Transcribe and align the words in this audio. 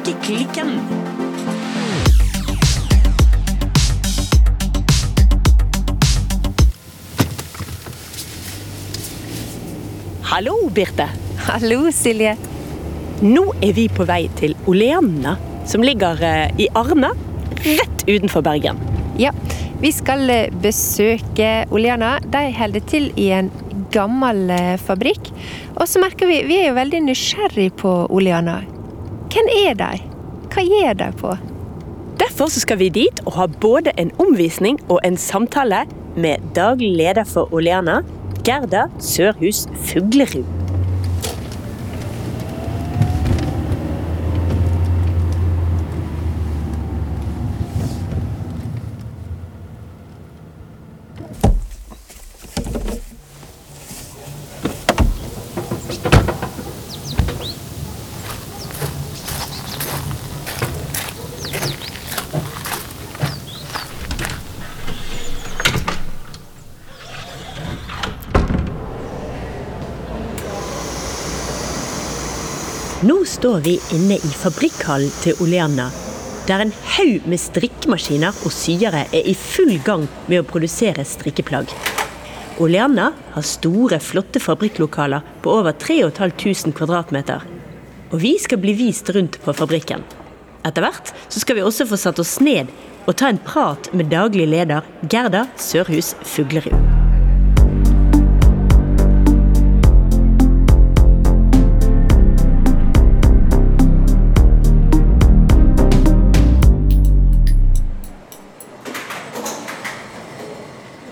Strikkeklikken. 0.00 0.80
Hallo, 10.22 10.70
Birte. 10.74 11.08
Hallo, 11.36 11.90
Silje. 11.92 12.36
Nå 13.20 13.44
er 13.60 13.74
vi 13.76 13.88
på 13.92 14.06
vei 14.08 14.22
til 14.40 14.56
Oleanna, 14.70 15.36
som 15.68 15.84
ligger 15.84 16.22
eh, 16.24 16.48
i 16.56 16.70
Arna, 16.78 17.12
rett 17.60 18.06
utenfor 18.08 18.46
Bergen. 18.46 18.80
Ja, 19.20 19.34
vi 19.82 19.92
skal 19.92 20.24
eh, 20.32 20.58
besøke 20.64 21.66
Oleana. 21.68 22.16
De 22.24 22.46
holder 22.56 22.88
til 22.88 23.12
i 23.20 23.28
en 23.36 23.52
gammel 23.92 24.46
eh, 24.56 24.74
fabrikk. 24.80 25.34
Og 25.76 25.84
så 25.90 26.00
merker 26.00 26.30
vi 26.30 26.44
vi 26.48 26.62
er 26.62 26.70
jo 26.70 26.80
veldig 26.80 27.06
nysgjerrig 27.10 27.72
på 27.84 27.98
Oleana. 28.08 28.62
Hvem 29.30 29.46
er 29.54 29.74
de? 29.78 29.98
Hva 30.50 30.62
gjør 30.66 30.96
de 30.98 31.06
på? 31.20 31.34
Derfor 32.18 32.50
skal 32.50 32.80
vi 32.80 32.88
dit 32.90 33.20
og 33.26 33.36
ha 33.36 33.46
både 33.62 33.92
en 34.00 34.10
omvisning 34.18 34.80
og 34.88 34.98
en 35.06 35.16
samtale 35.16 35.84
med 36.16 36.50
daglig 36.56 36.90
leder 36.98 37.24
for 37.24 37.54
Oleana, 37.54 38.00
Gerda 38.44 38.88
Sørhus 38.98 39.68
Fuglerud. 39.86 40.60
Nå 73.00 73.22
står 73.50 73.60
vi 73.60 73.80
inne 73.96 74.14
i 74.14 74.28
fabrikkhallen 74.38 75.10
til 75.24 75.40
Oleana, 75.42 75.88
der 76.46 76.62
en 76.62 76.74
haug 76.92 77.24
med 77.26 77.40
strikkemaskiner 77.42 78.36
og 78.46 78.52
syere 78.54 79.00
er 79.10 79.26
i 79.26 79.34
full 79.34 79.72
gang 79.82 80.04
med 80.28 80.38
å 80.38 80.46
produsere 80.46 81.02
strikkeplagg. 81.02 81.72
Oleana 82.62 83.08
har 83.34 83.48
store, 83.48 83.98
flotte 83.98 84.38
fabrikklokaler 84.38 85.26
på 85.42 85.56
over 85.56 85.74
3500 85.74 86.76
kvadratmeter. 86.78 87.42
Og 88.12 88.22
vi 88.22 88.36
skal 88.38 88.62
bli 88.62 88.76
vist 88.84 89.10
rundt 89.16 89.40
på 89.42 89.56
fabrikken. 89.64 90.06
Etter 90.62 90.86
hvert 90.86 91.10
så 91.26 91.42
skal 91.42 91.58
vi 91.58 91.66
også 91.66 91.90
få 91.90 91.98
satt 91.98 92.22
oss 92.22 92.38
ned 92.38 92.70
og 93.08 93.16
ta 93.18 93.34
en 93.34 93.42
prat 93.50 93.90
med 93.90 94.14
daglig 94.14 94.46
leder 94.54 94.86
Gerda 95.10 95.48
Sørhus 95.58 96.14
Fuglerud. 96.22 96.99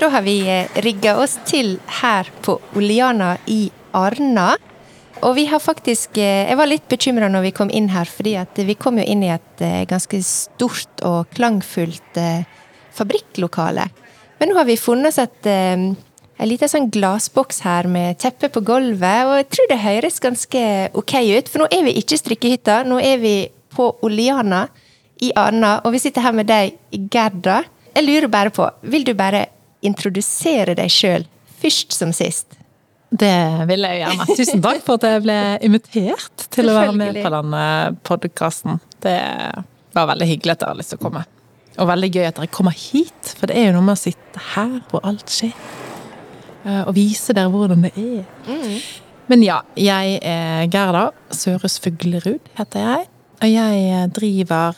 Har 0.09 0.23
vi 0.25 0.41
rigga 0.81 1.19
oss 1.20 1.37
til 1.45 1.77
her 2.01 2.28
på 2.42 2.55
Oleana 2.77 3.34
i 3.47 3.69
Arna. 3.92 4.55
Og 5.27 5.34
vi 5.37 5.45
har 5.51 5.61
faktisk 5.61 6.17
eh, 6.17 6.47
Jeg 6.48 6.56
var 6.56 6.70
litt 6.70 6.87
bekymra 6.89 7.28
når 7.28 7.48
vi 7.48 7.55
kom 7.56 7.70
inn 7.75 7.91
her, 7.92 8.09
fordi 8.09 8.64
vi 8.69 8.77
kom 8.79 9.01
jo 9.01 9.05
inn 9.05 9.25
i 9.27 9.33
et 9.34 9.64
eh, 9.64 9.83
ganske 9.91 10.20
stort 10.25 11.03
og 11.05 11.29
klangfullt 11.34 12.20
eh, 12.20 12.46
fabrikklokale. 12.95 13.89
Men 14.39 14.52
nå 14.52 14.58
har 14.61 14.69
vi 14.69 14.79
funnet 14.79 15.11
oss 15.11 15.20
et 15.20 15.48
en 16.39 16.46
liten 16.46 16.70
sånn 16.70 16.86
glassboks 16.95 17.64
her 17.67 17.89
med 17.90 18.20
teppe 18.23 18.46
på 18.55 18.63
gulvet, 18.63 19.27
og 19.27 19.35
jeg 19.40 19.48
tror 19.51 19.70
det 19.73 19.80
høres 19.83 20.20
ganske 20.23 20.64
ok 20.95 21.14
ut. 21.35 21.51
For 21.51 21.64
nå 21.64 21.67
er 21.75 21.83
vi 21.89 21.96
ikke 21.98 22.14
i 22.14 22.20
strikkehytta, 22.23 22.85
nå 22.86 23.01
er 23.02 23.19
vi 23.19 23.35
på 23.75 23.90
Oleana 24.07 24.69
i 25.27 25.33
Arna, 25.35 25.80
og 25.83 25.96
vi 25.96 26.02
sitter 26.05 26.23
her 26.23 26.36
med 26.39 26.46
deg, 26.46 26.79
Gerda. 27.11 27.64
Jeg 27.90 28.07
lurer 28.07 28.30
bare 28.30 28.55
på, 28.55 28.69
vil 28.86 29.07
du 29.08 29.17
bare 29.19 29.48
introdusere 29.86 30.74
deg 30.78 30.90
sjøl, 30.92 31.27
først 31.62 31.94
som 31.96 32.12
sist? 32.16 32.55
Det 33.08 33.33
vil 33.70 33.86
jeg 33.86 34.02
gjerne. 34.02 34.27
Tusen 34.36 34.61
takk 34.64 34.83
for 34.84 34.98
at 34.98 35.06
jeg 35.08 35.22
ble 35.24 35.36
invitert 35.64 36.44
til 36.52 36.68
å 36.68 36.74
være 36.77 36.92
med 36.98 37.16
på 37.24 37.30
denne 37.33 37.62
podkasten. 38.05 38.80
Det 39.00 39.16
var 39.96 40.11
veldig 40.11 40.28
hyggelig 40.28 40.52
at 40.58 40.61
dere 40.64 40.74
har 40.74 40.80
lyst 40.83 40.92
til 40.92 41.00
å 41.00 41.05
komme. 41.06 41.22
Og 41.78 41.89
veldig 41.89 42.11
gøy 42.12 42.27
at 42.28 42.36
dere 42.40 42.50
kommer 42.52 42.74
hit, 42.77 43.33
for 43.39 43.48
det 43.48 43.56
er 43.56 43.68
jo 43.70 43.77
noe 43.78 43.86
med 43.86 43.96
å 43.96 44.00
sitte 44.02 44.42
her 44.52 44.74
hvor 44.90 45.05
alt 45.08 45.30
skjer. 45.33 45.55
Eh, 46.66 46.83
Og 46.84 46.92
vise 46.98 47.33
dere 47.39 47.48
hvordan 47.55 47.86
det 47.86 47.92
er. 47.96 48.27
Men 49.28 49.42
ja, 49.45 49.60
jeg 49.78 50.18
er 50.24 50.66
Gerda 50.72 51.06
Sørhus 51.36 51.78
Fuglerud, 51.84 52.45
heter 52.58 52.84
jeg. 52.84 53.08
Og 53.39 53.48
jeg 53.52 54.08
driver 54.16 54.77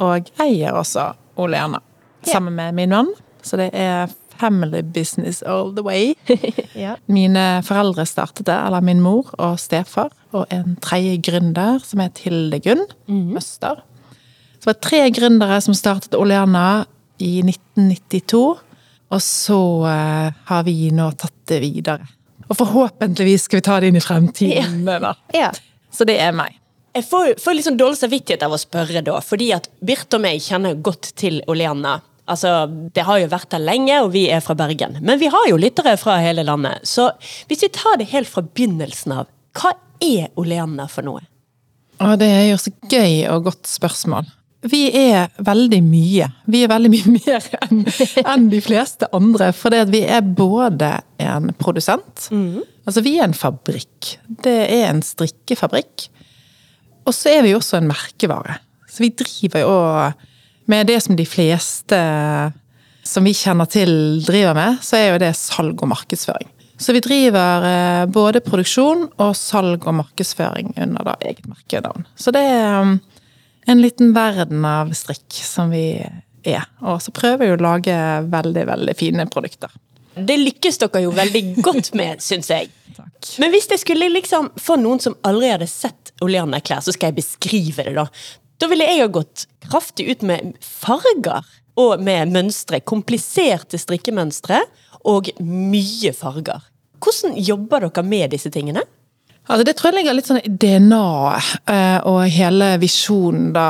og 0.00 0.30
eier 0.40 0.78
også 0.80 1.10
Oleana 1.42 1.82
sammen 2.26 2.54
med 2.56 2.74
min 2.78 2.94
venn. 2.94 3.10
Så 3.44 3.58
det 3.60 3.70
er 3.76 4.08
family 4.40 4.82
business 4.82 5.42
all 5.42 5.74
the 5.76 5.84
way. 5.86 6.14
Ja. 6.80 6.94
Mine 7.06 7.60
foreldre 7.66 8.06
startet 8.08 8.46
det, 8.48 8.56
eller 8.56 8.80
min 8.84 9.02
mor 9.04 9.28
og 9.42 9.58
stefar, 9.60 10.12
og 10.32 10.46
en 10.54 10.76
tredje 10.80 11.18
gründer 11.26 11.80
som 11.84 12.00
het 12.00 12.22
Hilde 12.24 12.60
Gunn 12.64 12.86
Møster. 13.06 13.82
Så 14.60 14.64
det 14.64 14.70
var 14.70 14.78
tre 14.84 15.00
gründere 15.16 15.58
som 15.64 15.76
startet 15.76 16.16
Oleana 16.16 16.84
i 17.20 17.40
1992, 17.42 18.40
og 19.10 19.22
så 19.24 19.60
uh, 19.84 20.30
har 20.52 20.64
vi 20.68 20.92
nå 20.94 21.10
tatt 21.18 21.36
det 21.50 21.60
videre. 21.64 22.06
Og 22.50 22.58
forhåpentligvis 22.58 23.48
skal 23.48 23.60
vi 23.60 23.66
ta 23.66 23.78
det 23.80 23.90
inn 23.90 23.98
i 24.00 24.04
fremtiden. 24.04 24.84
Da. 24.86 25.14
Ja. 25.42 25.50
Så 25.90 26.06
det 26.06 26.20
er 26.22 26.34
meg. 26.36 26.54
Jeg 26.94 27.06
får, 27.06 27.34
får 27.42 27.54
litt 27.54 27.66
sånn 27.66 27.78
dårlig 27.78 27.98
samvittighet 28.00 28.44
av 28.46 28.54
å 28.54 28.58
spørre, 28.58 29.02
da, 29.06 29.18
fordi 29.22 29.50
at 29.54 29.68
Birte 29.82 30.18
og 30.18 30.24
meg 30.24 30.42
kjenner 30.42 30.78
godt 30.78 31.12
til 31.18 31.38
Oleana. 31.50 32.00
Altså, 32.30 32.68
Det 32.94 33.04
har 33.06 33.18
jo 33.18 33.30
vært 33.32 33.50
der 33.50 33.62
lenge, 33.64 34.00
og 34.04 34.12
vi 34.14 34.28
er 34.30 34.42
fra 34.44 34.54
Bergen. 34.54 34.98
Men 35.02 35.18
vi 35.18 35.30
har 35.32 35.48
jo 35.50 35.58
lyttere 35.60 35.96
fra 35.98 36.20
hele 36.22 36.44
landet. 36.46 36.86
Så 36.86 37.10
hvis 37.50 37.64
vi 37.66 37.72
tar 37.74 37.98
det 37.98 38.10
helt 38.12 38.30
fra 38.30 38.44
begynnelsen 38.46 39.16
av, 39.18 39.30
hva 39.58 39.74
er 40.00 40.28
Oleana 40.38 40.86
for 40.88 41.06
noe? 41.06 41.24
Og 42.00 42.18
det 42.20 42.28
er 42.32 42.46
jo 42.52 42.60
så 42.60 42.72
gøy 42.88 43.26
og 43.28 43.50
godt 43.50 43.66
spørsmål. 43.68 44.28
Vi 44.70 44.86
er 44.92 45.30
veldig 45.40 45.80
mye. 45.84 46.28
Vi 46.52 46.62
er 46.64 46.70
veldig 46.70 46.90
mye 46.92 47.12
mer 47.16 47.46
enn 47.64 47.84
en 48.24 48.48
de 48.52 48.60
fleste 48.64 49.08
andre. 49.16 49.50
For 49.56 49.72
vi 49.88 50.02
er 50.04 50.20
både 50.24 50.98
en 51.20 51.52
produsent, 51.60 52.28
altså 52.84 53.04
vi 53.04 53.16
er 53.18 53.28
en 53.28 53.36
fabrikk. 53.36 54.16
Det 54.44 54.56
er 54.68 54.90
en 54.90 55.02
strikkefabrikk. 55.04 56.08
Og 57.08 57.16
så 57.16 57.32
er 57.32 57.46
vi 57.46 57.54
også 57.56 57.80
en 57.80 57.88
merkevare. 57.88 58.60
Så 58.90 59.04
vi 59.04 59.14
driver 59.16 59.64
jo 59.64 59.76
med 60.70 60.88
det 60.90 61.00
som 61.04 61.18
de 61.18 61.26
fleste 61.26 61.98
som 63.06 63.26
vi 63.26 63.34
kjenner 63.34 63.68
til 63.70 63.92
driver 64.26 64.56
med, 64.56 64.80
så 64.84 64.98
er 64.98 65.06
jo 65.12 65.20
det 65.22 65.34
salg 65.38 65.82
og 65.82 65.90
markedsføring. 65.90 66.48
Så 66.80 66.94
vi 66.96 67.02
driver 67.04 67.66
eh, 67.68 68.06
både 68.08 68.40
produksjon 68.44 69.04
og 69.20 69.34
salg 69.36 69.84
og 69.84 69.98
markedsføring 69.98 70.72
under 70.80 71.10
da 71.10 71.16
eget 71.20 71.44
merkenavn. 71.48 72.06
Så 72.16 72.32
det 72.32 72.40
er 72.48 72.80
um, 72.80 72.94
en 73.68 73.82
liten 73.82 74.14
verden 74.16 74.64
av 74.64 74.94
strikk 74.96 75.28
som 75.44 75.74
vi 75.74 76.00
er. 76.00 76.64
Og 76.80 77.02
så 77.04 77.12
prøver 77.12 77.44
vi 77.44 77.52
å 77.52 77.60
lage 77.60 77.96
veldig, 78.32 78.64
veldig 78.72 78.96
fine 78.96 79.28
produkter. 79.28 79.74
Det 80.16 80.38
lykkes 80.40 80.80
dere 80.80 81.04
jo 81.04 81.12
veldig 81.14 81.42
godt 81.60 81.92
med, 81.98 82.22
syns 82.30 82.48
jeg. 82.52 82.72
Takk. 82.96 83.34
Men 83.42 83.52
hvis 83.52 83.68
jeg 83.70 83.82
skulle 83.84 84.08
liksom 84.12 84.48
få 84.60 84.78
noen 84.80 85.02
som 85.04 85.18
aldri 85.26 85.52
hadde 85.52 85.68
sett 85.70 86.14
Oleana-klær, 86.24 86.80
så 86.84 86.96
skal 86.96 87.12
jeg 87.12 87.20
beskrive 87.20 87.84
det, 87.86 87.94
da. 87.96 88.08
Da 88.60 88.68
ville 88.68 88.84
jeg 88.84 89.00
ha 89.00 89.08
gått 89.12 89.46
kraftig 89.64 90.10
ut 90.10 90.24
med 90.26 90.52
farger 90.60 91.46
og 91.80 92.02
med 92.04 92.32
mønstre. 92.34 92.82
Kompliserte 92.84 93.80
strikkemønstre 93.80 94.60
og 95.08 95.30
mye 95.40 96.12
farger. 96.16 96.66
Hvordan 97.00 97.38
jobber 97.40 97.86
dere 97.86 98.04
med 98.04 98.34
disse 98.34 98.52
tingene? 98.52 98.84
Altså, 99.48 99.64
det 99.64 99.74
tror 99.78 99.90
jeg 99.90 100.02
ligger 100.02 100.18
litt 100.18 100.28
sånn 100.28 100.42
i 100.42 100.52
DNA-et 100.52 101.70
eh, 101.72 101.98
og 102.06 102.20
hele 102.30 102.74
visjonen 102.82 103.50
da 103.56 103.68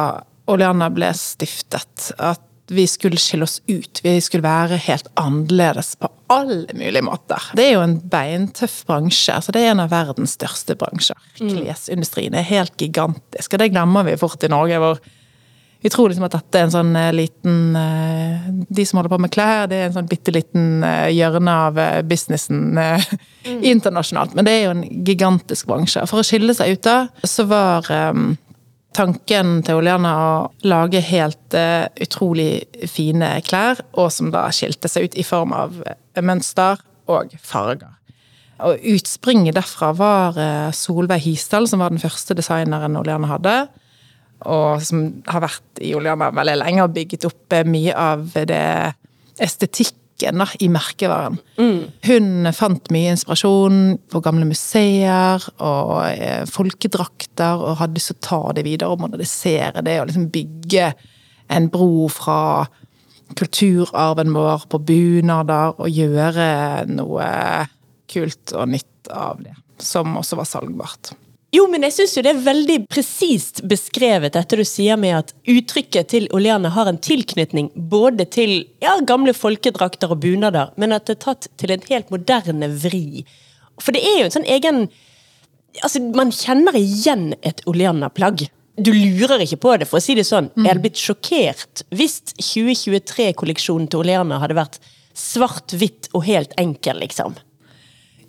Oleana 0.51 0.91
ble 0.93 1.13
stiftet. 1.17 2.11
At 2.19 2.43
vi 2.71 2.87
skulle 2.87 3.21
skille 3.21 3.47
oss 3.47 3.61
ut. 3.67 4.01
Vi 4.05 4.17
skulle 4.23 4.47
være 4.47 4.79
helt 4.85 5.09
annerledes 5.21 5.95
på 6.01 6.11
alle 6.31 6.75
mulige 6.75 7.05
måter. 7.07 7.51
Det 7.59 7.67
er 7.67 7.73
jo 7.75 7.85
en 7.85 7.97
beintøff 8.13 8.83
bransje. 8.89 9.35
altså 9.35 9.53
Det 9.53 9.63
er 9.65 9.73
en 9.73 9.83
av 9.85 9.91
verdens 9.91 10.37
største 10.39 10.77
bransjer. 10.79 11.19
Klesindustrien 11.41 12.37
er 12.39 12.47
helt 12.47 12.77
gigantisk, 12.79 13.55
og 13.55 13.63
det 13.63 13.73
glemmer 13.75 14.07
vi 14.07 14.19
fort 14.21 14.45
i 14.47 14.53
Norge. 14.53 14.79
hvor 14.79 15.01
vi 15.83 15.89
tror 15.89 16.11
liksom 16.11 16.27
at 16.27 16.35
dette 16.35 16.59
er 16.59 16.67
en 16.67 16.73
sånn 16.75 16.97
eh, 16.97 17.13
liten 17.17 17.77
eh, 17.77 18.49
De 18.69 18.85
som 18.85 18.99
holder 18.99 19.15
på 19.15 19.19
med 19.25 19.33
klær, 19.33 19.65
det 19.71 19.79
er 19.79 19.87
en 19.89 19.95
sånn 19.95 20.11
bitte 20.11 20.35
liten 20.35 20.85
eh, 20.85 21.09
hjørne 21.17 21.55
av 21.69 21.81
businessen 22.05 22.77
mm. 22.77 23.63
internasjonalt. 23.73 24.37
Men 24.37 24.45
det 24.45 24.53
er 24.53 24.67
jo 24.67 24.75
en 24.75 24.85
gigantisk 25.09 25.71
bransje. 25.71 26.05
For 26.11 26.21
å 26.21 26.27
skille 26.27 26.53
seg 26.57 26.77
ut 26.77 26.85
da, 26.85 26.99
så 27.25 27.49
var 27.49 27.89
eh, 27.97 28.13
tanken 28.97 29.61
til 29.67 29.81
Oleana 29.81 30.13
å 30.19 30.33
lage 30.67 31.03
helt 31.05 31.57
uh, 31.57 31.87
utrolig 32.03 32.65
fine 32.91 33.33
klær, 33.47 33.83
og 33.99 34.11
som 34.15 34.33
da 34.35 34.47
skilte 34.55 34.91
seg 34.91 35.09
ut 35.09 35.19
i 35.19 35.27
form 35.27 35.55
av 35.57 35.79
mønster 36.21 36.83
og 37.11 37.35
farger. 37.43 37.97
Og 38.61 38.83
utspringet 38.93 39.57
derfra 39.57 39.93
var 39.97 40.41
uh, 40.41 40.73
Solveig 40.77 41.25
Hisdal, 41.25 41.69
som 41.71 41.83
var 41.83 41.95
den 41.95 42.03
første 42.03 42.37
designeren 42.37 42.99
Oleana 43.01 43.31
hadde. 43.31 43.55
Og 44.51 44.83
som 44.85 45.07
har 45.29 45.45
vært 45.45 45.83
i 45.85 45.95
Oleana 45.97 46.31
veldig 46.33 46.59
lenge 46.63 46.85
og 46.85 46.95
bygget 46.97 47.27
opp 47.29 47.57
mye 47.69 47.97
av 47.97 48.29
det 48.49 48.67
estetikk 49.41 49.97
da, 50.21 50.47
i 50.61 50.69
merkevaren. 50.73 51.39
Mm. 51.61 51.81
Hun 52.07 52.51
fant 52.57 52.91
mye 52.95 53.15
inspirasjon 53.15 53.97
på 54.13 54.23
gamle 54.25 54.49
museer 54.49 55.45
og 55.57 55.95
eh, 56.11 56.45
folkedrakter, 56.51 57.61
og 57.61 57.81
hadde 57.81 57.99
lyst 57.99 58.13
til 58.13 58.21
å 58.21 58.27
ta 58.29 58.43
det 58.59 58.67
videre 58.69 58.93
og 58.93 59.03
modernisere 59.05 59.85
det, 59.87 59.99
og 60.01 60.11
liksom 60.11 60.29
bygge 60.35 60.93
en 61.51 61.71
bro 61.73 62.07
fra 62.13 62.41
kulturarven 63.39 64.35
vår 64.35 64.69
på 64.71 64.83
bunader, 64.87 65.75
og 65.79 65.91
gjøre 65.91 66.51
noe 66.91 67.33
kult 68.11 68.55
og 68.59 68.71
nytt 68.75 69.11
av 69.15 69.43
det. 69.45 69.57
Som 69.81 70.19
også 70.21 70.39
var 70.39 70.49
salgbart. 70.49 71.15
Jo, 71.51 71.65
men 71.67 71.83
jeg 71.83 71.97
syns 71.97 72.13
jo 72.15 72.23
det 72.23 72.31
er 72.31 72.43
veldig 72.45 72.77
presist 72.93 73.65
beskrevet, 73.67 74.37
dette 74.37 74.59
du 74.59 74.63
sier 74.67 74.99
med 75.01 75.17
at 75.17 75.33
uttrykket 75.51 76.13
til 76.13 76.29
Oleane 76.37 76.71
har 76.71 76.87
en 76.87 77.01
tilknytning 77.03 77.73
både 77.91 78.29
til 78.31 78.53
ja, 78.83 78.95
gamle 79.03 79.35
folkedrakter 79.35 80.15
og 80.15 80.23
bunader, 80.23 80.71
men 80.79 80.95
at 80.95 81.09
det 81.09 81.19
er 81.19 81.25
tatt 81.25 81.49
til 81.59 81.75
en 81.75 81.83
helt 81.89 82.13
moderne 82.15 82.71
vri. 82.85 83.25
For 83.83 83.97
det 83.97 84.05
er 84.07 84.21
jo 84.21 84.29
en 84.31 84.37
sånn 84.41 84.51
egen 84.59 84.85
Altså, 85.87 86.01
man 86.19 86.33
kjenner 86.35 86.75
igjen 86.75 87.29
et 87.47 87.61
Oleana-plagg. 87.71 88.41
Du 88.75 88.91
lurer 88.91 89.45
ikke 89.45 89.61
på 89.63 89.77
det, 89.79 89.87
for 89.87 90.01
å 90.01 90.03
si 90.03 90.17
det 90.19 90.25
sånn. 90.27 90.49
Jeg 90.57 90.67
hadde 90.67 90.83
blitt 90.83 90.99
sjokkert 90.99 91.85
hvis 91.95 92.17
2023-kolleksjonen 92.41 93.87
til 93.87 94.03
Oleana 94.03 94.41
hadde 94.43 94.57
vært 94.59 94.81
svart-hvitt 95.15 96.11
og 96.11 96.27
helt 96.27 96.57
enkel, 96.59 96.99
liksom. 97.05 97.39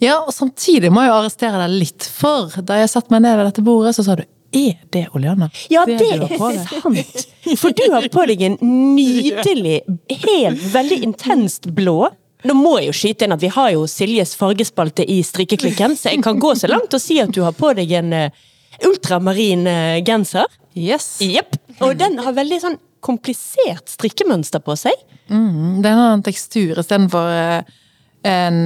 Ja, 0.01 0.19
og 0.25 0.33
samtidig 0.33 0.89
må 0.93 1.03
jeg 1.05 1.11
jo 1.11 1.17
arrestere 1.19 1.61
deg 1.61 1.75
litt, 1.83 2.05
for 2.09 2.49
da 2.65 2.79
jeg 2.81 2.89
satte 2.89 3.13
meg 3.13 3.21
ned 3.25 3.37
ved 3.37 3.51
dette 3.51 3.65
bordet, 3.65 3.93
så 3.97 4.05
sa 4.05 4.17
du 4.17 4.25
er 4.51 4.79
det 4.91 5.05
Oleana? 5.15 5.47
Ja, 5.71 5.85
det, 5.87 5.97
det 6.01 6.27
er 6.27 6.65
sant! 6.67 7.27
For 7.61 7.71
du 7.71 7.85
har 7.93 8.07
på 8.11 8.25
deg 8.27 8.41
en 8.43 8.57
nydelig, 8.97 9.77
helt, 10.25 10.65
veldig 10.73 10.97
intenst 11.07 11.69
blå. 11.71 12.09
Nå 12.47 12.55
må 12.57 12.73
jeg 12.79 12.89
jo 12.89 12.95
skyte 12.97 13.27
inn 13.27 13.35
at 13.35 13.43
vi 13.43 13.51
har 13.53 13.69
jo 13.75 13.85
Siljes 13.89 14.33
fargespalte 14.35 15.05
i 15.07 15.21
strikkeklikken, 15.23 15.95
så 15.95 16.11
jeg 16.11 16.23
kan 16.25 16.41
gå 16.41 16.51
så 16.57 16.67
langt 16.71 16.93
og 16.97 17.03
si 17.03 17.19
at 17.21 17.31
du 17.31 17.43
har 17.45 17.55
på 17.55 17.71
deg 17.77 17.93
en 18.01 18.15
uh, 18.17 18.41
ultramarin 18.89 19.63
uh, 19.69 19.99
genser. 20.03 20.49
Yes. 20.75 21.13
Yep. 21.23 21.55
Og 21.85 21.95
den 21.99 22.19
har 22.23 22.35
veldig 22.35 22.59
sånn 22.63 22.79
komplisert 23.01 23.87
strikkemønster 23.93 24.61
på 24.65 24.75
seg. 24.79 24.97
Mm, 25.31 25.79
den 25.85 25.95
har 26.01 26.17
en 26.17 26.25
tekstur 26.25 26.75
istedenfor 26.81 27.31
uh, 27.31 27.79
en 28.27 28.59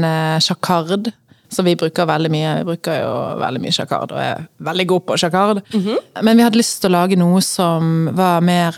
sjakard. 0.43 1.13
Så 1.55 1.63
vi 1.63 1.77
bruker 1.79 2.07
veldig 2.09 2.31
mye 2.33 2.57
vi 2.59 2.67
bruker 2.67 2.99
jo 2.99 3.13
veldig 3.39 3.61
mye 3.63 3.75
sjakard, 3.75 4.11
og 4.11 4.19
er 4.19 4.43
veldig 4.67 4.87
gode 4.91 5.07
på 5.07 5.17
sjakard. 5.21 5.61
Mm 5.73 5.81
-hmm. 5.81 5.97
Men 6.21 6.37
vi 6.37 6.43
hadde 6.43 6.57
lyst 6.57 6.81
til 6.81 6.89
å 6.91 6.97
lage 6.97 7.15
noe 7.15 7.41
som 7.41 8.09
var 8.11 8.41
mer 8.41 8.75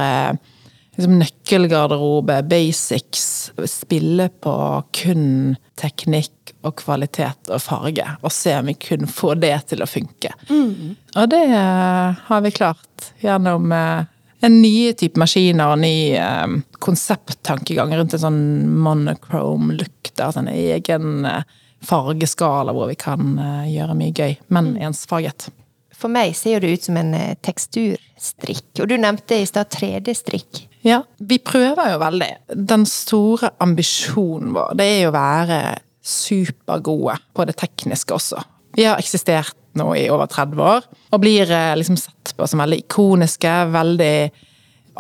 liksom, 0.98 1.20
nøkkelgarderobe, 1.20 2.42
basics. 2.44 3.52
Spille 3.66 4.30
på 4.30 4.84
kun 4.92 5.56
teknikk 5.76 6.54
og 6.64 6.76
kvalitet 6.76 7.50
og 7.50 7.62
farge, 7.62 8.06
og 8.22 8.32
se 8.32 8.56
om 8.58 8.66
vi 8.66 8.74
kunne 8.74 9.08
få 9.08 9.34
det 9.34 9.68
til 9.68 9.82
å 9.82 9.88
funke. 9.88 10.34
Mm. 10.50 10.96
Og 11.16 11.30
det 11.30 11.48
har 12.28 12.42
vi 12.42 12.52
klart 12.52 13.14
gjennom 13.22 13.72
en 14.40 14.62
ny 14.62 14.94
type 14.98 15.20
maskiner 15.20 15.74
og 15.74 15.82
ny 15.82 16.14
eh, 16.18 16.58
konsepttankegang 16.84 17.96
rundt 17.98 18.14
en 18.14 18.26
sånn 18.28 18.42
monochrome 18.84 19.78
look. 19.80 20.12
Der, 20.18 20.34
sånn 20.34 20.50
egen 20.50 21.26
eh, 21.30 21.44
fargeskala 21.86 22.74
hvor 22.76 22.90
vi 22.92 22.98
kan 23.00 23.38
eh, 23.42 23.70
gjøre 23.76 23.98
mye 23.98 24.14
gøy, 24.16 24.36
men 24.54 24.74
mm. 24.74 24.82
ensfarget. 24.90 25.50
For 25.98 26.14
meg 26.14 26.36
ser 26.38 26.62
det 26.62 26.74
ut 26.74 26.88
som 26.90 26.98
en 27.00 27.14
eh, 27.18 27.36
teksturstrikk, 27.46 28.70
og 28.82 28.90
du 28.92 28.98
nevnte 29.02 29.40
i 29.42 29.48
stad 29.50 29.72
3D-strikk. 29.74 30.64
Ja, 30.86 31.02
vi 31.18 31.40
prøver 31.42 31.94
jo 31.94 32.02
veldig. 32.02 32.32
Den 32.70 32.86
store 32.90 33.52
ambisjonen 33.64 34.54
vår, 34.56 34.76
det 34.78 34.88
er 34.88 35.00
jo 35.02 35.12
å 35.12 35.18
være 35.18 35.62
supergode 36.08 37.18
på 37.36 37.48
det 37.50 37.58
tekniske 37.60 38.16
også. 38.16 38.44
Vi 38.78 38.86
har 38.88 39.02
eksistert 39.02 39.58
nå 39.78 39.90
i 39.98 40.08
over 40.14 40.30
30 40.30 40.62
år, 40.64 40.86
og 41.14 41.22
blir 41.22 41.50
eh, 41.54 41.74
liksom 41.78 41.98
sett 42.00 42.34
på 42.38 42.48
som 42.50 42.62
veldig 42.62 42.82
ikoniske, 42.86 43.56
veldig 43.74 44.16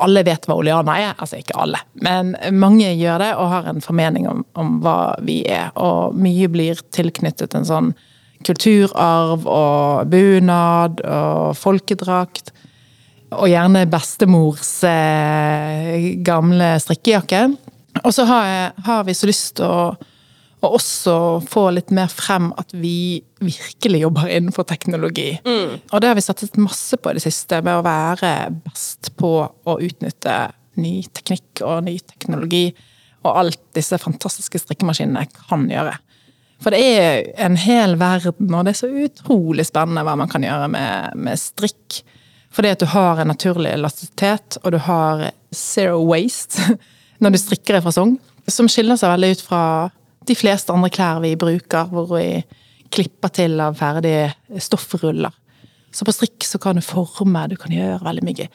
alle 0.03 0.23
vet 0.27 0.45
hva 0.47 0.57
Oleana 0.59 0.97
er. 1.01 1.15
Altså 1.17 1.39
ikke 1.39 1.57
alle, 1.59 1.81
men 2.03 2.35
mange 2.55 2.89
gjør 2.97 3.23
det 3.23 3.31
og 3.37 3.51
har 3.53 3.71
en 3.71 3.83
formening 3.83 4.27
om, 4.29 4.43
om 4.59 4.77
hva 4.83 5.15
vi 5.25 5.41
er. 5.49 5.71
Og 5.75 6.15
mye 6.17 6.49
blir 6.51 6.81
tilknyttet 6.95 7.57
en 7.57 7.67
sånn 7.67 7.91
kulturarv 8.45 9.47
og 9.49 10.11
bunad 10.11 11.01
og 11.03 11.57
folkedrakt. 11.57 12.53
Og 13.35 13.49
gjerne 13.51 13.87
bestemors 13.91 14.69
eh, 14.87 16.13
gamle 16.23 16.77
strikkejakke. 16.79 17.41
Og 18.05 18.13
så 18.13 18.23
har, 18.29 18.77
har 18.85 19.03
vi 19.07 19.15
så 19.17 19.27
lyst 19.27 19.57
til 19.57 19.67
å 19.67 19.81
og 20.67 20.77
også 20.77 21.15
få 21.47 21.69
litt 21.75 21.91
mer 21.95 22.09
frem 22.11 22.49
at 22.59 22.73
vi 22.75 23.23
virkelig 23.39 24.01
jobber 24.03 24.29
innenfor 24.29 24.67
teknologi. 24.67 25.31
Mm. 25.47 25.77
Og 25.91 26.01
det 26.01 26.09
har 26.11 26.17
vi 26.17 26.25
satset 26.25 26.59
masse 26.61 26.99
på 26.99 27.11
i 27.11 27.17
det 27.17 27.23
siste, 27.23 27.61
med 27.65 27.79
å 27.79 27.85
være 27.85 28.33
best 28.65 29.13
på 29.19 29.31
å 29.47 29.77
utnytte 29.83 30.35
ny 30.81 30.99
teknikk 31.15 31.63
og 31.65 31.87
ny 31.87 31.97
teknologi. 32.03 32.65
Og 33.23 33.31
alt 33.31 33.63
disse 33.77 33.97
fantastiske 34.01 34.61
strikkemaskinene 34.61 35.25
kan 35.37 35.65
gjøre. 35.71 35.95
For 36.63 36.73
det 36.73 36.81
er 36.81 37.27
en 37.45 37.57
hel 37.59 37.95
verden, 38.01 38.49
og 38.49 38.65
det 38.65 38.73
er 38.73 38.79
så 38.79 38.89
utrolig 38.89 39.67
spennende 39.69 40.03
hva 40.05 40.15
man 40.17 40.29
kan 40.31 40.45
gjøre 40.45 40.69
med, 40.73 41.17
med 41.19 41.41
strikk. 41.41 42.01
Fordi 42.53 42.71
at 42.73 42.81
du 42.81 42.87
har 42.89 43.21
en 43.21 43.29
naturlig 43.29 43.75
elastisitet, 43.75 44.57
og 44.63 44.73
du 44.73 44.79
har 44.87 45.29
zero 45.53 46.01
waste 46.07 46.77
når 47.21 47.35
du 47.35 47.41
strikker 47.41 47.77
i 47.77 47.83
fasong. 47.85 48.17
Som 48.49 48.69
skiller 48.71 48.97
seg 48.97 49.13
veldig 49.13 49.35
ut 49.35 49.45
fra 49.45 49.61
de 50.27 50.37
fleste 50.37 50.73
andre 50.73 50.91
klær 50.93 51.21
vi 51.23 51.35
bruker, 51.39 51.89
hvor 51.91 52.09
vi 52.15 52.41
klipper 52.93 53.33
til 53.35 53.59
av 53.63 53.77
ferdige 53.79 54.31
stoffruller. 54.63 55.33
Så 55.91 56.05
på 56.07 56.13
strikk 56.15 56.45
så 56.45 56.59
kan 56.61 56.77
du 56.77 56.85
forme, 56.85 57.47
du 57.49 57.57
kan 57.59 57.73
gjøre 57.73 58.03
veldig 58.05 58.25
mye. 58.27 58.49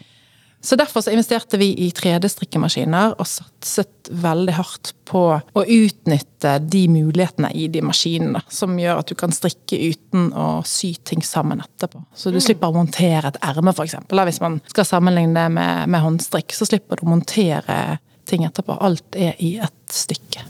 Så 0.65 0.77
derfor 0.79 1.01
så 1.03 1.11
investerte 1.11 1.59
vi 1.59 1.73
i 1.75 1.89
3D-strikkemaskiner 1.91 3.17
og 3.19 3.27
satset 3.27 4.11
veldig 4.15 4.53
hardt 4.55 4.93
på 5.11 5.23
å 5.35 5.65
utnytte 5.65 6.53
de 6.63 6.85
mulighetene 6.93 7.51
i 7.59 7.67
de 7.73 7.83
maskinene 7.83 8.45
som 8.47 8.79
gjør 8.79 9.01
at 9.01 9.11
du 9.11 9.17
kan 9.19 9.35
strikke 9.35 9.81
uten 9.91 10.31
å 10.39 10.63
sy 10.63 10.93
ting 11.03 11.25
sammen 11.27 11.65
etterpå. 11.65 12.05
Så 12.15 12.31
du 12.31 12.39
mm. 12.39 12.45
slipper 12.47 12.71
å 12.71 12.79
montere 12.79 13.33
et 13.33 13.43
erme, 13.43 13.75
f.eks. 13.75 13.99
Hvis 14.07 14.43
man 14.45 14.63
skal 14.71 14.87
sammenligne 14.87 15.35
det 15.35 15.49
med, 15.59 15.91
med 15.91 16.07
håndstrikk, 16.07 16.55
så 16.55 16.71
slipper 16.71 17.03
du 17.03 17.09
å 17.09 17.15
montere 17.17 17.99
ting 18.31 18.47
etterpå. 18.47 18.79
Alt 18.79 19.19
er 19.19 19.35
i 19.43 19.57
ett 19.59 19.83
stykke. 19.91 20.47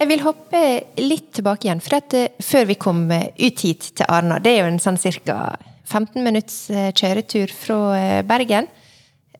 Jeg 0.00 0.10
vil 0.10 0.24
hoppe 0.24 0.60
litt 1.00 1.30
tilbake 1.36 1.68
igjen. 1.68 1.82
For 1.84 1.98
at, 1.98 2.14
eh, 2.18 2.32
før 2.42 2.66
vi 2.70 2.78
kom 2.80 3.06
eh, 3.14 3.30
ut 3.38 3.64
hit 3.64 3.90
til 3.96 4.08
Arna, 4.08 4.40
det 4.42 4.52
er 4.52 4.64
jo 4.64 4.72
en 4.72 4.82
sånn 4.82 4.98
ca. 4.98 5.56
15 5.84 6.24
minutts 6.24 6.70
eh, 6.72 6.90
kjøretur 6.96 7.52
fra 7.52 8.22
Bergen, 8.24 8.66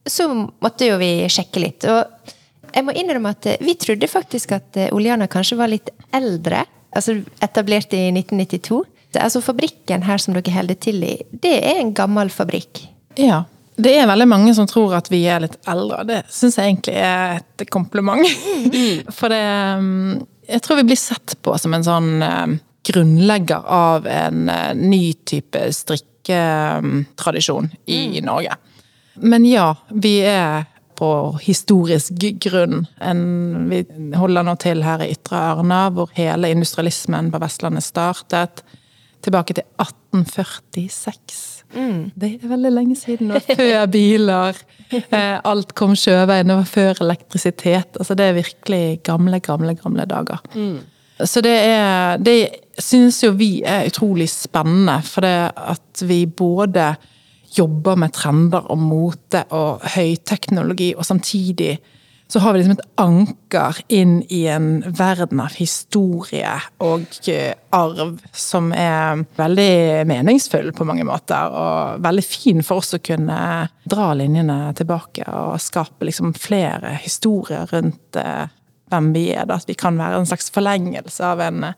så 0.04 0.28
måtte 0.34 0.90
jo 0.90 0.98
vi 1.00 1.24
sjekke 1.32 1.62
litt. 1.62 1.86
Og 1.88 2.34
jeg 2.74 2.84
må 2.84 2.92
innrømme 2.92 3.32
at 3.32 3.48
vi 3.64 3.74
trodde 3.80 4.10
faktisk 4.10 4.52
at 4.52 4.76
Oleana 4.92 5.26
kanskje 5.30 5.58
var 5.58 5.72
litt 5.72 5.88
eldre. 6.12 6.66
Altså 6.94 7.16
etablert 7.42 7.94
i 7.96 8.10
1992. 8.12 8.82
Altså 9.14 9.40
Fabrikken 9.40 10.04
her 10.04 10.20
som 10.20 10.36
dere 10.36 10.52
holder 10.52 10.78
til 10.82 11.00
i, 11.06 11.16
det 11.30 11.54
er 11.62 11.80
en 11.80 11.94
gammel 11.96 12.30
fabrikk. 12.34 12.82
Ja, 13.16 13.44
det 13.74 13.94
er 13.98 14.06
veldig 14.06 14.26
mange 14.30 14.52
som 14.54 14.68
tror 14.70 14.92
at 14.98 15.08
vi 15.10 15.24
er 15.30 15.42
litt 15.42 15.56
eldre, 15.70 16.02
og 16.02 16.10
det 16.10 16.20
syns 16.30 16.58
jeg 16.58 16.70
egentlig 16.70 16.94
er 17.00 17.40
et 17.40 17.64
kompliment. 17.74 18.22
Mm. 18.70 19.10
For 19.16 19.32
det 19.32 19.42
mm, 19.80 20.12
jeg 20.48 20.62
tror 20.64 20.76
vi 20.80 20.88
blir 20.90 21.00
sett 21.00 21.36
på 21.42 21.58
som 21.58 21.74
en 21.76 21.86
sånn 21.86 22.22
eh, 22.22 22.46
grunnlegger 22.84 23.64
av 23.66 24.06
en 24.06 24.48
eh, 24.48 24.74
ny 24.76 25.12
type 25.24 25.72
strikketradisjon 25.72 27.70
i 27.86 28.18
mm. 28.18 28.24
Norge. 28.26 28.56
Men 29.14 29.44
ja, 29.46 29.76
vi 29.90 30.18
er 30.26 30.64
på 30.98 31.38
historisk 31.42 32.12
grunn. 32.42 32.86
En, 33.02 33.20
vi 33.70 33.84
holder 34.14 34.42
nå 34.46 34.54
til 34.62 34.82
her 34.86 35.02
i 35.02 35.10
Ytre 35.14 35.38
Arna, 35.52 35.88
hvor 35.94 36.10
hele 36.14 36.50
industrialismen 36.54 37.32
på 37.34 37.40
Vestlandet 37.42 37.86
startet. 37.86 38.62
Tilbake 39.24 39.56
til 39.56 39.64
1846. 39.80 41.64
Det 41.74 42.28
er 42.36 42.48
veldig 42.48 42.72
lenge 42.72 42.96
siden. 42.96 43.32
Og 43.34 43.42
før 43.42 43.86
biler. 43.90 44.58
Eh, 44.94 45.38
alt 45.44 45.74
kom 45.74 45.96
sjøveien. 45.98 46.50
Det 46.50 46.58
var 46.60 46.68
før 46.70 47.00
elektrisitet. 47.02 47.96
Altså 47.98 48.14
det 48.14 48.28
er 48.28 48.36
virkelig 48.36 49.00
gamle, 49.06 49.40
gamle, 49.42 49.74
gamle 49.80 50.04
dager. 50.10 50.44
Så 51.24 51.40
det 51.40 51.56
er 51.62 52.16
Det 52.18 52.48
synes 52.78 53.22
jo 53.22 53.30
vi 53.30 53.62
er 53.62 53.86
utrolig 53.86 54.28
spennende, 54.28 55.00
for 55.02 55.20
det 55.20 55.52
at 55.56 56.02
vi 56.02 56.26
både 56.26 56.94
jobber 57.58 57.94
med 57.94 58.12
trender 58.12 58.70
og 58.70 58.78
mote 58.78 59.44
og 59.54 59.84
høyteknologi, 59.94 60.94
og 60.96 61.06
samtidig 61.06 61.78
så 62.34 62.40
har 62.40 62.52
vi 62.52 62.58
liksom 62.58 62.72
et 62.72 62.86
anker 62.98 63.76
inn 63.94 64.14
i 64.28 64.40
en 64.50 64.80
verden 64.98 65.38
av 65.38 65.54
historie 65.54 66.50
og 66.82 67.04
eh, 67.30 67.52
arv 67.70 68.16
som 68.34 68.72
er 68.74 69.20
veldig 69.38 70.02
meningsfull 70.10 70.72
på 70.74 70.86
mange 70.88 71.06
måter, 71.06 71.54
og 71.54 72.02
veldig 72.02 72.24
fin 72.26 72.64
for 72.66 72.82
oss 72.82 72.96
å 72.96 73.00
kunne 73.06 73.36
dra 73.86 74.08
linjene 74.18 74.56
tilbake 74.74 75.28
og 75.30 75.62
skape 75.62 76.08
liksom 76.08 76.32
flere 76.34 76.96
historier 77.04 77.70
rundt 77.70 78.18
eh, 78.18 78.50
hvem 78.90 79.12
vi 79.14 79.28
er. 79.36 79.46
At 79.54 79.70
vi 79.70 79.78
kan 79.78 80.02
være 80.02 80.18
en 80.18 80.26
slags 80.32 80.50
forlengelse 80.58 81.30
av 81.30 81.44
en, 81.46 81.68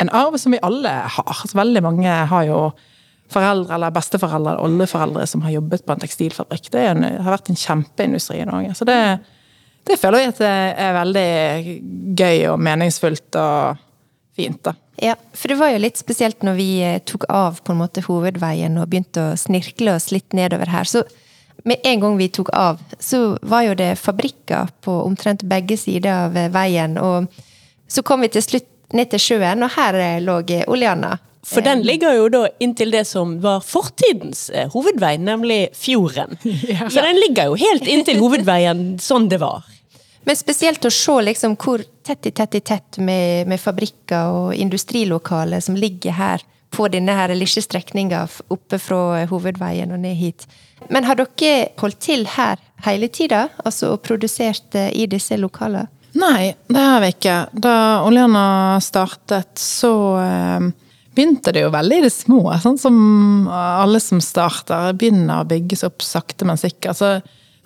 en 0.00 0.14
arv 0.22 0.40
som 0.40 0.56
vi 0.56 0.62
alle 0.64 0.94
har. 1.18 1.44
Så 1.44 1.60
veldig 1.60 1.84
mange 1.84 2.16
har 2.32 2.48
jo 2.48 2.62
foreldre 3.36 3.76
eller 3.76 3.92
besteforeldre 3.92 4.56
eller 4.56 4.64
oldeforeldre 4.70 5.28
som 5.28 5.44
har 5.44 5.58
jobbet 5.58 5.84
på 5.84 5.92
en 5.98 6.02
tekstilfabrikk. 6.08 6.72
Det 6.72 6.88
en, 6.94 7.04
har 7.04 7.36
vært 7.36 7.52
en 7.52 7.62
kjempeindustri 7.66 8.40
i 8.40 8.48
Norge. 8.48 8.72
Så 8.80 8.88
det, 8.88 8.98
det 9.88 9.98
føler 9.98 10.22
jeg 10.22 10.32
at 10.32 10.42
det 10.42 10.52
er 10.84 10.94
veldig 10.96 11.28
gøy 12.18 12.44
og 12.52 12.60
meningsfullt 12.62 13.38
og 13.40 13.82
fint. 14.36 14.62
da. 14.64 14.74
Ja, 15.02 15.16
for 15.34 15.50
det 15.50 15.58
var 15.58 15.72
jo 15.72 15.80
litt 15.82 15.98
spesielt 15.98 16.44
når 16.46 16.58
vi 16.58 16.68
eh, 16.84 17.00
tok 17.08 17.26
av 17.32 17.58
på 17.64 17.74
en 17.74 17.80
måte 17.80 18.04
hovedveien 18.06 18.76
og 18.78 18.90
begynte 18.92 19.32
å 19.32 19.38
snirkle 19.40 19.96
oss 19.96 20.10
litt 20.14 20.36
nedover 20.36 20.70
her. 20.70 20.86
Så 20.86 21.02
med 21.64 21.82
en 21.86 22.02
gang 22.02 22.18
vi 22.18 22.28
tok 22.32 22.52
av, 22.54 22.80
så 22.98 23.36
var 23.42 23.66
jo 23.66 23.74
det 23.78 23.96
fabrikker 24.00 24.70
på 24.84 24.94
omtrent 25.02 25.44
begge 25.48 25.78
sider 25.80 26.28
av 26.28 26.38
veien. 26.54 26.98
Og 26.98 27.26
så 27.90 28.04
kom 28.06 28.22
vi 28.22 28.30
til 28.32 28.44
slutt 28.44 28.68
ned 28.92 29.10
til 29.10 29.22
sjøen, 29.22 29.64
og 29.64 29.74
her 29.76 29.98
eh, 29.98 30.22
lå 30.22 30.40
Oleana. 30.70 31.16
For 31.46 31.64
den 31.64 31.82
ligger 31.82 32.14
jo 32.14 32.28
da 32.30 32.44
inntil 32.62 32.92
det 32.94 33.02
som 33.08 33.34
var 33.42 33.64
fortidens 33.66 34.46
eh, 34.50 34.70
hovedvei, 34.70 35.16
nemlig 35.18 35.68
fjorden. 35.74 36.38
Ja. 36.72 36.88
Så 36.90 37.02
den 37.02 37.18
ligger 37.18 37.50
jo 37.50 37.58
helt 37.58 37.86
inntil 37.90 38.20
hovedveien 38.22 38.98
sånn 39.02 39.28
det 39.28 39.40
var. 39.42 39.66
Men 40.22 40.38
spesielt 40.38 40.84
å 40.86 40.90
se 40.94 41.16
liksom 41.26 41.56
hvor 41.58 41.82
tett 42.06 42.26
i 42.26 42.30
tett 42.30 42.54
i 42.54 42.60
tett 42.62 42.98
med, 43.02 43.48
med 43.50 43.60
fabrikker 43.60 44.30
og 44.30 44.54
industrilokaler 44.54 45.60
som 45.60 45.76
ligger 45.76 46.14
her 46.14 46.44
på 46.72 46.86
denne 46.88 47.14
her 47.16 47.34
lille 47.34 47.62
strekninga 47.62 48.22
oppe 48.54 48.78
fra 48.80 49.24
hovedveien 49.28 49.92
og 49.92 50.00
ned 50.04 50.16
hit. 50.16 50.46
Men 50.88 51.04
har 51.04 51.18
dere 51.18 51.72
holdt 51.82 52.00
til 52.06 52.24
her 52.36 52.62
hele 52.86 53.10
tida, 53.12 53.48
altså 53.64 53.96
og 53.96 54.02
produsert 54.06 54.78
eh, 54.78 54.92
i 54.94 55.08
disse 55.10 55.36
lokalene? 55.38 55.90
Nei, 56.12 56.52
det 56.68 56.80
har 56.84 57.00
vi 57.00 57.08
ikke. 57.14 57.36
Da 57.64 57.74
Oleana 58.04 58.78
startet, 58.84 59.56
så 59.58 59.92
eh, 60.20 60.70
begynte 61.14 61.52
det 61.54 61.64
jo 61.64 61.72
veldig 61.72 62.00
i 62.00 62.04
det 62.06 62.12
små. 62.14 62.42
Sånn 62.62 62.78
som 62.80 62.96
alle 63.52 64.00
som 64.02 64.20
starter, 64.24 64.92
begynner 64.98 65.42
å 65.42 65.48
bygges 65.48 65.84
opp 65.88 66.04
sakte, 66.04 66.46
men 66.48 66.60
sikkert. 66.60 66.98
Så 66.98 67.10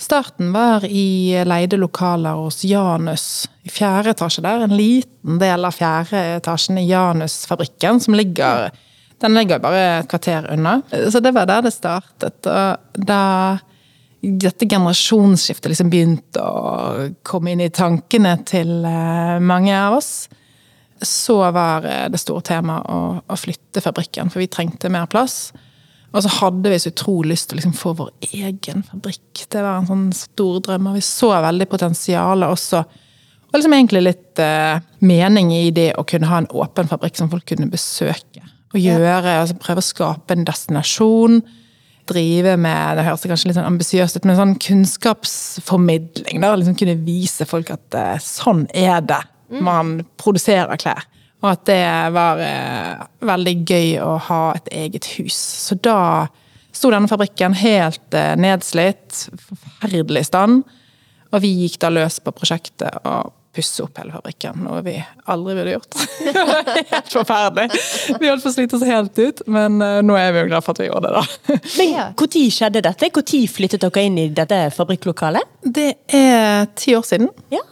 starten 0.03 0.53
var 0.55 0.85
i 0.89 1.37
leide 1.47 1.79
lokaler 1.81 2.39
hos 2.41 2.65
Janus 2.67 3.47
i 3.67 3.73
fjerde 3.73 4.15
etasje 4.17 4.45
der. 4.45 4.67
En 4.67 4.77
liten 4.77 5.39
del 5.43 5.69
av 5.69 5.77
fjerde 5.77 6.25
etasjen 6.41 6.81
i 6.83 6.89
Janus-fabrikken, 6.91 8.03
som 8.03 8.19
ligger 8.19 8.71
Den 9.17 9.33
ligger 9.33 9.63
bare 9.65 9.79
et 9.81 10.09
kvarter 10.11 10.45
unna. 10.53 10.83
Så 10.93 11.23
det 11.25 11.31
var 11.33 11.47
der 11.49 11.63
det 11.65 11.71
startet. 11.73 12.45
Og 12.45 12.99
da 13.09 13.23
dette 14.21 14.67
generasjonsskiftet 14.69 15.71
liksom 15.71 15.89
begynte 15.89 16.43
å 16.43 17.07
komme 17.27 17.55
inn 17.55 17.63
i 17.65 17.71
tankene 17.73 18.35
til 18.49 18.85
eh, 18.85 19.39
mange 19.41 19.73
av 19.77 19.97
oss, 19.97 20.27
så 21.03 21.39
var 21.55 21.87
eh, 21.89 22.07
det 22.13 22.21
store 22.23 22.45
temaet 22.47 22.91
å, 22.93 23.01
å 23.21 23.39
flytte 23.39 23.83
fabrikken, 23.85 24.31
for 24.33 24.43
vi 24.43 24.51
trengte 24.51 24.93
mer 24.93 25.09
plass. 25.11 25.51
Og 26.17 26.23
så 26.25 26.31
hadde 26.39 26.71
vi 26.73 26.79
så 26.81 26.93
utrolig 26.93 27.35
lyst 27.35 27.51
til 27.51 27.57
å 27.57 27.61
liksom 27.61 27.75
få 27.77 27.93
vår 27.99 28.13
egen 28.31 28.85
fabrikk. 28.87 29.43
Det 29.53 29.61
var 29.61 29.81
en 29.81 29.91
sånn 29.91 30.07
stor 30.17 30.63
drøm, 30.65 30.89
og 30.91 30.97
vi 30.97 31.05
så 31.05 31.33
veldig 31.45 31.69
potensialet 31.69 32.55
også. 32.55 32.83
Og 33.47 33.59
liksom 33.59 33.77
egentlig 33.77 34.05
litt 34.07 34.43
eh, 34.43 34.81
mening 35.05 35.53
i 35.55 35.69
det 35.75 35.91
å 36.01 36.07
kunne 36.09 36.31
ha 36.31 36.41
en 36.41 36.51
åpen 36.57 36.89
fabrikk 36.91 37.19
som 37.19 37.31
folk 37.33 37.47
kunne 37.51 37.69
besøke. 37.73 38.45
Og 38.75 38.81
gjøre, 38.83 39.39
altså 39.43 39.59
prøve 39.61 39.83
å 39.83 39.87
skape 39.87 40.35
en 40.35 40.49
destinasjon. 40.49 41.41
Drive 42.07 42.57
med 42.61 42.99
det 42.99 43.07
høres 43.07 43.25
kanskje 43.27 43.51
litt 43.51 43.59
sånn 43.59 43.69
ambisiøst 43.69 44.19
ut, 44.19 44.27
men 44.29 44.39
sånn 44.39 44.59
kunnskapsformidling. 44.63 46.41
da, 46.43 46.55
liksom 46.55 46.77
Kunne 46.79 46.99
vise 47.07 47.49
folk 47.49 47.73
at 47.75 47.99
eh, 47.99 48.19
sånn 48.23 48.67
er 48.73 49.03
det 49.05 49.23
man 49.49 50.01
produserer 50.21 50.79
klær. 50.81 51.07
Og 51.45 51.51
at 51.53 51.67
det 51.69 51.85
var 52.17 52.41
eh, 52.43 53.07
veldig 53.29 53.55
gøy 53.69 53.91
å 54.03 54.17
ha 54.29 54.41
et 54.57 54.71
eget 54.73 55.09
hus. 55.19 55.37
Så 55.37 55.77
da 55.85 56.27
sto 56.75 56.91
denne 56.93 57.11
fabrikken 57.11 57.57
helt 57.61 58.17
eh, 58.17 58.35
nedslitt, 58.41 59.27
forferdelig 59.49 60.27
stand. 60.31 60.65
Og 61.33 61.43
vi 61.45 61.53
gikk 61.63 61.81
da 61.83 61.93
løs 61.93 62.19
på 62.25 62.33
prosjektet 62.35 63.03
og 63.05 63.35
pusse 63.57 63.81
opp 63.85 63.97
hele 64.01 64.13
fabrikken, 64.13 64.59
noe 64.67 64.83
vi 64.85 64.95
aldri 65.33 65.55
ville 65.57 65.73
gjort. 65.79 65.97
helt 66.93 67.09
forferdelig! 67.15 67.81
Vi 68.21 68.29
holdt 68.29 68.45
på 68.45 68.51
å 68.53 68.55
slite 68.55 68.77
oss 68.79 68.85
helt 68.89 69.17
ut, 69.23 69.41
men 69.51 69.81
eh, 69.85 69.99
nå 70.05 70.17
er 70.21 70.35
vi 70.37 70.43
jo 70.45 70.51
glad 70.53 70.67
for 70.67 70.77
at 70.77 70.83
vi 70.85 70.89
gjorde 70.91 71.09
det, 71.11 71.23
da. 71.23 71.57
Men 71.81 71.93
Ja. 71.97 72.07
når 72.21 72.45
skjedde 72.53 72.83
dette? 72.85 73.11
Når 73.17 73.41
flyttet 73.51 73.83
dere 73.87 74.05
inn 74.11 74.19
i 74.21 74.27
dette 74.37 74.59
fabrikklokalet? 74.77 75.49
Det 75.65 75.89
er 76.15 76.69
ti 76.79 76.95
år 76.99 77.07
siden. 77.09 77.31
Ja. 77.55 77.63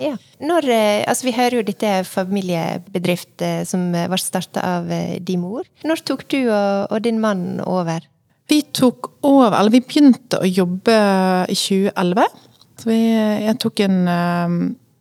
Ja. 0.00 0.14
Når, 0.40 0.68
eh, 0.72 1.02
altså 1.10 1.28
vi 1.28 1.36
hører 1.36 1.60
jo 1.60 1.66
dette 1.68 1.90
er 2.00 2.08
familiebedrift 2.08 3.44
eh, 3.44 3.62
som 3.68 3.90
ble 3.92 4.20
starta 4.20 4.64
av 4.78 4.88
din 5.20 5.42
mor. 5.44 5.68
Når 5.84 6.02
tok 6.08 6.24
du 6.32 6.38
og, 6.48 6.88
og 6.90 7.02
din 7.04 7.20
mann 7.22 7.60
over? 7.66 8.06
Vi 8.50 8.62
tok 8.74 9.12
over, 9.22 9.54
eller 9.60 9.70
vi 9.70 9.82
begynte 9.84 10.40
å 10.42 10.48
jobbe 10.48 10.94
i 11.52 11.54
2011. 11.54 12.24
Så 12.80 12.88
vi, 12.88 12.96
jeg 13.44 13.58
tok 13.62 13.82
en, 13.84 13.98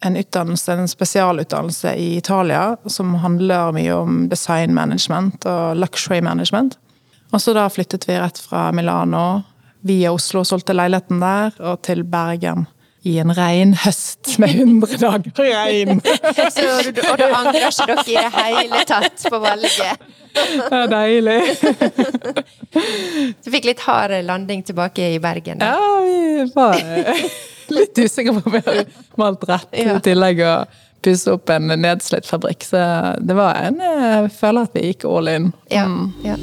en 0.05 0.15
utdannelse, 0.15 0.71
en 0.73 0.87
spesialutdannelse 0.87 1.91
i 1.99 2.13
Italia 2.17 2.77
som 2.87 3.15
handler 3.19 3.71
mye 3.75 3.93
om 3.97 4.27
design 4.31 4.73
management 4.73 5.45
og 5.49 5.75
luxury 5.77 6.21
management. 6.23 6.77
Og 7.33 7.41
så 7.43 7.53
da 7.53 7.67
flyttet 7.69 8.07
vi 8.09 8.15
rett 8.19 8.39
fra 8.41 8.69
Milano 8.73 9.41
via 9.85 10.11
Oslo, 10.15 10.41
solgte 10.43 10.73
leiligheten 10.75 11.19
der, 11.21 11.51
og 11.59 11.81
til 11.85 12.03
Bergen 12.03 12.65
i 13.07 13.13
en 13.21 13.31
rein 13.31 13.71
høst 13.79 14.33
med 14.43 14.49
100 14.59 14.97
dager 14.99 15.31
regn. 15.63 16.01
Så, 16.51 16.91
du- 16.91 17.03
og 17.07 17.21
angrer 17.27 17.69
ikke 17.69 17.85
dere 17.87 18.07
i 18.07 18.17
det 18.17 18.31
hele 18.35 18.81
tatt 18.89 19.23
på 19.31 19.39
valget? 19.39 20.07
Det 20.35 20.81
er 20.81 20.91
deilig. 20.91 21.37
Du 23.43 23.49
fikk 23.53 23.65
litt 23.69 23.79
hard 23.87 24.13
landing 24.27 24.63
tilbake 24.67 25.13
i 25.15 25.19
Bergen. 25.23 25.59
da. 25.61 25.71
Ja, 25.73 26.01
vi 26.03 26.51
var 26.55 26.75
eh, 26.75 27.23
litt 27.79 27.97
usikker 27.97 28.39
på 28.39 28.45
om 28.45 28.57
vi 28.57 28.61
har 28.65 28.85
malt 29.17 29.43
rett, 29.49 29.67
Ja. 29.73 29.97
i 29.97 29.99
tillegg 30.05 30.39
å 30.45 30.53
pusse 31.01 31.31
opp 31.31 31.49
en 31.49 31.67
nedslitt 31.79 32.25
fabrikk. 32.27 32.63
Så 32.67 32.81
det 33.23 33.35
var 33.35 33.55
en 33.55 33.79
Jeg 33.79 34.31
føler 34.35 34.67
at 34.67 34.73
vi 34.73 34.87
gikk 34.93 35.05
all 35.05 35.27
in. 35.27 35.53
Ja, 35.71 35.85
Mm. 35.85 36.13
ja. 36.23 36.35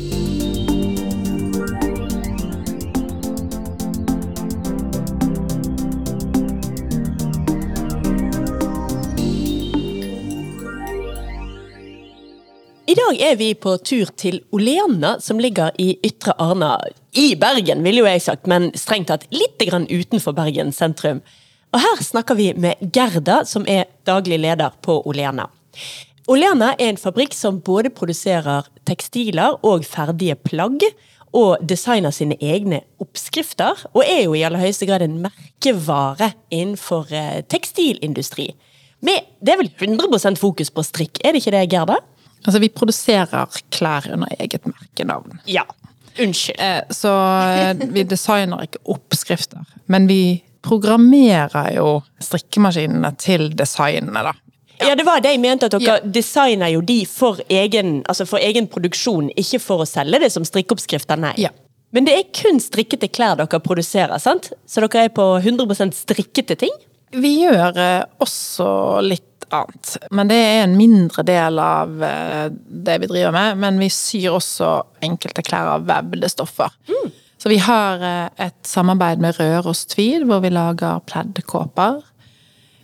I 12.89 12.95
dag 12.95 13.19
er 13.21 13.37
vi 13.37 13.49
på 13.59 13.73
tur 13.83 14.11
til 14.17 14.41
Oleana, 14.55 15.17
som 15.21 15.41
ligger 15.43 15.75
i 15.83 15.97
Ytre 16.07 16.37
Arna. 16.39 16.77
I 17.17 17.31
Bergen, 17.41 17.81
ville 17.81 18.03
jo 18.03 18.09
jeg 18.11 18.21
sagt, 18.27 18.49
men 18.51 18.69
strengt 18.77 19.09
tatt 19.09 19.23
litt 19.33 19.63
grann 19.65 19.87
utenfor 19.89 20.35
Bergen 20.37 20.73
sentrum. 20.77 21.23
Og 21.73 21.81
her 21.81 22.03
snakker 22.05 22.37
vi 22.37 22.51
med 22.61 22.83
Gerda, 22.93 23.39
som 23.49 23.65
er 23.65 23.87
daglig 24.05 24.37
leder 24.43 24.75
på 24.85 24.99
Olena. 25.09 25.47
Olena 26.29 26.75
er 26.75 26.91
en 26.91 27.01
fabrikk 27.01 27.33
som 27.33 27.63
både 27.65 27.89
produserer 27.95 28.69
tekstiler 28.89 29.57
og 29.65 29.87
ferdige 29.89 30.37
plagg, 30.37 30.85
og 31.37 31.65
designer 31.69 32.13
sine 32.13 32.37
egne 32.41 32.83
oppskrifter, 33.03 33.81
og 33.95 34.05
er 34.05 34.23
jo 34.27 34.37
i 34.37 34.45
aller 34.47 34.61
høyeste 34.61 34.89
grad 34.89 35.05
en 35.05 35.19
merkevare 35.25 36.31
innenfor 36.53 37.13
eh, 37.17 37.41
tekstilindustri. 37.49 38.51
Med, 39.05 39.33
det 39.45 39.55
er 39.55 39.61
vel 39.61 39.73
100% 39.73 40.41
fokus 40.41 40.73
på 40.73 40.85
strikk, 40.85 41.21
er 41.25 41.33
det 41.33 41.45
ikke 41.45 41.57
det, 41.57 41.65
Gerda? 41.73 41.99
Altså, 42.45 42.61
vi 42.63 42.73
produserer 42.73 43.61
klær 43.75 44.09
under 44.13 44.33
eget 44.37 44.69
merkenavn. 44.69 45.41
Ja. 45.49 45.65
Unnskyld. 46.23 46.61
Eh, 46.61 46.83
Så 46.91 47.13
eh, 47.13 47.87
vi 47.93 48.05
designer 48.09 48.65
ikke 48.67 48.83
oppskrifter, 48.95 49.65
men 49.93 50.09
vi 50.11 50.43
programmerer 50.67 51.75
jo 51.77 52.01
strikkemaskinene 52.23 53.13
til 53.23 53.51
designene, 53.57 54.25
da. 54.27 54.33
Ja, 54.83 54.95
det 54.99 55.07
var 55.07 55.23
det 55.25 55.31
jeg 55.33 55.41
mente, 55.41 55.71
at 55.71 55.77
dere 55.81 56.01
designer 56.13 56.69
jo 56.69 56.83
de 56.85 56.99
for 57.09 57.39
egen, 57.49 58.03
altså 58.11 58.27
for 58.29 58.43
egen 58.45 58.67
produksjon, 58.69 59.31
ikke 59.39 59.61
for 59.63 59.85
å 59.85 59.89
selge 59.89 60.21
det 60.21 60.29
som 60.35 60.45
strikkeoppskrifter, 60.45 61.17
nei. 61.21 61.33
Ja. 61.41 61.53
Men 61.97 62.05
det 62.05 62.17
er 62.19 62.27
kun 62.37 62.59
strikkete 62.61 63.09
klær 63.09 63.39
dere 63.39 63.61
produserer, 63.65 64.19
sant? 64.21 64.51
Så 64.69 64.83
dere 64.85 65.07
er 65.07 65.15
på 65.17 65.25
100 65.39 65.95
strikkete 65.97 66.59
ting? 66.61 66.75
Vi 67.17 67.33
gjør 67.47 67.79
eh, 67.81 68.03
også 68.21 68.69
litt 69.07 69.36
annet. 69.55 69.97
Men 70.11 70.31
det 70.31 70.39
er 70.39 70.65
en 70.65 70.77
mindre 70.79 71.23
del 71.27 71.61
av 71.63 72.03
eh, 72.05 72.49
det 72.51 72.97
vi 73.03 73.11
driver 73.11 73.35
med. 73.37 73.61
Men 73.63 73.79
vi 73.83 73.91
syr 73.93 74.37
også 74.37 74.73
enkelte 75.07 75.45
klær 75.47 75.77
av 75.77 75.87
vevde 75.89 76.31
stoffer. 76.33 76.75
Så 77.37 77.53
vi 77.53 77.61
har 77.63 78.03
eh, 78.03 78.47
et 78.49 78.59
samarbeid 78.67 79.23
med 79.23 79.39
Røros 79.41 79.85
Tweed, 79.93 80.27
hvor 80.29 80.43
vi 80.45 80.51
lager 80.55 81.03
pleddkåper. 81.07 82.03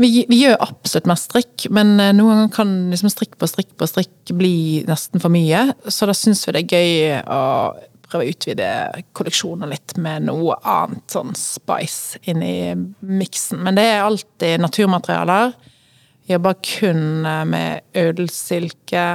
vi, 0.00 0.24
vi 0.28 0.40
gjør 0.42 0.56
absolutt 0.64 1.08
mest 1.10 1.28
strikk, 1.28 1.66
men 1.74 1.94
eh, 2.00 2.14
noen 2.16 2.32
ganger 2.32 2.54
kan 2.54 2.74
liksom 2.92 3.12
strikk 3.12 3.36
på 3.40 3.48
strikk 3.50 3.74
på 3.78 3.88
strikk 3.90 4.32
bli 4.36 4.82
nesten 4.88 5.22
for 5.22 5.32
mye. 5.32 5.66
Så 5.86 6.08
da 6.08 6.16
syns 6.16 6.46
vi 6.46 6.56
det 6.56 6.62
er 6.64 6.74
gøy 6.76 7.20
å 7.20 7.40
prøve 8.10 8.26
å 8.26 8.32
utvide 8.32 8.68
kolleksjonen 9.14 9.70
litt 9.70 9.94
med 10.02 10.26
noe 10.26 10.56
annet 10.66 11.12
sånn 11.12 11.34
spice 11.38 12.18
inn 12.30 12.42
i 12.42 12.72
miksen. 13.06 13.60
Men 13.62 13.78
det 13.78 13.86
er 13.90 14.06
alltid 14.06 14.64
naturmaterialer. 14.64 15.52
Vi 16.26 16.34
jobber 16.34 16.58
kun 16.64 17.26
eh, 17.28 17.44
med 17.52 18.00
ødelsilke. 18.00 19.06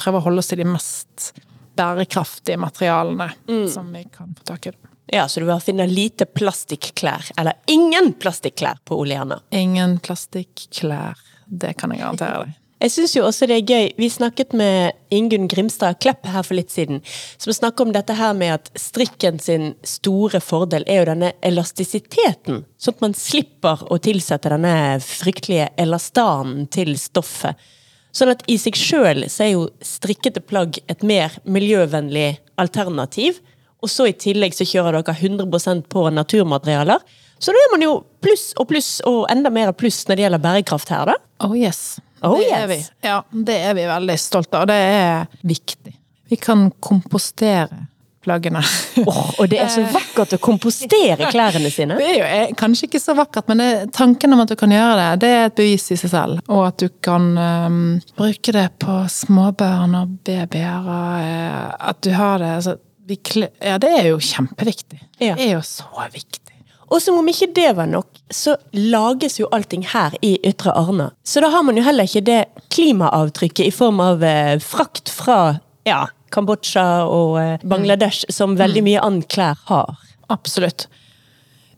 Prøver 0.00 0.18
å 0.22 0.26
holde 0.30 0.42
oss 0.42 0.52
til 0.52 0.62
de 0.64 0.70
mest 0.70 1.32
bærekraftige 1.76 2.60
materialene 2.60 3.30
som 3.72 3.92
vi 3.92 4.04
kan 4.12 4.32
få 4.36 4.48
tak 4.52 4.72
i. 4.72 4.74
Ja, 5.06 5.28
Så 5.28 5.40
du 5.40 5.46
vil 5.46 5.60
finne 5.60 5.86
lite 5.86 6.24
plastikklær, 6.24 7.32
eller 7.36 7.58
ingen 7.66 8.12
plastikklær 8.14 8.78
på 8.84 8.96
Oleana. 9.02 9.40
Ingen 9.50 9.98
plastikklær. 9.98 11.18
Det 11.46 11.74
kan 11.76 11.90
jeg 11.92 12.00
garantere 12.00 12.44
deg. 12.46 12.58
Jeg 12.82 12.90
syns 12.90 13.12
jo 13.14 13.22
også 13.22 13.46
det 13.46 13.60
er 13.60 13.68
gøy. 13.70 13.84
Vi 13.94 14.08
snakket 14.10 14.56
med 14.58 14.96
Ingunn 15.14 15.46
Grimstad 15.46 16.00
Klepp 16.02 16.26
her 16.26 16.42
for 16.42 16.58
litt 16.58 16.72
siden, 16.74 16.98
som 17.38 17.54
snakker 17.54 17.86
om 17.86 17.92
dette 17.94 18.16
her 18.18 18.32
med 18.34 18.56
at 18.56 18.72
strikken 18.74 19.38
sin 19.38 19.76
store 19.86 20.40
fordel 20.42 20.82
er 20.90 20.98
jo 20.98 21.04
denne 21.12 21.30
elastisiteten. 21.46 22.64
Sånn 22.82 22.96
at 22.96 23.04
man 23.04 23.14
slipper 23.14 23.84
å 23.86 24.00
tilsette 24.02 24.50
denne 24.50 24.98
fryktelige 24.98 25.68
elastanen 25.78 26.66
til 26.74 26.96
stoffet. 26.98 27.54
Sånn 28.12 28.34
at 28.34 28.42
i 28.50 28.58
seg 28.60 28.74
sjøl 28.76 29.28
så 29.30 29.46
er 29.46 29.52
jo 29.54 29.68
strikkete 29.86 30.42
plagg 30.42 30.82
et 30.90 31.06
mer 31.06 31.38
miljøvennlig 31.46 32.32
alternativ. 32.60 33.38
Og 33.82 33.90
så 33.90 34.06
i 34.10 34.14
tillegg 34.14 34.54
så 34.54 34.66
kjører 34.68 35.00
dere 35.00 35.14
100% 35.18 35.88
på 35.90 36.06
naturmaterialer. 36.14 37.02
Så 37.42 37.50
da 37.50 37.58
er 37.58 37.72
man 37.74 37.82
jo 37.82 37.94
pluss 38.22 38.52
og 38.54 38.68
pluss 38.70 38.90
og 39.08 39.24
enda 39.32 39.50
mer 39.50 39.72
pluss 39.74 40.04
når 40.06 40.18
det 40.18 40.26
gjelder 40.26 40.42
bærekraft 40.44 40.92
her, 40.94 41.10
da. 41.10 41.16
Oh 41.42 41.56
yes. 41.58 41.98
Oh, 42.22 42.36
det 42.38 42.46
yes. 42.46 42.58
er 42.58 42.68
vi. 42.70 42.76
Ja, 43.02 43.16
det 43.50 43.56
er 43.66 43.74
vi 43.74 43.86
veldig 43.90 44.18
stolte 44.22 44.60
av. 44.60 44.62
og 44.62 44.70
Det 44.70 44.78
er 44.78 45.40
viktig. 45.42 45.96
Vi 46.30 46.38
kan 46.38 46.68
kompostere 46.80 47.88
plaggene. 48.22 48.62
Oh, 49.02 49.40
og 49.40 49.48
det 49.48 49.56
er 49.56 49.70
så 49.72 49.82
vakkert 49.88 50.34
å 50.36 50.38
kompostere 50.38 51.30
klærne 51.32 51.70
sine. 51.72 51.96
Det 51.96 52.06
er 52.10 52.18
jo 52.18 52.26
eh, 52.28 52.50
kanskje 52.58 52.86
ikke 52.90 53.00
så 53.00 53.14
vakkert, 53.16 53.48
men 53.48 53.62
det, 53.62 53.68
tanken 53.96 54.36
om 54.36 54.42
at 54.44 54.52
du 54.52 54.54
kan 54.60 54.70
gjøre 54.70 54.98
det, 54.98 55.06
det 55.24 55.30
er 55.32 55.46
et 55.48 55.56
bevis 55.56 55.86
i 55.90 55.96
seg 55.98 56.12
selv. 56.12 56.42
Og 56.52 56.60
at 56.66 56.76
du 56.84 56.92
kan 57.02 57.30
um, 57.34 57.78
bruke 58.18 58.52
det 58.54 58.66
på 58.84 58.98
småbarn 59.10 59.96
og 59.98 60.12
babyer, 60.28 60.86
og 60.92 61.24
uh, 61.24 61.88
at 61.88 62.02
du 62.04 62.12
har 62.14 62.38
det 62.44 62.52
altså, 62.60 62.76
kle- 63.08 63.50
Ja, 63.60 63.78
det 63.78 63.90
er 63.98 64.06
jo 64.12 64.18
kjempeviktig. 64.18 65.00
Ja. 65.20 65.34
Det 65.34 65.46
er 65.48 65.52
jo 65.56 65.62
så 65.66 65.84
viktig. 66.12 66.38
Og 66.92 67.00
som 67.00 67.16
om 67.16 67.28
ikke 67.28 67.48
det 67.56 67.70
var 67.76 67.86
nok, 67.88 68.06
så 68.30 68.56
lages 68.72 69.38
jo 69.40 69.46
allting 69.52 69.82
her 69.94 70.12
i 70.22 70.34
Ytre 70.44 70.72
Arna. 70.76 71.10
Så 71.24 71.40
da 71.40 71.48
har 71.48 71.62
man 71.64 71.76
jo 71.76 71.82
heller 71.86 72.04
ikke 72.04 72.20
det 72.24 72.40
klimaavtrykket 72.70 73.66
i 73.66 73.70
form 73.72 74.00
av 74.04 74.22
eh, 74.24 74.58
frakt 74.60 75.08
fra 75.08 75.58
ja, 75.88 76.02
Kambodsja 76.30 76.84
og 77.08 77.38
eh, 77.40 77.58
Bangladesh 77.64 78.24
som 78.32 78.56
veldig 78.60 78.82
mye 78.84 79.00
annen 79.00 79.22
klær 79.24 79.56
har. 79.70 79.96
Absolutt. 80.32 80.86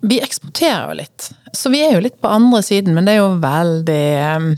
Vi 0.04 0.18
eksporterer 0.20 0.90
jo 0.90 0.98
litt, 0.98 1.30
så 1.56 1.70
vi 1.72 1.80
er 1.86 1.94
jo 1.96 2.02
litt 2.04 2.18
på 2.20 2.28
andre 2.28 2.60
siden, 2.66 2.92
men 2.94 3.06
det 3.06 3.14
er 3.14 3.22
jo 3.22 3.38
veldig 3.40 4.02
em, 4.20 4.50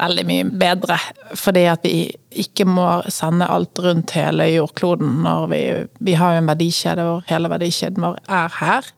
Veldig 0.00 0.24
mye 0.26 0.44
bedre, 0.58 0.98
fordi 1.38 1.64
at 1.70 1.84
vi 1.86 2.08
ikke 2.42 2.66
må 2.66 2.86
sende 3.14 3.46
alt 3.46 3.78
rundt 3.78 4.16
hele 4.16 4.48
jordkloden 4.50 5.20
når 5.22 5.46
vi 5.52 5.62
Vi 6.04 6.16
har 6.18 6.34
jo 6.34 6.42
en 6.42 6.50
verdikjede 6.50 7.04
og 7.06 7.28
hele 7.30 7.50
verdikjeden 7.52 8.02
vår 8.02 8.18
er 8.26 8.56
her. 8.58 8.88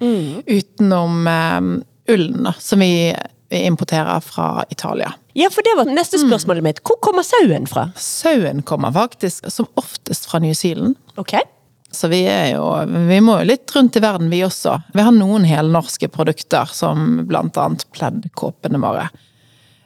Utenom 0.48 1.28
um, 1.28 1.72
ullen, 2.08 2.52
som 2.58 2.80
vi 2.80 3.12
vi 3.48 3.66
importerer 3.66 4.20
fra 4.20 4.64
Italia. 4.70 5.12
Ja, 5.32 5.50
for 5.50 5.62
det 5.62 5.76
var 5.76 5.90
neste 5.90 6.18
spørsmålet 6.18 6.64
mitt. 6.64 6.80
Hvor 6.82 6.98
kommer 7.04 7.22
sauen 7.26 7.68
fra? 7.70 7.90
Sauen 8.00 8.64
kommer 8.66 8.94
faktisk 8.94 9.46
som 9.52 9.68
oftest 9.78 10.26
fra 10.30 10.40
New 10.42 10.54
Zealand. 10.54 10.96
Okay. 11.16 11.44
Så 11.92 12.10
vi 12.12 12.24
er 12.28 12.56
jo 12.56 12.64
Vi 13.08 13.20
må 13.24 13.38
jo 13.40 13.48
litt 13.52 13.70
rundt 13.76 13.96
i 13.96 14.02
verden, 14.02 14.30
vi 14.32 14.42
også. 14.44 14.74
Vi 14.94 15.04
har 15.04 15.14
noen 15.14 15.46
helnorske 15.48 16.08
produkter, 16.12 16.68
som 16.72 17.22
blant 17.28 17.56
annet 17.60 17.86
pleddkåpene 17.94 18.80
våre. 18.82 19.06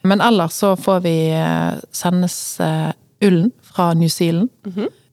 Men 0.02 0.20
ellers 0.24 0.52
så 0.52 0.76
får 0.76 1.00
vi 1.04 1.14
eh, 1.36 1.74
sendes 1.92 2.60
eh, 2.60 2.92
ullen 3.24 3.50
fra 3.62 3.92
New 3.94 4.08
Zealand 4.08 4.48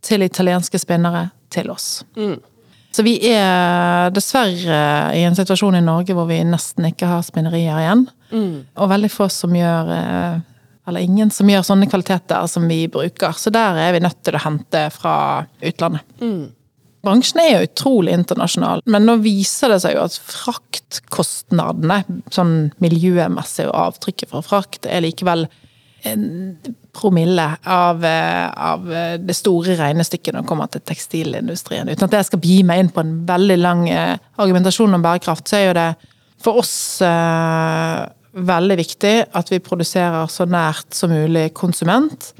til 0.02 0.23
italienske 0.23 0.80
spinnere 0.80 1.30
til 1.52 1.69
oss. 1.73 2.04
Så 2.95 3.04
vi 3.04 3.17
er 3.30 4.10
dessverre 4.15 5.13
i 5.13 5.23
en 5.28 5.36
situasjon 5.36 5.76
i 5.76 5.82
Norge 5.84 6.15
hvor 6.15 6.26
vi 6.30 6.39
nesten 6.47 6.88
ikke 6.88 7.06
har 7.12 7.21
spinnerier 7.28 7.78
igjen. 7.84 8.08
Og 8.80 8.89
veldig 8.89 9.12
få 9.12 9.28
som 9.30 9.54
gjør 9.56 9.91
eh, 9.93 10.39
Eller 10.88 11.04
ingen 11.04 11.30
som 11.36 11.50
gjør 11.52 11.65
sånne 11.67 11.89
kvaliteter 11.91 12.45
som 12.47 12.63
vi 12.71 12.88
bruker. 12.88 13.34
Så 13.36 13.52
der 13.52 13.76
er 13.76 13.91
vi 13.91 14.00
nødt 14.00 14.21
til 14.23 14.38
å 14.38 14.39
hente 14.39 14.86
fra 14.95 15.45
utlandet. 15.60 16.02
Bransjen 17.06 17.40
er 17.44 17.52
jo 17.52 17.68
utrolig 17.68 18.16
internasjonal, 18.18 18.82
men 18.90 19.06
nå 19.08 19.20
viser 19.24 19.72
det 19.72 19.80
seg 19.84 19.96
jo 19.96 20.04
at 20.08 20.18
fraktkostnadene, 20.18 22.02
sånn 22.34 22.56
miljømessig 22.84 23.68
og 23.70 23.78
avtrykket 23.84 24.34
fra 24.34 24.44
frakt, 24.46 24.90
er 24.90 25.06
likevel 25.06 25.46
en 26.08 26.58
promille 26.96 27.46
av, 27.64 28.04
eh, 28.06 28.50
av 28.50 28.86
det 29.20 29.36
store 29.36 29.76
regnestykket 29.80 30.34
når 30.34 30.44
det 30.44 30.50
kommer 30.50 30.70
til 30.72 30.84
tekstilindustrien. 30.88 31.90
Uten 31.90 32.08
at 32.08 32.20
jeg 32.20 32.30
skal 32.30 32.42
bi 32.44 32.60
meg 32.66 32.84
inn 32.84 32.94
på 32.94 33.04
en 33.04 33.16
veldig 33.28 33.58
lang 33.60 33.88
eh, 33.90 34.18
argumentasjon 34.38 34.98
om 34.98 35.04
bærekraft, 35.04 35.48
så 35.50 35.60
er 35.60 35.66
jo 35.68 35.78
det 35.78 35.90
for 36.42 36.62
oss 36.62 36.76
eh, 37.06 38.04
veldig 38.38 38.78
viktig 38.78 39.16
at 39.38 39.50
vi 39.52 39.64
produserer 39.64 40.30
så 40.32 40.46
nært 40.50 40.94
som 40.98 41.14
mulig 41.14 41.50
konsument, 41.58 42.32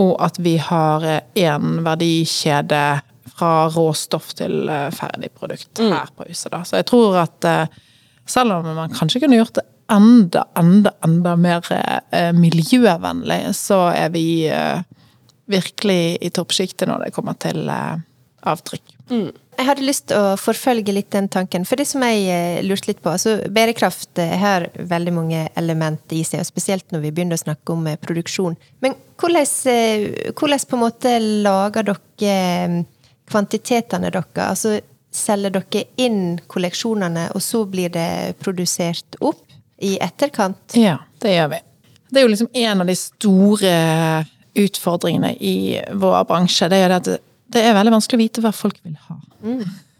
og 0.00 0.16
at 0.24 0.38
vi 0.40 0.56
har 0.60 1.04
én 1.36 1.80
verdikjede 1.84 2.84
fra 3.32 3.68
råstoff 3.72 4.32
til 4.38 4.68
eh, 4.70 4.88
ferdig 4.94 5.32
produkt 5.36 5.82
her 5.82 6.12
på 6.16 6.28
huset. 6.28 6.50
Da. 6.52 6.62
Så 6.68 6.80
jeg 6.80 6.88
tror 6.90 7.20
at 7.24 7.48
eh, 7.48 7.82
selv 8.28 8.58
om 8.58 8.72
man 8.76 8.94
kanskje 8.94 9.22
kunne 9.24 9.40
gjort 9.40 9.58
det 9.60 9.66
enda, 9.92 10.46
enda, 10.58 10.94
enda 11.04 11.36
mer 11.36 11.66
eh, 11.76 12.32
miljøvennlig, 12.36 13.44
så 13.58 13.86
er 13.92 14.12
vi 14.14 14.26
virkelig 15.52 16.18
i 16.22 16.30
toppsjiktet 16.32 16.88
når 16.88 17.06
det 17.06 17.14
kommer 17.16 17.36
til 17.40 17.66
avtrykk. 17.68 18.44
avtrykk. 18.46 18.98
Jeg 19.52 19.68
hadde 19.68 19.84
lyst 19.84 20.06
til 20.08 20.16
å 20.16 20.36
forfølge 20.40 20.94
litt 20.94 21.10
den 21.12 21.26
tanken. 21.28 21.66
For 21.68 21.76
det 21.76 21.84
som 21.90 22.00
jeg 22.06 22.62
lurte 22.64 22.88
litt 22.88 23.02
på 23.04 23.10
altså 23.12 23.34
Bærekraft 23.52 24.16
har 24.16 24.70
veldig 24.78 25.12
mange 25.12 25.42
element 25.60 26.14
i 26.16 26.22
seg, 26.24 26.40
og 26.40 26.48
spesielt 26.48 26.94
når 26.94 27.02
vi 27.04 27.12
begynner 27.12 27.36
å 27.36 27.42
snakke 27.42 27.74
om 27.74 27.84
produksjon. 28.00 28.56
Men 28.80 28.96
hvordan, 29.20 29.44
hvordan 30.38 30.64
på 30.70 30.78
en 30.78 30.84
måte 30.86 31.14
lager 31.44 31.90
dere 31.90 32.86
kvantitetene 33.32 34.12
deres? 34.12 34.36
Altså 34.46 34.78
selger 35.12 35.52
dere 35.52 35.84
inn 36.00 36.38
kolleksjonene, 36.48 37.28
og 37.36 37.44
så 37.44 37.64
blir 37.68 37.92
det 37.92 38.38
produsert 38.40 39.18
opp 39.20 39.44
i 39.82 39.96
etterkant? 40.00 40.76
Ja, 40.78 40.98
det 41.20 41.36
gjør 41.36 41.52
vi. 41.52 41.60
Det 42.12 42.20
er 42.20 42.26
jo 42.26 42.32
liksom 42.32 42.50
en 42.62 42.84
av 42.84 42.88
de 42.88 42.96
store 42.96 43.74
utfordringene 44.62 45.32
i 45.40 45.56
vår 45.96 46.24
bransje. 46.28 46.68
Det 46.68 46.80
er 46.80 46.96
at 46.96 47.08
det 47.52 47.62
er 47.62 47.76
veldig 47.76 47.94
vanskelig 47.96 48.18
å 48.18 48.22
vite 48.22 48.44
hva 48.44 48.52
folk 48.56 48.78
vil 48.84 48.96
ha. 49.08 49.16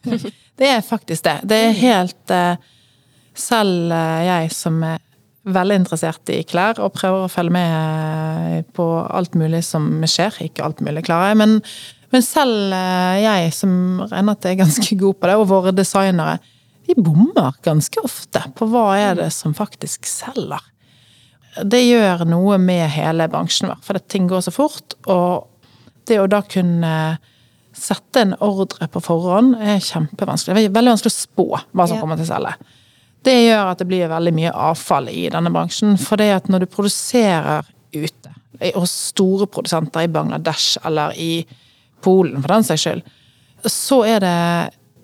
det 0.61 0.69
er 0.69 0.85
faktisk 0.85 1.25
det. 1.29 1.39
Det 1.49 1.65
er 1.69 1.81
helt 1.81 2.35
eh, 2.35 2.71
Selv 3.33 3.93
eh, 3.97 4.27
jeg 4.27 4.51
som 4.53 4.83
er 4.85 5.01
veldig 5.49 5.79
interessert 5.81 6.29
i 6.31 6.43
klær 6.45 6.79
og 6.85 6.93
prøver 6.95 7.25
å 7.25 7.31
følge 7.33 7.55
med 7.57 8.69
på 8.77 8.85
alt 9.09 9.35
mulig 9.41 9.63
som 9.67 9.89
skjer. 10.05 10.37
Ikke 10.45 10.67
alt 10.67 10.83
mulig, 10.85 11.07
klarer 11.09 11.33
jeg, 11.33 11.41
men, 11.41 11.57
men 12.13 12.25
selv 12.25 12.75
eh, 12.77 13.23
jeg, 13.25 13.53
som 13.57 14.03
regner 14.11 14.37
at 14.37 14.45
jeg 14.45 14.57
er 14.57 14.65
ganske 14.65 14.99
god 15.01 15.19
på 15.19 15.31
det, 15.31 15.39
og 15.41 15.49
våre 15.51 15.73
designere, 15.75 16.37
vi 16.87 16.97
bommer 16.99 17.57
ganske 17.65 18.03
ofte 18.05 18.43
på 18.59 18.69
hva 18.69 18.87
er 18.99 19.17
det 19.21 19.31
som 19.35 19.55
faktisk 19.57 20.09
selger. 20.11 20.61
Det 21.69 21.83
gjør 21.85 22.25
noe 22.29 22.57
med 22.61 22.85
hele 22.95 23.29
bransjen 23.33 23.71
vår, 23.71 23.81
for 23.85 24.01
ting 24.13 24.29
går 24.29 24.45
så 24.45 24.53
fort. 24.55 24.97
Og 25.13 25.49
det 26.09 26.19
å 26.21 26.29
da 26.31 26.43
kunne 26.45 26.95
sette 27.73 28.21
en 28.21 28.35
ordre 28.45 28.89
på 28.93 29.01
forhånd 29.05 29.57
er 29.61 29.81
kjempevanskelig. 29.81 30.57
Det 30.57 30.69
er 30.69 30.77
veldig 30.77 30.95
vanskelig 30.95 31.13
å 31.13 31.17
spå 31.17 31.47
hva 31.73 31.89
som 31.89 32.01
kommer 32.01 32.21
til 32.21 32.27
å 32.29 32.33
selge. 32.35 32.55
Det 33.23 33.37
gjør 33.39 33.71
at 33.71 33.81
det 33.81 33.87
blir 33.89 34.11
veldig 34.11 34.33
mye 34.35 34.53
avfall 34.69 35.09
i 35.13 35.29
denne 35.33 35.53
bransjen. 35.55 35.95
For 36.01 36.21
det 36.21 36.33
at 36.35 36.49
når 36.51 36.65
du 36.65 36.73
produserer 36.73 37.69
ute, 37.95 38.33
hos 38.75 38.95
store 39.13 39.47
produsenter 39.51 40.05
i 40.05 40.11
Bangladesh 40.13 40.81
eller 40.87 41.15
i 41.19 41.45
Polen 42.03 42.43
for 42.43 42.55
den 42.55 42.67
saks 42.67 42.87
skyld, 42.87 43.03
så 43.71 44.03
er 44.09 44.23
det 44.25 44.37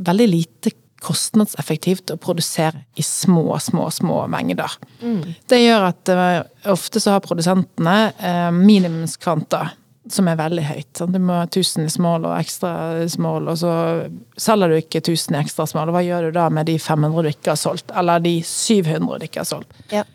veldig 0.08 0.28
lite 0.30 0.74
kostnadseffektivt 1.02 2.10
å 2.10 2.18
produsere 2.18 2.82
i 2.98 3.04
små, 3.06 3.58
små, 3.62 3.86
små 3.94 4.24
mengder. 4.30 4.72
Mm. 5.00 5.20
Det 5.46 5.60
gjør 5.60 5.90
at 5.92 6.10
uh, 6.10 6.72
ofte 6.74 7.02
så 7.02 7.14
har 7.14 7.22
produsentene 7.22 7.98
uh, 8.18 8.48
minimumskvanta 8.54 9.68
som 10.12 10.28
er 10.30 10.38
veldig 10.38 10.64
høyt. 10.64 10.90
Sant? 10.96 11.14
Du 11.14 11.22
må 11.22 11.36
ha 11.36 11.46
1000 11.46 11.86
i 11.86 11.92
small 11.92 12.26
og 12.26 12.36
ekstra 12.38 12.72
small, 13.12 13.48
og 13.50 13.58
så 13.60 13.72
selger 14.40 14.72
du 14.72 14.78
ikke 14.80 15.02
1000 15.02 15.36
i 15.36 15.40
ekstra 15.42 15.66
small. 15.68 15.92
Hva 15.94 16.04
gjør 16.04 16.28
du 16.28 16.38
da 16.38 16.48
med 16.52 16.68
de 16.70 16.78
500 16.80 17.26
du 17.26 17.32
ikke 17.32 17.52
har 17.54 17.60
solgt, 17.60 17.92
eller 17.94 18.22
de 18.24 18.38
700 18.44 19.20
du 19.20 19.28
ikke 19.28 19.44
har 19.44 19.50
solgt? 19.50 19.82
Ja. 19.92 20.06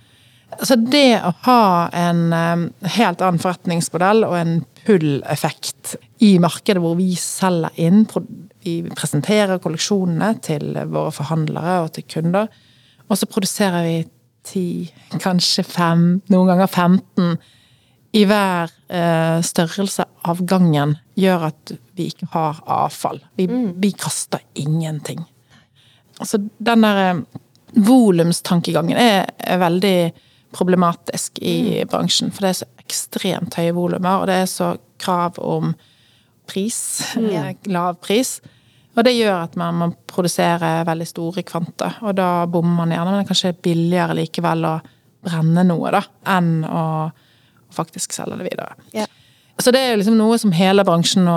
Så 0.62 0.78
det 0.78 1.17
å 1.26 1.32
ha 1.48 1.63
en 1.98 2.26
um, 2.30 2.67
helt 2.96 3.22
annen 3.26 3.41
forretningsmodell 3.41 4.26
og 4.28 4.36
en 4.38 4.60
pull-effekt 4.86 5.96
i 6.24 6.38
markedet 6.40 6.82
hvor 6.84 6.96
vi 7.00 7.12
selger 7.20 7.74
inn, 7.84 8.06
vi 8.64 8.78
presenterer 8.96 9.62
kolleksjonene 9.64 10.30
til 10.46 10.72
våre 10.92 11.12
forhandlere 11.16 11.82
og 11.84 11.94
til 11.98 12.08
kunder, 12.08 12.48
og 13.10 13.20
så 13.20 13.28
produserer 13.28 13.84
vi 13.88 13.98
ti, 14.48 14.66
kanskje 15.20 15.66
fem, 15.68 16.06
noen 16.32 16.52
ganger 16.52 16.70
15 16.70 17.36
i 18.14 18.24
hver 18.30 18.72
eh, 18.94 19.40
størrelse 19.46 20.06
av 20.30 20.42
gangen 20.48 20.98
gjør 21.18 21.48
at 21.50 21.74
vi 21.98 22.10
ikke 22.12 22.30
har 22.34 22.60
avfall. 22.70 23.20
Vi, 23.40 23.48
mm. 23.50 23.72
vi 23.82 23.90
kaster 23.98 24.44
ingenting. 24.60 25.24
Så 26.22 26.38
den 26.38 26.86
der 26.86 27.02
eh, 27.08 27.24
volumstankegangen 27.74 29.00
er, 29.02 29.32
er, 29.38 29.58
veldig 29.64 29.98
problematisk 30.54 31.42
i 31.42 31.56
mm. 31.82 31.90
bransjen. 31.90 32.30
For 32.32 32.46
det 32.46 32.52
er 32.52 32.60
så 32.62 32.70
ekstremt 32.84 33.58
høye 33.58 33.74
volumer, 33.74 34.22
og 34.22 34.30
det 34.30 34.44
er 34.44 34.52
så 34.52 34.76
krav 35.02 35.42
om 35.42 35.74
pris. 36.49 36.77
Mm. 37.19 37.56
Lav 37.73 37.97
pris. 38.03 38.38
Og 38.93 39.06
det 39.08 39.15
gjør 39.15 39.47
at 39.47 39.56
man 39.58 39.79
må 39.79 39.89
produsere 40.10 40.84
veldig 40.86 41.08
store 41.10 41.43
kvanta, 41.47 41.95
og 42.06 42.13
da 42.17 42.45
bommer 42.45 42.84
man 42.84 42.93
gjerne. 42.93 43.10
Men 43.10 43.19
det 43.19 43.25
er 43.25 43.32
kanskje 43.32 43.56
billigere 43.65 44.17
likevel 44.19 44.67
å 44.69 44.77
brenne 45.23 45.65
noe, 45.65 45.93
da, 45.95 46.03
enn 46.36 46.56
å 46.67 46.86
faktisk 47.73 48.13
selge 48.13 48.38
det 48.41 48.51
videre. 48.51 48.77
Yeah. 48.93 49.10
Så 49.62 49.71
det 49.73 49.82
er 49.86 49.97
liksom 49.97 50.17
noe 50.17 50.38
som 50.41 50.53
hele 50.56 50.86
bransjen 50.86 51.25
nå 51.27 51.36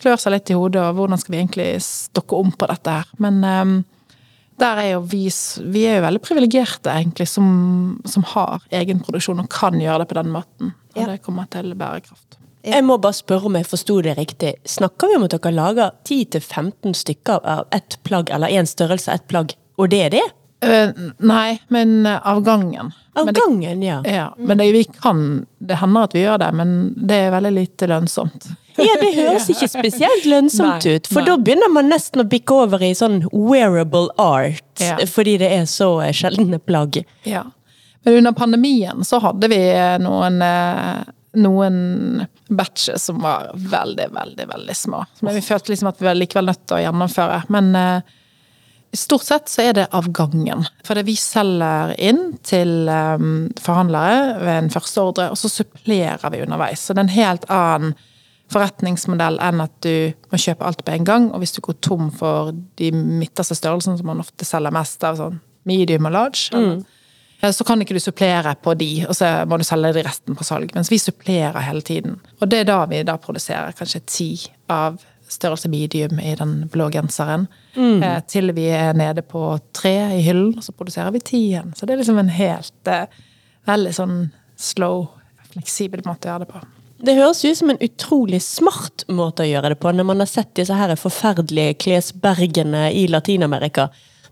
klør 0.00 0.20
seg 0.20 0.34
litt 0.34 0.52
i 0.52 0.56
hodet, 0.56 0.82
og 0.84 1.00
hvordan 1.00 1.20
skal 1.20 1.34
vi 1.34 1.40
egentlig 1.40 1.68
stokke 1.84 2.38
om 2.38 2.52
på 2.56 2.68
dette 2.70 2.96
her. 2.98 3.08
Men 3.24 3.40
um, 3.44 3.78
der 4.60 4.82
er 4.82 4.90
jo 4.94 5.00
vi, 5.08 5.24
vi 5.74 5.86
er 5.88 5.98
jo 5.98 6.06
veldig 6.06 6.22
privilegerte, 6.24 6.92
egentlig, 6.92 7.28
som, 7.32 7.48
som, 8.08 8.24
har 8.34 8.64
egen 8.82 9.00
produksjon 9.04 9.42
og 9.42 9.50
kan 9.52 9.80
gjøre 9.80 10.04
det 10.04 10.12
på 10.12 10.20
den 10.20 10.32
måten. 10.32 10.76
Og 10.92 11.02
yeah. 11.02 11.14
det 11.14 11.24
kommer 11.24 11.48
til 11.52 11.72
bærekraft. 11.72 12.38
Jeg 12.62 12.84
må 12.86 12.98
bare 13.02 13.16
spørre 13.16 13.48
om 13.50 13.56
jeg 13.58 13.66
forsto 13.66 13.98
det 14.06 14.14
riktig. 14.18 14.52
Snakker 14.68 15.10
vi 15.10 15.18
om 15.18 15.26
at 15.26 15.34
dere 15.34 15.54
lager 15.56 15.96
10-15 16.06 16.94
stykker 16.94 17.42
av 17.42 17.66
ett 17.74 17.98
plagg, 18.06 18.30
eller 18.30 18.54
én 18.54 18.68
størrelse 18.70 19.10
av 19.10 19.18
ett 19.18 19.28
plagg, 19.30 19.56
og 19.78 19.90
det 19.90 20.02
er 20.06 20.14
det? 20.14 20.28
Uh, 20.62 21.10
nei, 21.18 21.58
men 21.74 22.06
av 22.06 22.42
gangen. 22.46 22.92
Av 23.18 23.26
men 23.26 23.34
gangen, 23.34 23.80
det, 23.80 23.86
ja. 23.86 24.02
ja. 24.06 24.34
Men 24.38 24.60
det, 24.60 24.68
vi 24.72 24.84
kan 24.84 25.46
Det 25.58 25.74
hender 25.80 26.06
at 26.06 26.14
vi 26.14 26.22
gjør 26.22 26.38
det, 26.38 26.50
men 26.54 26.76
det 26.96 27.18
er 27.24 27.32
veldig 27.34 27.50
lite 27.56 27.88
lønnsomt. 27.90 28.46
Ja, 28.78 28.94
det 29.00 29.10
høres 29.16 29.50
ikke 29.52 29.68
spesielt 29.68 30.28
lønnsomt 30.30 30.84
nei, 30.86 30.94
ut, 30.94 31.10
for 31.10 31.20
nei. 31.20 31.28
da 31.28 31.34
begynner 31.36 31.72
man 31.74 31.90
nesten 31.92 32.22
å 32.22 32.28
bikke 32.30 32.62
over 32.64 32.84
i 32.86 32.92
sånn 32.96 33.24
wearable 33.34 34.06
art, 34.22 34.62
ja. 34.80 34.96
fordi 35.10 35.34
det 35.42 35.50
er 35.58 35.66
så 35.68 35.90
eh, 36.06 36.14
sjeldne 36.16 36.62
plagg. 36.62 37.02
Ja. 37.28 37.42
Men 38.06 38.22
under 38.22 38.32
pandemien 38.38 39.04
så 39.04 39.20
hadde 39.22 39.50
vi 39.52 39.60
noen 40.02 40.40
eh, 40.46 41.02
noen 41.40 42.24
batcher 42.52 42.98
som 43.00 43.22
var 43.22 43.52
veldig, 43.56 44.08
veldig 44.12 44.48
veldig 44.50 44.76
små. 44.76 45.04
Men 45.24 45.38
vi 45.38 45.44
følte 45.44 45.72
liksom 45.72 45.88
at 45.88 46.02
vi 46.02 46.08
var 46.10 46.18
likevel 46.18 46.50
nødt 46.50 46.66
til 46.66 46.76
å 46.78 46.82
gjennomføre. 46.82 47.38
Men 47.54 47.70
Stort 48.92 49.24
sett 49.24 49.48
så 49.48 49.62
er 49.64 49.72
det 49.72 49.86
av 49.96 50.10
gangen. 50.12 50.66
For 50.84 50.98
det 50.98 51.06
vi 51.08 51.14
selger 51.16 51.94
inn 51.96 52.34
til 52.44 52.90
um, 52.92 53.46
forhandlere 53.56 54.34
ved 54.42 54.52
en 54.52 54.72
første 54.74 55.00
ordre, 55.00 55.28
og 55.32 55.38
så 55.40 55.48
supplerer 55.48 56.32
vi 56.34 56.42
underveis. 56.44 56.82
Så 56.84 56.92
det 56.92 57.00
er 57.00 57.06
en 57.06 57.14
helt 57.14 57.46
annen 57.48 57.94
forretningsmodell 58.52 59.38
enn 59.40 59.62
at 59.64 59.72
du 59.86 60.12
må 60.28 60.40
kjøpe 60.44 60.68
alt 60.68 60.84
på 60.84 60.92
en 60.92 61.08
gang. 61.08 61.30
Og 61.32 61.40
hvis 61.40 61.56
du 61.56 61.62
går 61.64 61.78
tom 61.80 62.10
for 62.12 62.52
de 62.76 62.90
midterste 62.92 63.56
størrelsene, 63.56 63.96
som 63.96 64.12
man 64.12 64.20
ofte 64.20 64.44
selger 64.44 64.76
mest 64.76 65.08
av, 65.08 65.16
sånn 65.22 65.40
medium 65.64 66.10
og 66.10 66.12
large, 66.18 66.52
mm. 66.52 66.76
Så 67.50 67.64
kan 67.66 67.80
ikke 67.82 67.96
du 67.96 68.00
supplere 68.02 68.54
på 68.62 68.74
de, 68.78 68.90
og 69.08 69.16
så 69.18 69.30
må 69.50 69.58
du 69.58 69.64
selge 69.66 69.96
de 69.96 70.04
resten 70.06 70.36
på 70.38 70.46
salg. 70.46 70.70
Mens 70.76 70.90
vi 70.92 71.00
supplerer 71.02 71.58
hele 71.66 71.82
tiden. 71.82 72.20
Og 72.38 72.50
det 72.50 72.62
er 72.62 72.68
da 72.68 72.84
vi 72.86 73.00
da 73.06 73.16
produserer 73.18 73.74
kanskje 73.74 74.02
ti 74.06 74.28
av 74.70 75.00
størrelse 75.32 75.70
medium 75.72 76.20
i 76.20 76.34
den 76.38 76.68
blå 76.72 76.90
genseren. 76.92 77.48
Mm. 77.74 78.02
Eh, 78.02 78.20
til 78.28 78.52
vi 78.54 78.68
er 78.70 78.94
nede 78.94 79.24
på 79.26 79.56
tre 79.74 79.94
i 80.18 80.20
hyllen, 80.22 80.52
og 80.58 80.64
så 80.64 80.74
produserer 80.76 81.10
vi 81.14 81.24
ti 81.24 81.40
igjen. 81.48 81.72
Så 81.76 81.86
det 81.86 81.96
er 81.96 82.02
liksom 82.02 82.20
en 82.20 82.30
helt 82.36 82.92
eh, 82.92 83.08
veldig 83.68 83.96
sånn 83.96 84.16
slow, 84.60 85.08
fleksibel 85.52 86.04
måte 86.06 86.28
å 86.28 86.34
gjøre 86.34 86.46
det 86.46 86.52
på. 86.52 86.62
Det 87.02 87.16
høres 87.18 87.42
ut 87.42 87.58
som 87.58 87.72
en 87.72 87.82
utrolig 87.82 88.38
smart 88.44 89.02
måte 89.10 89.42
å 89.42 89.48
gjøre 89.48 89.72
det 89.72 89.80
på, 89.82 89.90
når 89.90 90.06
man 90.06 90.22
har 90.22 90.30
sett 90.30 90.52
disse 90.54 90.76
her 90.78 90.94
forferdelige 90.94 91.74
klesbergene 91.82 92.86
i 92.94 93.08
Latin-Amerika. 93.10 93.88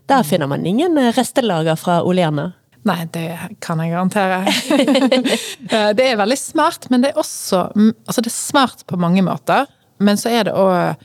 Der 0.07 0.23
finner 0.23 0.47
man 0.47 0.63
ingen 0.65 0.95
restelager 1.11 1.75
fra 1.79 1.99
Oleana. 2.07 2.53
Nei, 2.87 3.05
det 3.13 3.27
kan 3.61 3.81
jeg 3.83 3.93
garantere. 3.93 4.41
Eh, 5.71 5.91
det 5.95 6.03
er 6.03 6.17
veldig 6.19 6.35
smart, 6.35 6.89
men 6.91 7.03
det 7.03 7.11
er 7.11 7.19
også 7.21 7.59
Altså, 7.77 8.19
det 8.19 8.27
er 8.27 8.33
smart 8.35 8.81
på 8.89 8.97
mange 8.99 9.21
måter. 9.23 9.69
Men 10.03 10.17
så 10.19 10.31
er 10.33 10.49
det 10.49 10.55
òg 10.57 11.03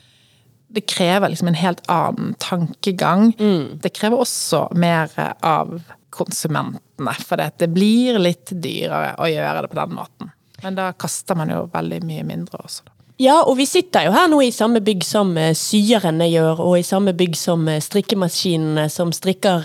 Det 0.74 0.82
krever 0.88 1.30
liksom 1.30 1.52
en 1.52 1.58
helt 1.60 1.82
annen 1.92 2.34
tankegang. 2.42 3.30
Mm. 3.38 3.78
Det 3.82 3.92
krever 3.94 4.18
også 4.18 4.66
mer 4.74 5.12
av 5.40 5.76
konsumentene, 6.10 7.14
for 7.22 7.38
det 7.38 7.68
blir 7.70 8.18
litt 8.18 8.50
dyrere 8.50 9.14
å 9.20 9.28
gjøre 9.30 9.62
det 9.62 9.70
på 9.70 9.78
den 9.78 9.94
måten. 9.94 10.32
Men 10.64 10.76
da 10.76 10.90
kaster 10.96 11.38
man 11.38 11.52
jo 11.52 11.66
veldig 11.72 12.00
mye 12.08 12.24
mindre 12.26 12.64
også, 12.64 12.88
da. 12.88 12.92
Ja, 13.16 13.38
og 13.48 13.56
vi 13.56 13.64
sitter 13.64 14.04
jo 14.04 14.12
her 14.12 14.26
nå 14.28 14.42
i 14.44 14.50
samme 14.52 14.82
bygg 14.84 15.04
som 15.06 15.30
eh, 15.40 15.54
syerne 15.56 16.26
gjør, 16.28 16.60
og 16.66 16.74
i 16.76 16.84
samme 16.84 17.14
bygg 17.16 17.38
som 17.38 17.62
eh, 17.72 17.80
strikkemaskinene 17.80 18.90
som 18.92 19.12
strikker 19.14 19.64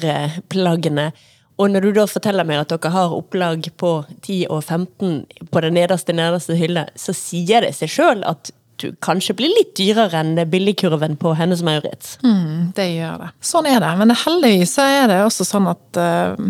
plaggene. 0.52 1.10
Og 1.62 1.70
når 1.70 1.86
du 1.86 1.92
da 2.00 2.08
forteller 2.10 2.48
meg 2.48 2.64
at 2.64 2.72
dere 2.74 2.90
har 2.94 3.14
opplag 3.14 3.68
på 3.78 3.92
10 4.24 4.48
og 4.50 4.64
15 4.64 5.50
på 5.54 5.62
den 5.62 5.78
nederste 5.78 6.16
nederste 6.18 6.58
hylle, 6.58 6.88
så 6.98 7.14
sier 7.14 7.62
det 7.66 7.76
seg 7.78 7.92
sjøl 7.94 8.26
at 8.26 8.50
du 8.82 8.88
kanskje 9.06 9.36
blir 9.38 9.52
litt 9.54 9.76
dyrere 9.78 10.24
enn 10.24 10.40
billigkurven 10.50 11.20
på 11.22 11.36
Hennes 11.38 11.62
Maurits. 11.66 12.16
Mm, 12.26 12.72
det 12.78 12.88
gjør 12.96 13.28
det. 13.28 13.30
Sånn 13.46 13.70
er 13.70 13.78
det. 13.84 13.92
Men 14.00 14.16
heldigvis 14.24 14.74
er 14.82 15.06
det 15.12 15.20
også 15.28 15.46
sånn 15.46 15.70
at 15.70 16.02
uh, 16.02 16.50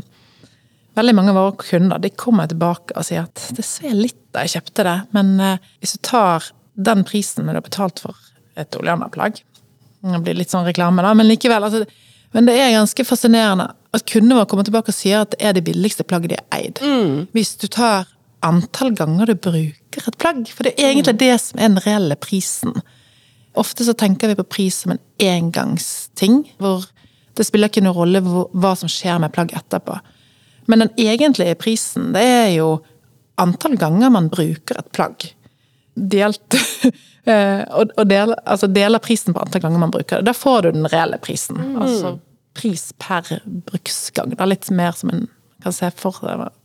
veldig 0.96 1.16
mange 1.18 1.34
av 1.34 1.42
våre 1.42 1.58
kunder 1.60 2.00
de 2.00 2.14
kommer 2.16 2.48
tilbake 2.48 2.96
og 2.96 3.08
sier 3.08 3.28
at 3.28 3.50
det 3.58 3.68
ser 3.68 3.98
litt 3.98 4.20
da 4.32 4.46
jeg 4.46 4.56
kjøpte 4.56 4.88
det, 4.88 4.98
men 5.18 5.34
uh, 5.44 5.72
hvis 5.84 5.98
du 5.98 6.04
tar 6.08 6.48
den 6.80 7.04
prisen 7.04 7.50
du 7.50 7.52
har 7.52 7.66
betalt 7.66 8.00
for 8.00 8.16
et 8.60 8.80
Oleana-plagg 8.80 9.42
Det 9.42 10.20
blir 10.24 10.40
litt 10.40 10.54
sånn 10.54 10.66
reklame, 10.66 11.04
da, 11.04 11.12
men 11.18 11.28
likevel. 11.28 11.68
Altså, 11.68 11.84
men 12.32 12.48
det 12.48 12.56
er 12.58 12.78
ganske 12.78 13.06
fascinerende 13.06 13.68
at 13.92 14.08
kundene 14.08 14.38
våre 14.38 14.48
kommer 14.48 14.68
tilbake 14.68 14.94
og 14.94 14.96
sier 14.96 15.26
at 15.26 15.34
det 15.34 15.44
er 15.44 15.56
det 15.58 15.66
billigste 15.68 16.06
plagget 16.08 16.32
de 16.32 16.40
har 16.40 16.60
eid. 16.60 16.80
Mm. 16.80 17.28
Hvis 17.36 17.56
du 17.60 17.68
tar 17.72 18.08
antall 18.46 18.96
ganger 18.98 19.30
du 19.30 19.36
bruker 19.36 20.08
et 20.08 20.18
plagg. 20.22 20.48
For 20.50 20.66
det 20.66 20.76
er 20.78 20.94
egentlig 20.94 21.18
det 21.20 21.34
som 21.44 21.60
er 21.60 21.70
den 21.70 21.84
reelle 21.86 22.18
prisen. 22.20 22.80
Ofte 23.60 23.86
så 23.86 23.94
tenker 23.98 24.32
vi 24.32 24.40
på 24.40 24.48
pris 24.48 24.82
som 24.84 24.96
en 24.96 25.04
engangsting, 25.22 26.46
hvor 26.62 26.88
det 27.38 27.46
spiller 27.48 27.72
ikke 27.72 27.84
noen 27.84 27.98
rolle 27.98 28.22
hva 28.24 28.74
som 28.80 28.92
skjer 28.92 29.20
med 29.22 29.34
plagg 29.36 29.54
etterpå. 29.58 29.98
Men 30.72 30.86
den 30.86 30.96
egentlige 31.00 31.58
prisen, 31.60 32.12
det 32.16 32.24
er 32.24 32.50
jo 32.56 32.72
antall 33.42 33.78
ganger 33.80 34.12
man 34.14 34.32
bruker 34.32 34.80
et 34.80 34.92
plagg. 34.96 35.28
Delt 35.96 36.56
eh, 37.28 37.62
Og 37.76 38.06
deler, 38.08 38.38
altså 38.48 38.70
deler 38.72 39.04
prisen 39.04 39.36
på 39.36 39.42
antall 39.44 39.66
ganger 39.66 39.84
man 39.84 39.92
bruker 39.92 40.22
det. 40.22 40.32
Da 40.32 40.38
får 40.38 40.62
du 40.64 40.72
den 40.78 40.88
reelle 40.92 41.20
prisen. 41.20 41.60
Mm. 41.60 41.82
Altså 41.84 42.16
pris 42.58 42.90
per 43.00 43.28
bruksgang. 43.46 44.34
Det 44.34 44.42
er 44.42 44.52
litt 44.52 44.70
mer 44.76 44.98
som 44.98 45.14
en 45.14 45.28
kan 45.62 45.76
se 45.76 45.92
for, 45.94 46.18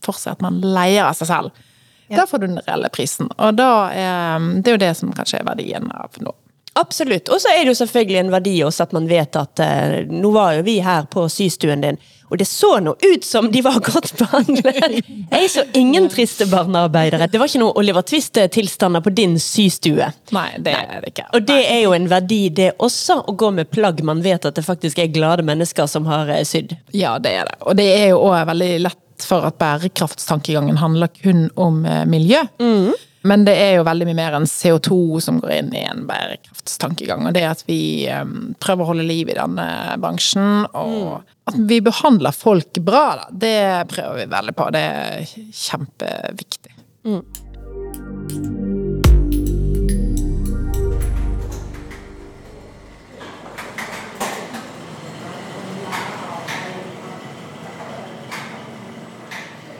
for 0.03 0.17
seg 0.17 0.37
at 0.37 0.43
man 0.45 0.59
leier 0.63 1.05
av 1.05 1.17
seg 1.17 1.29
selv. 1.29 1.65
Da 2.09 2.23
får 2.27 2.39
du 2.39 2.47
den 2.47 2.61
reelle 2.63 2.89
prisen. 2.93 3.29
Og 3.35 3.55
da 3.57 3.71
er 3.91 4.43
det 4.61 4.71
er 4.71 4.77
jo 4.77 4.83
det 4.85 4.93
som 4.99 5.13
kanskje 5.15 5.41
er 5.41 5.47
verdien 5.47 5.89
av 5.91 6.15
nå. 6.23 6.33
Absolutt. 6.77 7.29
Og 7.33 7.41
så 7.41 7.51
er 7.51 7.63
det 7.63 7.73
jo 7.73 7.79
selvfølgelig 7.79 8.19
en 8.21 8.33
verdi 8.35 8.53
også 8.63 8.85
at 8.85 8.93
man 8.93 9.07
vet 9.09 9.37
at 9.39 9.61
eh, 9.63 9.95
nå 10.11 10.29
var 10.35 10.59
jo 10.59 10.65
vi 10.67 10.77
her 10.85 11.07
på 11.09 11.25
systuen 11.33 11.81
din, 11.81 11.97
og 12.29 12.39
det 12.41 12.47
så 12.49 12.77
nå 12.83 12.93
ut 12.99 13.25
som 13.25 13.49
de 13.51 13.61
var 13.65 13.79
godt 13.83 14.11
behandlet! 14.19 14.99
Jeg 15.31 15.49
så 15.51 15.63
ingen 15.77 16.09
triste 16.11 16.47
barnearbeidere. 16.51 17.29
Det 17.31 17.39
var 17.39 17.49
ikke 17.49 17.61
noe 17.61 17.75
Oliver 17.79 18.03
Twist-tilstander 18.07 19.03
på 19.03 19.13
din 19.15 19.37
systue. 19.39 20.09
Nei, 20.35 20.47
det 20.63 20.75
er 20.75 21.01
det 21.03 21.13
ikke. 21.13 21.27
Og 21.37 21.47
det 21.47 21.59
er 21.63 21.81
jo 21.85 21.95
en 21.95 22.09
verdi, 22.11 22.41
det 22.53 22.73
også, 22.83 23.21
å 23.27 23.35
gå 23.37 23.51
med 23.55 23.71
plagg 23.71 24.03
man 24.07 24.23
vet 24.25 24.47
at 24.47 24.59
det 24.59 24.65
faktisk 24.67 24.99
er 25.03 25.11
glade 25.13 25.45
mennesker 25.47 25.87
som 25.89 26.07
har 26.09 26.31
eh, 26.33 26.43
sydd. 26.47 26.75
Ja, 26.95 27.17
det 27.19 27.35
er 27.39 27.51
det. 27.51 27.59
Og 27.67 27.77
det 27.79 27.87
er 27.95 28.09
jo 28.11 28.23
òg 28.27 28.47
veldig 28.51 28.71
lett 28.87 29.03
for 29.23 29.47
at 29.47 29.57
bærekraftstankegangen 29.59 30.77
handler 30.81 31.11
kun 31.15 31.47
om 31.55 31.83
eh, 31.85 32.03
miljø. 32.09 32.43
Mm. 32.61 32.91
Men 33.27 33.43
det 33.43 33.55
er 33.59 33.73
jo 33.75 33.85
veldig 33.87 34.05
mye 34.07 34.15
mer 34.15 34.35
enn 34.37 34.45
CO2 34.47 34.97
som 35.23 35.41
går 35.43 35.51
inn 35.57 35.71
i 35.75 35.83
en 35.83 36.05
bærekraftstankegang. 36.07 37.25
Og 37.27 37.35
det 37.35 37.43
at 37.49 37.63
vi 37.67 38.07
um, 38.07 38.53
prøver 38.63 38.85
å 38.85 38.91
holde 38.93 39.07
liv 39.07 39.31
i 39.31 39.35
denne 39.35 39.67
bransjen, 39.99 40.63
og 40.71 40.93
mm. 40.93 41.33
at 41.51 41.59
vi 41.67 41.81
behandler 41.83 42.35
folk 42.35 42.79
bra, 42.87 43.03
da, 43.19 43.27
det 43.31 43.59
prøver 43.91 44.21
vi 44.21 44.29
veldig 44.31 44.55
på. 44.55 44.69
Det 44.77 44.85
er 44.87 45.35
kjempeviktig. 45.65 46.73
Mm. 47.07 47.21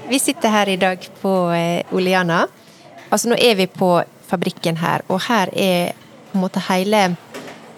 Vi 0.07 0.19
sitter 0.23 0.51
her 0.51 0.69
i 0.71 0.79
dag 0.79 1.03
på 1.21 1.31
eh, 1.55 1.95
Oleana. 1.95 2.45
Altså, 3.10 3.32
nå 3.32 3.38
er 3.39 3.56
vi 3.56 3.67
på 3.72 3.91
fabrikken 4.28 4.80
her, 4.82 5.06
og 5.08 5.22
her 5.30 5.52
er 5.56 5.93
på 6.32 6.38
en 6.38 6.43
måte 6.43 6.63
hele 6.67 7.06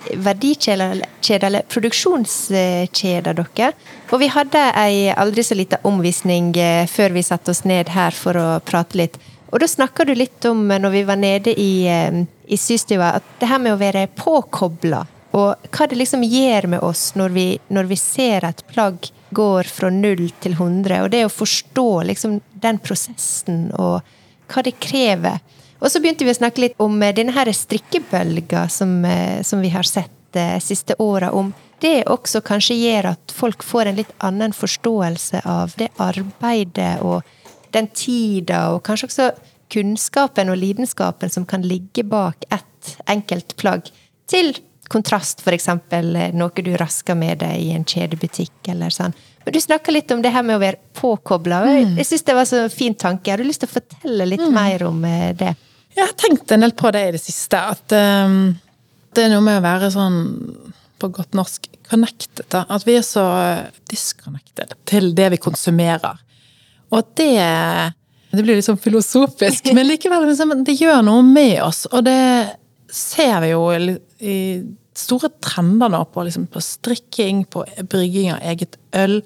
verdikjeder 0.09 1.47
eller 1.47 1.65
produksjonskjeder 1.69 3.35
deres. 3.37 3.75
Og 4.09 4.21
vi 4.23 4.29
hadde 4.33 4.61
ei 4.79 5.09
aldri 5.11 5.43
så 5.45 5.57
lita 5.57 5.81
omvisning 5.87 6.53
eh, 6.57 6.87
før 6.89 7.13
vi 7.17 7.25
satte 7.25 7.53
oss 7.53 7.65
ned 7.67 7.91
her 7.93 8.15
for 8.15 8.39
å 8.39 8.47
prate 8.65 8.97
litt. 8.97 9.19
Og 9.49 9.61
da 9.61 9.69
snakka 9.69 10.05
du 10.05 10.13
litt 10.17 10.45
om, 10.49 10.65
eh, 10.71 10.81
når 10.81 10.95
vi 10.95 11.05
var 11.05 11.19
nede 11.19 11.53
i, 11.53 11.87
eh, 11.87 12.23
i 12.47 12.57
systua, 12.57 13.15
at 13.19 13.39
det 13.39 13.49
her 13.51 13.61
med 13.61 13.75
å 13.75 13.81
være 13.81 14.07
påkobla, 14.17 15.05
og 15.37 15.69
hva 15.69 15.87
det 15.89 15.99
liksom 15.99 16.23
gjør 16.25 16.67
med 16.73 16.81
oss 16.81 17.11
når 17.15 17.33
vi, 17.35 17.47
når 17.69 17.89
vi 17.91 17.97
ser 18.01 18.47
et 18.47 18.63
plagg 18.71 19.11
går 19.35 19.67
fra 19.69 19.91
null 19.93 20.31
til 20.41 20.55
100, 20.57 21.03
og 21.03 21.11
det 21.13 21.25
å 21.27 21.33
forstå 21.33 21.89
liksom 22.09 22.39
den 22.63 22.79
prosessen 22.81 23.67
og 23.77 24.01
hva 24.49 24.63
det 24.65 24.77
krever. 24.81 25.39
Og 25.79 25.91
så 25.91 26.01
begynte 26.01 26.25
vi 26.27 26.33
å 26.33 26.37
snakke 26.37 26.65
litt 26.65 26.79
om 26.83 26.97
eh, 27.03 27.15
denne 27.15 27.33
her 27.35 27.51
strikkebølga 27.55 28.67
som, 28.71 28.99
eh, 29.07 29.41
som 29.47 29.61
vi 29.63 29.71
har 29.73 29.87
sett 29.87 30.11
de 30.35 30.45
eh, 30.55 30.59
siste 30.61 30.97
åra, 30.99 31.31
om 31.31 31.53
det 31.79 32.03
også 32.11 32.41
kanskje 32.43 32.75
gjør 32.75 33.13
at 33.13 33.33
folk 33.33 33.63
får 33.63 33.89
en 33.89 33.99
litt 34.01 34.11
annen 34.25 34.51
forståelse 34.53 35.41
av 35.47 35.77
det 35.79 35.87
arbeidet 36.03 36.99
og 37.05 37.23
den 37.71 37.87
tida, 37.95 38.65
og 38.73 38.83
kanskje 38.83 39.07
også 39.07 39.29
kunnskapen 39.71 40.51
og 40.51 40.59
lidenskapen 40.59 41.31
som 41.31 41.45
kan 41.47 41.63
ligge 41.63 42.03
bak 42.03 42.43
ett 42.51 42.95
enkelt 43.07 43.55
plagg, 43.61 43.87
til 44.29 44.51
kontrast 44.89 45.43
f.eks. 45.45 45.69
noe 46.33 46.63
du 46.65 46.71
rasker 46.77 47.17
med 47.17 47.43
deg 47.43 47.61
i 47.61 47.73
en 47.75 47.85
kjedebutikk 47.87 48.71
eller 48.73 48.93
sånn. 48.93 49.15
Men 49.45 49.55
du 49.55 49.61
snakka 49.61 49.93
litt 49.93 50.11
om 50.11 50.21
det 50.21 50.33
her 50.33 50.43
med 50.45 50.57
å 50.57 50.61
være 50.61 50.81
påkobla. 50.99 51.61
Mm. 51.65 51.97
Jeg 52.01 52.09
syns 52.09 52.25
det 52.27 52.37
var 52.37 52.47
så 52.49 52.63
fin 52.73 52.95
tanke. 52.97 53.31
Har 53.31 53.41
du 53.41 53.47
lyst 53.47 53.63
til 53.63 53.69
å 53.69 53.75
fortelle 53.77 54.27
litt 54.27 54.43
mm. 54.43 54.55
mer 54.55 54.85
om 54.89 55.03
eh, 55.07 55.31
det? 55.37 55.53
Jeg 55.95 56.03
har 56.03 56.15
tenkt 56.19 56.51
en 56.53 56.65
del 56.65 56.75
på 56.77 56.91
det 56.95 57.05
i 57.07 57.13
det 57.15 57.21
siste. 57.23 57.61
At 57.73 57.95
um, 57.95 58.51
det 59.15 59.25
er 59.25 59.33
noe 59.33 59.45
med 59.45 59.61
å 59.61 59.65
være 59.65 59.89
sånn, 59.93 60.19
på 61.01 61.11
godt 61.15 61.37
norsk, 61.37 61.69
connected. 61.89 62.45
Da. 62.51 62.65
At 62.69 62.85
vi 62.85 62.97
er 62.99 63.05
så 63.05 63.25
disconnected 63.89 64.75
til 64.89 65.13
det 65.17 65.31
vi 65.35 65.41
konsumerer. 65.41 66.21
Og 66.93 67.15
det 67.17 67.33
Det 68.29 68.43
blir 68.45 68.59
litt 68.59 68.67
sånn 68.67 68.77
filosofisk, 68.77 69.69
men 69.75 69.87
likevel 69.89 70.27
liksom, 70.29 70.53
det 70.65 70.77
gjør 70.77 71.01
noe 71.05 71.25
med 71.25 71.57
oss. 71.65 71.87
Og 71.89 72.05
det 72.05 72.19
ser 72.91 73.39
vi 73.43 73.51
jo 73.53 73.63
i 73.71 74.37
store 74.99 75.31
trender 75.43 75.91
nå 75.91 76.03
på, 76.11 76.25
liksom, 76.27 76.47
på 76.51 76.61
strikking, 76.63 77.45
på 77.51 77.63
brygging 77.89 78.33
av 78.33 78.43
eget 78.51 78.77
øl, 78.97 79.19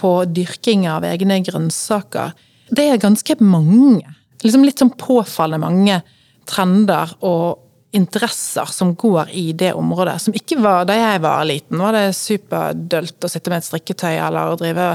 på 0.00 0.12
dyrking 0.32 0.86
av 0.90 1.04
egne 1.06 1.40
grønnsaker. 1.46 2.32
Det 2.70 2.86
er 2.88 3.02
ganske 3.02 3.36
mange, 3.44 4.14
liksom 4.42 4.64
litt 4.66 4.80
sånn 4.82 4.94
påfallende 4.98 5.66
mange 5.66 6.00
trender 6.48 7.12
og 7.26 7.66
interesser 7.94 8.70
som 8.70 8.94
går 8.98 9.32
i 9.36 9.50
det 9.58 9.72
området. 9.74 10.16
Som 10.22 10.34
ikke 10.36 10.60
var 10.62 10.86
da 10.88 10.96
jeg 10.96 11.22
var 11.22 11.46
liten. 11.46 11.80
Var 11.82 11.96
det 11.96 12.18
superdølt 12.18 13.26
å 13.26 13.30
sitte 13.30 13.50
med 13.50 13.60
et 13.60 13.66
strikketøy 13.66 14.14
eller 14.14 14.52
å 14.52 14.58
drive 14.58 14.92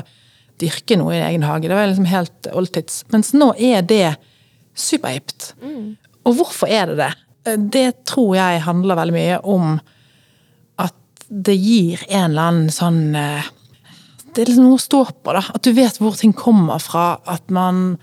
dyrke 0.62 0.98
noe 1.00 1.16
i 1.18 1.24
egen 1.24 1.44
hage. 1.46 1.68
Det 1.68 1.78
var 1.78 1.90
liksom 1.90 2.08
helt 2.10 2.50
oldtids. 2.56 3.04
Mens 3.14 3.34
nå 3.36 3.52
er 3.60 3.84
det 3.88 4.16
superhipt. 4.76 5.54
Mm. 5.62 5.96
Og 6.26 6.40
hvorfor 6.40 6.72
er 6.72 6.92
det 6.92 6.98
det? 7.04 7.12
Det 7.46 8.06
tror 8.10 8.36
jeg 8.38 8.64
handler 8.66 8.98
veldig 9.00 9.16
mye 9.16 9.38
om 9.46 9.76
at 10.82 11.28
det 11.30 11.56
gir 11.56 12.02
en 12.10 12.32
eller 12.32 12.50
annen 12.50 12.74
sånn 12.74 13.16
eh, 13.18 13.52
Det 14.36 14.44
er 14.44 14.50
liksom 14.50 14.68
noe 14.68 14.80
å 14.80 14.84
stå 14.84 15.02
på, 15.24 15.36
da. 15.36 15.44
At 15.56 15.64
du 15.64 15.72
vet 15.78 16.00
hvor 16.02 16.18
ting 16.20 16.34
kommer 16.36 16.82
fra. 16.84 17.22
At 17.32 17.48
man 17.56 17.98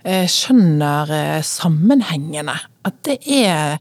eh, 0.00 0.24
skjønner 0.30 1.10
eh, 1.12 1.42
sammenhengene. 1.44 2.54
At 2.88 3.02
det 3.04 3.18
er 3.28 3.76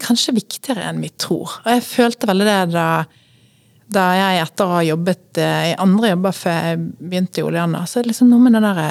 kanskje 0.00 0.38
viktigere 0.38 0.86
enn 0.88 1.02
vi 1.04 1.10
tror. 1.12 1.58
Og 1.64 1.68
jeg 1.74 1.84
følte 1.84 2.30
veldig 2.30 2.46
det 2.48 2.56
da, 2.72 2.88
da 3.92 4.06
jeg 4.16 4.40
etter 4.46 4.64
å 4.64 4.78
ha 4.78 4.86
jobbet 4.86 5.40
i 5.42 5.76
andre 5.84 6.14
jobber 6.14 6.36
før 6.36 6.56
jeg 6.70 6.80
begynte 6.96 7.40
i 7.40 7.46
Oleana, 7.46 7.84
så 7.84 8.00
er 8.00 8.06
det 8.06 8.14
liksom 8.14 8.32
noe 8.32 8.44
med 8.44 8.56
det 8.56 8.64
derre 8.64 8.88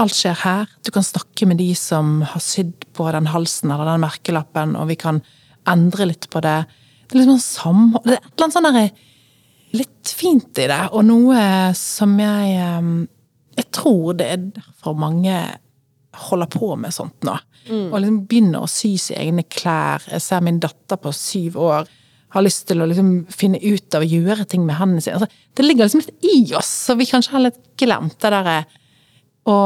alt 0.00 0.16
skjer 0.16 0.36
her. 0.44 0.68
Du 0.84 0.90
kan 0.94 1.04
snakke 1.04 1.46
med 1.48 1.60
de 1.60 1.70
som 1.78 2.20
har 2.26 2.42
sydd 2.42 2.86
på 2.96 3.08
den 3.12 3.28
halsen 3.32 3.72
eller 3.72 3.92
den 3.92 4.04
merkelappen, 4.04 4.76
og 4.78 4.88
vi 4.90 4.98
kan 5.00 5.20
endre 5.68 6.08
litt 6.10 6.28
på 6.32 6.42
det. 6.44 6.62
Det 7.06 7.16
er 7.16 7.22
liksom 7.22 7.36
en 7.36 7.44
samhold 7.44 8.06
Det 8.08 8.16
er 8.16 8.22
et 8.22 8.30
eller 8.32 8.46
annet 8.46 8.56
sånn 8.56 9.78
litt 9.78 10.12
fint 10.16 10.60
i 10.60 10.68
det, 10.68 10.82
og 10.92 11.04
noe 11.08 11.42
som 11.78 12.18
jeg 12.20 13.08
Jeg 13.52 13.68
tror 13.72 14.14
det 14.16 14.26
er 14.32 14.44
derfor 14.56 14.96
mange 14.96 15.36
holder 16.28 16.48
på 16.48 16.74
med 16.76 16.92
sånt 16.92 17.24
nå. 17.24 17.34
Mm. 17.68 17.92
Og 17.92 17.98
liksom 18.00 18.20
begynner 18.28 18.64
å 18.64 18.68
sy 18.68 18.96
sine 19.00 19.20
egne 19.20 19.44
klær. 19.44 20.02
Jeg 20.08 20.24
ser 20.24 20.40
min 20.44 20.60
datter 20.60 20.96
på 21.00 21.12
syv 21.12 21.58
år 21.60 21.90
har 22.32 22.44
lyst 22.44 22.64
til 22.68 22.80
å 22.80 22.88
liksom 22.88 23.10
finne 23.32 23.60
ut 23.60 23.94
av 23.96 24.04
å 24.04 24.08
gjøre 24.08 24.46
ting 24.48 24.64
med 24.64 24.78
hendene 24.78 25.04
sine. 25.04 25.18
Altså, 25.18 25.44
det 25.56 25.66
ligger 25.66 25.84
liksom 25.84 26.00
litt 26.00 26.28
i 26.32 26.54
oss, 26.56 26.70
så 26.86 26.96
vi 26.96 27.08
kanskje 27.08 27.34
har 27.34 27.44
litt 27.44 27.60
glemt 27.80 28.16
det 28.24 28.32
derre 28.32 28.56
å 29.48 29.58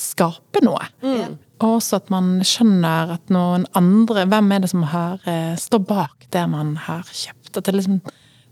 skape 0.00 0.62
noe. 0.64 0.88
Mm. 1.04 1.36
Og 1.60 1.76
også 1.76 2.00
at 2.00 2.08
man 2.12 2.38
skjønner 2.46 3.14
at 3.18 3.32
noen 3.32 3.66
andre 3.76 4.24
Hvem 4.30 4.54
er 4.54 4.62
det 4.64 4.70
som 4.72 4.86
har, 4.88 5.20
eh, 5.28 5.52
står 5.60 5.84
bak 5.84 6.26
det 6.32 6.46
man 6.48 6.76
har 6.86 7.04
kjøpt? 7.04 7.56
At 7.56 7.64
det 7.64 7.74
liksom 7.76 8.00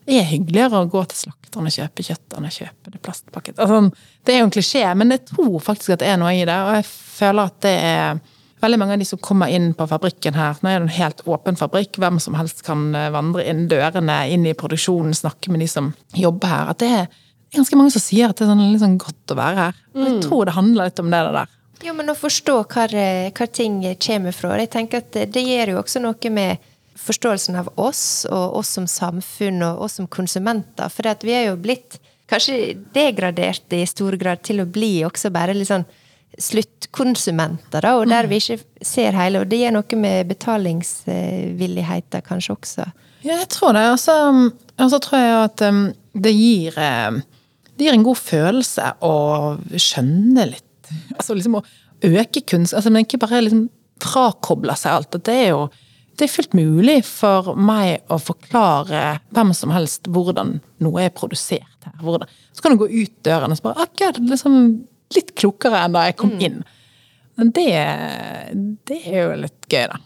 er 0.08 0.24
hyggeligere 0.28 0.82
å 0.82 0.88
gå 0.88 1.02
til 1.08 1.28
slakteren 1.28 1.68
og 1.68 1.74
kjøpe 1.74 2.04
kjøtt 2.04 2.36
enn 2.36 2.48
å 2.48 2.52
kjøpe 2.52 2.92
det 2.92 3.00
plastpakket. 3.04 3.60
Altså, 3.60 3.92
det 4.24 4.34
er 4.34 4.40
jo 4.40 4.48
en 4.48 4.56
klisjé, 4.56 4.84
men 4.96 5.14
jeg 5.14 5.26
tror 5.28 5.60
faktisk 5.64 5.96
at 5.96 6.02
det 6.02 6.08
er 6.12 6.18
noe 6.20 6.32
i 6.36 6.44
det. 6.48 6.56
Og 6.56 6.74
jeg 6.78 6.86
føler 6.88 7.52
at 7.52 7.60
det 7.64 7.74
er 7.84 8.20
veldig 8.60 8.78
mange 8.80 8.96
av 8.96 9.02
de 9.02 9.08
som 9.08 9.20
kommer 9.22 9.52
inn 9.54 9.70
på 9.76 9.86
fabrikken 9.86 10.34
her 10.34 10.58
Nå 10.62 10.70
er 10.70 10.80
det 10.80 10.88
en 10.88 10.96
helt 10.96 11.22
åpen 11.30 11.58
fabrikk, 11.60 12.00
hvem 12.00 12.18
som 12.22 12.36
helst 12.38 12.64
kan 12.66 12.90
eh, 12.96 13.10
vandre 13.14 13.44
inn 13.46 13.68
dørene, 13.70 14.18
inn 14.32 14.46
i 14.48 14.56
produksjonen, 14.58 15.14
snakke 15.14 15.52
med 15.52 15.62
de 15.64 15.70
som 15.70 15.92
jobber 16.16 16.52
her. 16.52 16.72
At 16.72 16.82
det 16.82 16.92
er 17.02 17.08
ganske 17.54 17.78
mange 17.78 17.94
som 17.94 18.02
sier 18.02 18.30
at 18.30 18.38
det 18.38 18.46
er 18.46 18.50
sånn, 18.52 18.64
litt 18.72 18.82
sånn 18.82 18.98
godt 19.00 19.34
å 19.34 19.38
være 19.38 19.68
her. 19.68 19.78
Og 19.94 20.02
jeg 20.04 20.16
mm. 20.16 20.24
tror 20.26 20.48
det 20.48 20.56
handler 20.56 20.90
litt 20.90 21.02
om 21.02 21.12
det 21.12 21.22
der. 21.38 21.54
Jo, 21.86 21.94
men 21.94 22.10
å 22.10 22.16
forstå 22.18 22.56
hvor, 22.64 22.96
hvor 23.38 23.50
ting 23.54 23.78
kommer 24.02 24.34
fra. 24.34 24.56
Jeg 24.58 24.72
tenker 24.74 25.04
at 25.04 25.20
det 25.32 25.44
gjør 25.44 25.74
jo 25.74 25.80
også 25.82 26.02
noe 26.02 26.34
med 26.34 26.66
forståelsen 26.98 27.56
av 27.60 27.70
oss, 27.78 28.26
og 28.26 28.58
oss 28.58 28.74
som 28.74 28.88
samfunn, 28.90 29.62
og 29.62 29.84
oss 29.86 29.98
som 30.00 30.08
konsumenter. 30.10 30.90
For 30.90 31.06
vi 31.22 31.36
er 31.36 31.48
jo 31.48 31.60
blitt 31.60 32.00
kanskje 32.28 32.74
degradert 32.94 33.72
i 33.72 33.86
stor 33.88 34.18
grad 34.20 34.42
til 34.44 34.60
å 34.62 34.68
bli 34.68 35.04
også 35.06 35.30
bare 35.32 35.54
litt 35.56 35.70
sånn 35.70 35.86
sluttkonsumenter, 36.38 37.82
da, 37.82 37.94
og 37.98 38.06
der 38.10 38.26
mm. 38.26 38.30
vi 38.30 38.36
ikke 38.42 38.84
ser 38.84 39.16
hele. 39.16 39.40
Og 39.42 39.48
det 39.50 39.62
gjør 39.62 39.78
noe 39.78 39.98
med 39.98 40.28
betalingsvilligheten 40.34 42.26
kanskje 42.26 42.54
også. 42.54 42.84
Ja, 43.24 43.40
jeg 43.40 43.48
tror 43.54 43.74
det. 43.74 43.86
Og 43.94 43.98
så 44.02 44.14
altså, 44.76 45.00
tror 45.02 45.18
jeg 45.22 45.34
at 45.40 45.64
um, 45.66 45.80
det 46.14 46.34
gir 46.36 46.78
um, 46.78 47.22
det 47.78 47.86
gir 47.86 47.96
en 47.96 48.06
god 48.06 48.18
følelse 48.18 48.92
å 49.06 49.14
skjønne 49.72 50.48
litt. 50.50 50.92
Altså 51.14 51.36
liksom 51.36 51.58
å 51.58 51.66
øke 52.08 52.40
kunst 52.48 52.72
altså, 52.76 52.90
Men 52.90 53.04
ikke 53.04 53.20
bare 53.20 53.42
liksom 53.44 53.66
frakoble 54.02 54.74
seg 54.78 54.94
alt. 54.94 55.18
Det 55.26 55.34
er 55.34 55.52
jo 55.52 55.68
det 56.18 56.26
er 56.26 56.32
fullt 56.32 56.54
mulig 56.58 56.96
for 57.06 57.52
meg 57.54 58.02
å 58.10 58.16
forklare 58.18 59.20
hvem 59.36 59.52
som 59.54 59.70
helst 59.70 60.08
hvordan 60.10 60.56
noe 60.82 61.04
er 61.04 61.12
produsert. 61.14 61.76
her? 61.84 61.94
Hvordan? 62.02 62.26
Så 62.50 62.64
kan 62.64 62.74
du 62.74 62.80
gå 62.80 62.88
ut 62.90 63.12
døren 63.22 63.54
og 63.54 63.60
spørre 63.60 63.84
ah, 63.84 63.92
er 64.02 64.18
liksom 64.18 64.56
litt 65.14 65.30
klokere 65.38 65.84
enn 65.84 65.94
da 65.94 66.08
jeg 66.08 66.16
kom 66.18 66.34
inn. 66.42 66.64
Men 67.38 67.52
det, 67.54 67.70
det 68.90 68.98
er 69.06 69.28
jo 69.28 69.36
litt 69.44 69.68
gøy, 69.70 69.84
da. 69.92 70.00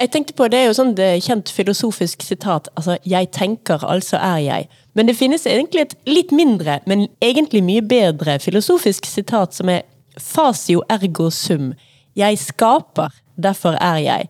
Jeg 0.00 0.10
tenkte 0.10 0.32
på, 0.32 0.48
Det 0.48 0.58
er 0.58 0.66
jo 0.70 0.76
sånn 0.78 0.94
det 0.96 1.08
kjent 1.26 1.50
filosofisk 1.52 2.22
sitat. 2.22 2.68
altså 2.76 2.96
'Jeg 3.04 3.30
tenker, 3.30 3.84
altså 3.84 4.16
er 4.16 4.38
jeg'. 4.38 4.68
Men 4.94 5.06
det 5.06 5.16
finnes 5.16 5.46
egentlig 5.46 5.80
et 5.80 5.94
litt 6.06 6.32
mindre, 6.32 6.80
men 6.86 7.08
egentlig 7.22 7.62
mye 7.62 7.82
bedre 7.82 8.38
filosofisk 8.38 9.04
sitat 9.04 9.54
som 9.54 9.68
er 9.68 9.82
'Fasio 10.18 10.82
ergo 10.88 11.30
sum'. 11.30 11.74
Jeg 12.16 12.38
skaper, 12.38 13.08
derfor 13.42 13.76
er 13.80 13.96
jeg. 13.96 14.28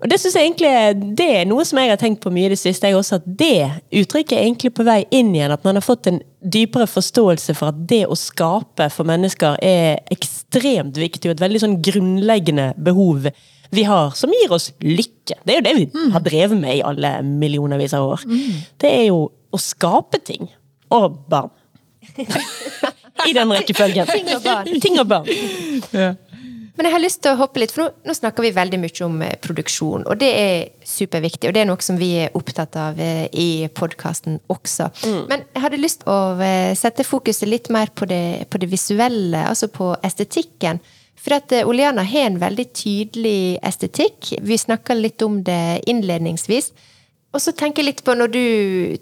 Og 0.00 0.10
Det 0.10 0.20
synes 0.20 0.34
jeg 0.34 0.44
egentlig 0.44 1.16
det 1.18 1.36
er 1.36 1.44
noe 1.44 1.64
som 1.64 1.78
jeg 1.78 1.88
har 1.88 1.96
tenkt 1.96 2.20
på 2.20 2.30
mye 2.30 2.46
i 2.46 2.48
det 2.48 2.58
siste. 2.58 2.86
jeg 2.86 2.94
også, 2.96 3.14
At 3.14 3.38
det 3.38 3.70
uttrykket 3.92 4.32
er 4.32 4.44
egentlig 4.44 4.74
på 4.74 4.84
vei 4.84 5.04
inn 5.10 5.34
igjen. 5.34 5.50
At 5.50 5.64
man 5.64 5.74
har 5.74 5.82
fått 5.82 6.06
en 6.06 6.20
dypere 6.40 6.86
forståelse 6.86 7.54
for 7.54 7.68
at 7.68 7.86
det 7.88 8.06
å 8.06 8.14
skape 8.14 8.90
for 8.90 9.04
mennesker 9.04 9.56
er 9.60 9.98
ekstremt 10.10 10.94
viktig 10.94 11.30
og 11.30 11.30
et 11.30 11.40
veldig 11.40 11.60
sånn 11.60 11.82
grunnleggende 11.82 12.74
behov 12.76 13.32
vi 13.70 13.84
har, 13.84 14.14
som 14.16 14.32
gir 14.32 14.52
oss 14.54 14.70
lykke. 14.80 15.40
Det 15.44 15.54
er 15.54 15.58
jo 15.58 15.66
det 15.66 15.74
vi 15.76 16.04
har 16.14 16.24
drevet 16.24 16.60
med 16.60 16.78
i 16.78 16.84
alle 16.86 17.18
millionervis 17.26 17.94
av 17.96 18.14
år. 18.14 18.24
Det 18.80 18.88
er 18.90 19.08
jo 19.10 19.26
å 19.28 19.60
skape 19.60 20.20
ting. 20.24 20.48
Og 20.94 21.18
barn. 21.28 21.52
I 23.28 23.34
den 23.36 23.52
rekkefølgen. 23.52 24.08
Ting 24.14 24.30
og 24.32 24.44
barn. 24.44 24.80
Ting 24.80 24.96
og 25.02 25.10
barn. 25.10 25.28
Men 26.78 26.86
jeg 26.86 26.94
har 26.94 27.02
lyst 27.02 27.20
til 27.24 27.34
å 27.34 27.38
hoppe 27.40 27.58
litt, 27.58 27.72
for 27.74 27.82
nå, 27.82 28.06
nå 28.06 28.14
snakker 28.14 28.44
vi 28.46 28.52
veldig 28.54 28.78
mye 28.78 29.02
om 29.02 29.16
eh, 29.26 29.32
produksjon, 29.42 30.04
og 30.06 30.20
det 30.20 30.28
er 30.30 30.58
superviktig, 30.86 31.48
og 31.50 31.56
det 31.56 31.64
er 31.64 31.66
noe 31.66 31.82
som 31.82 31.98
vi 31.98 32.12
er 32.22 32.36
opptatt 32.38 32.78
av 32.78 33.00
eh, 33.02 33.24
i 33.34 33.66
podkasten 33.74 34.38
også. 34.54 34.86
Men 35.26 35.42
jeg 35.42 35.64
hadde 35.64 35.80
lyst 35.82 36.04
til 36.04 36.12
å 36.14 36.20
eh, 36.38 36.70
sette 36.78 37.02
fokuset 37.02 37.50
litt 37.50 37.66
mer 37.74 37.90
på 37.90 38.06
det, 38.06 38.46
på 38.46 38.62
det 38.62 38.70
visuelle, 38.70 39.42
altså 39.50 39.66
på 39.74 39.90
estetikken. 40.06 40.78
For 41.18 41.36
at 41.38 41.52
eh, 41.52 41.66
Oleana 41.68 42.04
har 42.06 42.28
en 42.28 42.38
veldig 42.40 42.68
tydelig 42.76 43.58
estetikk. 43.66 44.34
Vi 44.40 44.58
snakka 44.58 44.94
litt 44.94 45.22
om 45.22 45.42
det 45.44 45.82
innledningsvis. 45.90 46.72
Og 47.34 47.42
så 47.44 47.52
tenker 47.52 47.82
jeg 47.82 47.92
litt 47.92 48.04
på 48.06 48.14
når 48.16 48.32
du 48.32 48.44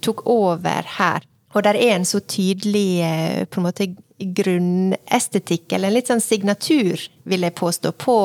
tok 0.02 0.24
over 0.30 0.88
her, 0.96 1.24
og 1.54 1.62
der 1.64 1.78
er 1.78 1.94
en 1.94 2.08
så 2.08 2.20
tydelig 2.20 2.88
eh, 3.06 3.44
på 3.48 3.60
en 3.60 3.68
måte 3.68 3.86
grunnestetikk, 4.16 5.70
eller 5.72 5.90
en 5.90 5.96
litt 5.96 6.10
sånn 6.10 6.24
signatur, 6.24 7.00
vil 7.28 7.44
jeg 7.46 7.56
påstå, 7.56 7.92
på 8.00 8.16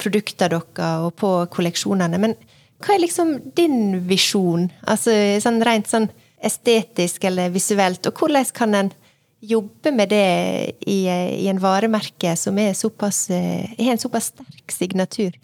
produktene 0.00 0.54
deres 0.54 1.04
og 1.04 1.12
på 1.18 1.32
kolleksjonene. 1.52 2.20
Men 2.22 2.36
hva 2.80 2.94
er 2.94 3.02
liksom 3.02 3.34
din 3.58 4.00
visjon, 4.08 4.70
altså 4.88 5.12
sånn 5.42 5.60
rent 5.66 5.90
sånn 5.90 6.08
estetisk 6.40 7.26
eller 7.28 7.52
visuelt, 7.52 8.06
og 8.08 8.22
hvordan 8.22 8.46
kan 8.56 8.76
en 8.78 8.92
jobbe 9.40 9.92
med 9.96 10.10
det 10.12 10.26
i, 10.86 10.98
i 11.08 11.48
en 11.48 11.60
varemerke 11.60 12.34
som 12.36 12.58
er 12.60 12.74
eh, 12.74 13.70
har 13.78 13.92
en 13.94 14.02
såpass 14.02 14.32
sterk 14.34 14.74
signatur? 14.74 15.36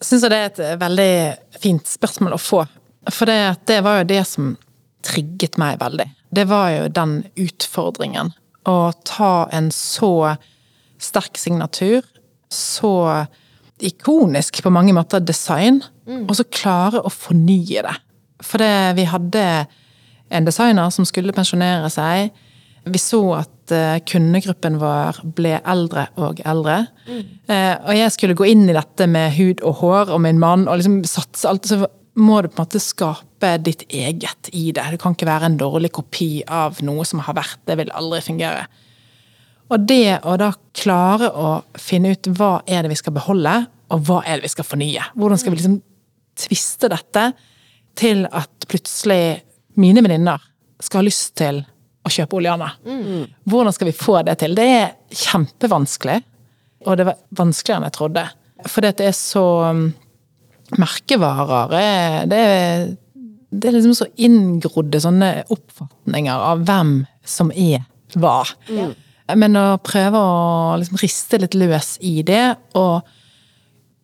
Syns 0.00 0.24
jeg 0.24 0.32
det 0.32 0.40
er 0.40 0.50
et 0.50 0.80
veldig 0.80 1.12
fint 1.60 1.88
spørsmål 1.88 2.36
å 2.36 2.40
få. 2.40 2.64
For 3.10 3.28
det, 3.28 3.64
det 3.68 3.80
var 3.84 4.00
jo 4.00 4.10
det 4.12 4.22
som 4.28 4.54
trigget 5.04 5.58
meg 5.60 5.80
veldig. 5.80 6.06
Det 6.30 6.46
var 6.48 6.70
jo 6.74 6.88
den 6.92 7.16
utfordringen. 7.40 8.32
Å 8.68 8.78
ta 9.08 9.48
en 9.56 9.70
så 9.74 10.36
sterk 11.00 11.40
signatur, 11.40 12.04
så 12.52 13.26
ikonisk 13.80 14.60
på 14.62 14.72
mange 14.72 14.92
måter 14.92 15.22
design, 15.24 15.80
og 16.06 16.34
så 16.36 16.44
klare 16.52 17.00
å 17.00 17.12
fornye 17.12 17.84
det. 17.86 17.96
For 18.44 18.60
det, 18.60 18.96
vi 18.98 19.08
hadde 19.08 19.44
en 20.30 20.46
designer 20.46 20.92
som 20.94 21.06
skulle 21.08 21.34
pensjonere 21.36 21.90
seg. 21.92 22.30
Vi 22.90 23.00
så 23.00 23.20
at 23.38 23.74
eh, 23.74 24.00
kundegruppen 24.08 24.78
vår 24.80 25.20
ble 25.36 25.56
eldre 25.58 26.08
og 26.20 26.42
eldre. 26.48 26.82
Eh, 27.06 27.74
og 27.76 27.94
jeg 27.96 28.12
skulle 28.14 28.36
gå 28.38 28.48
inn 28.50 28.68
i 28.68 28.76
dette 28.76 29.08
med 29.10 29.34
hud 29.38 29.64
og 29.66 29.80
hår 29.82 30.12
og 30.14 30.22
min 30.26 30.40
mann 30.42 30.66
og 30.66 30.80
liksom 30.80 31.00
satse 31.08 31.48
alt. 31.50 31.68
Så 31.70 31.80
må 32.20 32.40
du 32.42 32.50
på 32.50 32.58
en 32.58 32.64
måte 32.64 32.82
skape 32.82 33.54
ditt 33.64 33.86
eget 33.88 34.50
i 34.52 34.70
det. 34.74 34.86
Det 34.92 35.00
kan 35.02 35.14
ikke 35.16 35.28
være 35.30 35.50
en 35.50 35.58
dårlig 35.60 35.92
kopi 35.96 36.30
av 36.44 36.82
noe 36.86 37.06
som 37.08 37.22
har 37.24 37.38
vært. 37.38 37.60
Det 37.68 37.78
vil 37.80 37.92
aldri 37.96 38.22
fungere. 38.26 38.66
Og 39.70 39.86
det 39.86 40.18
å 40.26 40.34
da 40.40 40.50
klare 40.74 41.30
å 41.30 41.60
finne 41.78 42.16
ut 42.16 42.32
hva 42.34 42.58
er 42.66 42.82
det 42.82 42.90
vi 42.90 42.98
skal 42.98 43.14
beholde, 43.14 43.54
og 43.90 44.02
hva 44.06 44.20
er 44.26 44.38
det 44.38 44.48
vi 44.48 44.54
skal 44.56 44.66
fornye. 44.66 45.06
Hvordan 45.18 45.40
skal 45.40 45.54
vi 45.54 45.60
liksom 45.60 45.78
tviste 46.40 46.90
dette 46.90 47.30
til 47.98 48.24
at 48.26 48.66
plutselig 48.70 49.40
mine 49.80 50.02
venninner 50.02 50.42
skal 50.82 51.02
ha 51.02 51.06
lyst 51.06 51.36
til 51.38 51.62
å 52.06 52.12
kjøpe 52.12 52.38
Oleana. 52.38 52.70
Hvordan 53.48 53.76
skal 53.76 53.90
vi 53.90 53.96
få 53.96 54.20
det 54.26 54.38
til? 54.40 54.56
Det 54.56 54.66
er 54.66 54.92
kjempevanskelig, 55.12 56.20
og 56.86 56.96
det 56.96 57.08
var 57.10 57.20
vanskeligere 57.36 57.82
enn 57.82 57.88
jeg 57.90 57.96
trodde. 57.98 58.24
For 58.68 58.84
det 58.84 59.04
er 59.04 59.16
så 59.16 59.44
merkevarer 60.78 61.76
er, 61.76 62.26
det, 62.30 62.40
er, 62.40 62.82
det 63.50 63.70
er 63.70 63.76
liksom 63.76 63.96
så 63.98 64.08
inngrodde 64.22 65.00
sånne 65.02 65.30
oppfatninger 65.50 66.44
av 66.50 66.64
hvem 66.68 67.00
som 67.26 67.52
er 67.52 67.84
hva. 68.20 68.42
Men 69.38 69.58
å 69.58 69.78
prøve 69.84 70.18
å 70.18 70.76
liksom 70.80 71.00
riste 71.02 71.40
litt 71.42 71.56
løs 71.58 71.94
i 72.06 72.20
det, 72.26 72.44
og 72.78 73.06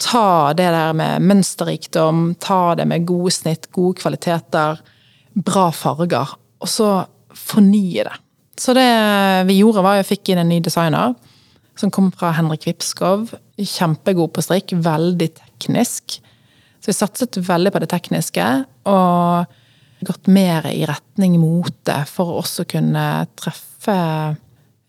ta 0.03 0.53
det 0.57 0.69
der 0.75 0.93
med 0.97 1.25
mønsterrikdom, 1.25 2.35
ta 2.43 2.77
det 2.79 2.87
med 2.89 3.07
gode 3.09 3.33
snitt, 3.35 3.71
gode 3.75 3.99
kvaliteter, 4.03 4.83
bra 5.37 5.71
farger, 5.75 6.37
og 6.61 6.71
så 6.71 6.91
fornye 7.47 8.07
det. 8.09 8.15
Så 8.61 8.73
det 8.77 8.89
vi 9.49 9.59
gjorde, 9.61 9.85
var 9.85 9.99
jeg 9.99 10.09
fikk 10.09 10.33
inn 10.33 10.41
en 10.43 10.51
ny 10.51 10.61
designer 10.65 11.15
som 11.77 11.93
kom 11.93 12.09
fra 12.13 12.33
Henrik 12.37 12.65
Vipskov. 12.67 13.35
Kjempegod 13.61 14.33
på 14.33 14.45
strikk, 14.45 14.73
veldig 14.81 15.29
teknisk. 15.37 16.19
Så 16.81 16.91
vi 16.91 16.97
satset 16.97 17.37
veldig 17.45 17.73
på 17.75 17.83
det 17.83 17.91
tekniske, 17.93 18.47
og 18.89 20.07
gått 20.07 20.29
mer 20.31 20.69
i 20.71 20.85
retning 20.89 21.39
mote 21.41 21.99
for 22.09 22.33
å 22.33 22.41
også 22.43 22.67
kunne 22.69 23.05
treffe 23.37 23.97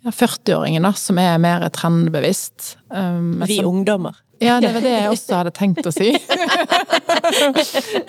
40-åringen, 0.07 0.87
som 0.95 1.19
er 1.19 1.39
mer 1.41 1.65
trendbevisst. 1.73 2.75
Um, 2.93 3.43
Vi 3.47 3.59
ungdommer. 3.65 4.15
Ja, 4.39 4.59
det 4.61 4.69
var 4.75 4.81
det 4.85 4.91
jeg 4.91 5.09
også 5.09 5.37
hadde 5.39 5.51
tenkt 5.55 5.87
å 5.87 5.91
si. 5.93 6.11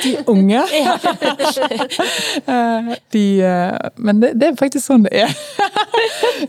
De 0.02 0.12
unge. 0.28 0.62
De, 3.12 3.24
eh, 3.42 3.90
men 3.96 4.20
det, 4.22 4.32
det 4.40 4.50
er 4.50 4.58
faktisk 4.60 4.84
sånn 4.90 5.06
det 5.06 5.24
er. 5.24 5.34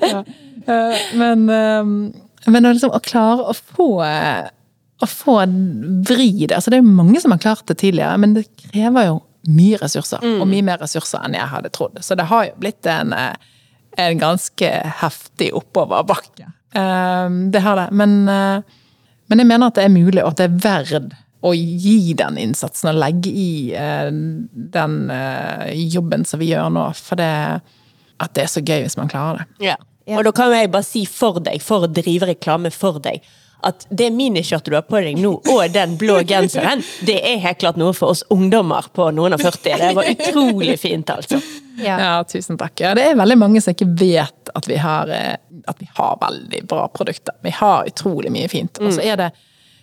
Ja. 0.03 0.23
Eh, 0.69 0.97
Men, 1.17 1.45
eh, 1.49 1.83
men 2.51 2.67
å, 2.67 2.73
liksom, 2.75 2.91
å 2.93 2.99
klare 3.03 3.45
å 3.49 3.55
få 3.55 3.87
å 4.99 5.07
få 5.07 5.35
vri 6.09 6.45
det 6.45 6.57
altså 6.57 6.69
Det 6.73 6.77
er 6.77 6.83
jo 6.83 6.91
mange 6.97 7.21
som 7.23 7.31
har 7.31 7.39
klart 7.39 7.63
det 7.71 7.77
tidligere, 7.79 8.17
men 8.19 8.33
det 8.35 8.43
krever 8.59 9.05
jo 9.07 9.15
mye 9.47 9.79
ressurser. 9.79 10.19
Og 10.41 10.47
mye 10.51 10.65
mer 10.67 10.81
ressurser 10.83 11.23
enn 11.23 11.37
jeg 11.37 11.47
hadde 11.53 11.71
trodd. 11.73 11.95
Så 12.03 12.17
det 12.19 12.25
har 12.27 12.49
jo 12.49 12.57
blitt 12.59 12.85
en, 12.91 13.13
en 13.15 14.19
ganske 14.19 14.71
heftig 14.99 15.53
oppoverbakke. 15.55 16.49
Det 16.75 17.61
har 17.63 17.79
det. 17.79 17.87
Men 17.95 18.17
men 19.29 19.43
jeg 19.43 19.49
mener 19.49 19.69
at 19.69 19.77
det 19.77 19.85
er 19.85 19.93
mulig, 19.93 20.23
og 20.23 20.33
at 20.33 20.41
det 20.41 20.47
er 20.49 20.61
verd 20.63 21.11
å 21.45 21.53
gi 21.55 22.13
den 22.19 22.39
innsatsen 22.41 22.91
og 22.91 22.99
legge 22.99 23.31
i 23.31 23.49
eh, 23.71 24.09
den 24.09 24.95
eh, 25.13 25.69
jobben 25.93 26.25
som 26.27 26.41
vi 26.41 26.51
gjør 26.51 26.71
nå. 26.75 26.87
For 26.97 27.19
det, 27.19 27.29
at 28.19 28.33
det 28.35 28.43
er 28.43 28.51
så 28.51 28.63
gøy 28.63 28.83
hvis 28.83 28.97
man 28.99 29.11
klarer 29.11 29.43
det. 29.43 29.69
Ja. 29.69 29.77
Og 30.17 30.25
da 30.25 30.33
kan 30.35 30.51
jeg 30.51 30.71
bare 30.73 30.87
si 30.87 31.05
for 31.07 31.39
deg, 31.43 31.61
for 31.63 31.85
å 31.85 31.91
drive 31.91 32.31
reklame 32.31 32.71
for 32.73 32.99
deg, 33.03 33.23
at 33.65 33.85
det 33.89 34.09
miniskjørtet 34.15 34.71
du 34.71 34.75
har 34.77 34.85
på 34.87 35.01
deg 35.03 35.17
nå, 35.19 35.33
og 35.51 35.73
den 35.73 35.97
blå 35.99 36.21
genseren, 36.27 36.83
det 37.05 37.17
er 37.27 37.41
helt 37.43 37.59
klart 37.59 37.79
noe 37.79 37.95
for 37.97 38.13
oss 38.13 38.21
ungdommer 38.31 38.87
på 38.95 39.09
noen 39.15 39.35
og 39.35 39.43
40. 39.43 39.73
Det 39.81 39.89
var 39.97 40.11
utrolig 40.13 40.77
fint, 40.79 41.11
altså. 41.11 41.41
Ja. 41.79 41.97
Ja, 41.99 42.13
tusen 42.27 42.57
takk. 42.59 42.79
Ja, 42.83 42.93
det 42.95 43.05
er 43.07 43.19
veldig 43.19 43.37
mange 43.39 43.61
som 43.63 43.75
ikke 43.75 43.87
vet 43.99 44.51
at 44.55 44.67
vi 44.67 44.79
har, 44.79 45.11
eh, 45.11 45.35
at 45.67 45.79
vi 45.79 45.87
har 45.95 46.17
veldig 46.21 46.63
bra 46.67 46.87
produkter. 46.91 47.35
Vi 47.43 47.53
har 47.55 47.87
utrolig 47.87 48.31
mye 48.35 48.49
fint. 48.51 48.79
Og 48.83 48.95
så 48.97 49.03
er 49.05 49.19
det 49.19 49.29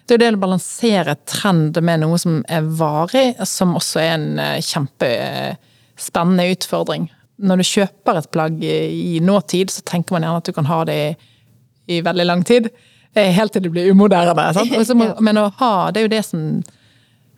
det 0.07 0.15
er 0.15 0.21
det 0.23 0.35
å 0.37 0.39
balansere 0.39 1.17
trend 1.27 1.81
med 1.83 2.05
noe 2.05 2.19
som 2.23 2.39
er 2.47 2.67
varig, 2.79 3.33
som 3.49 3.73
også 3.75 3.99
er 3.99 4.13
en 4.15 4.27
eh, 4.39 4.61
kjempespennende 4.63 6.47
utfordring. 6.53 7.09
Når 7.43 7.61
du 7.61 7.67
kjøper 7.67 8.21
et 8.21 8.29
plagg 8.33 8.63
i 8.63 9.19
nåtid, 9.21 9.73
så 9.75 9.83
tenker 9.85 10.15
man 10.15 10.25
gjerne 10.25 10.45
at 10.45 10.47
du 10.47 10.55
kan 10.57 10.69
ha 10.71 10.85
det 10.87 10.95
i, 11.01 11.09
i 11.97 12.03
veldig 12.07 12.27
lang 12.29 12.45
tid. 12.47 12.71
Eh, 13.17 13.33
Helt 13.35 13.55
til 13.57 13.65
det 13.65 13.73
blir 13.75 13.91
umoderne. 13.91 14.49
Sant? 14.57 14.75
Og 14.77 14.87
så 14.87 14.97
men 14.97 15.41
å 15.41 15.49
ha, 15.61 15.75
det 15.93 16.03
er 16.03 16.09
jo 16.09 16.15
det 16.17 16.25
som 16.29 16.43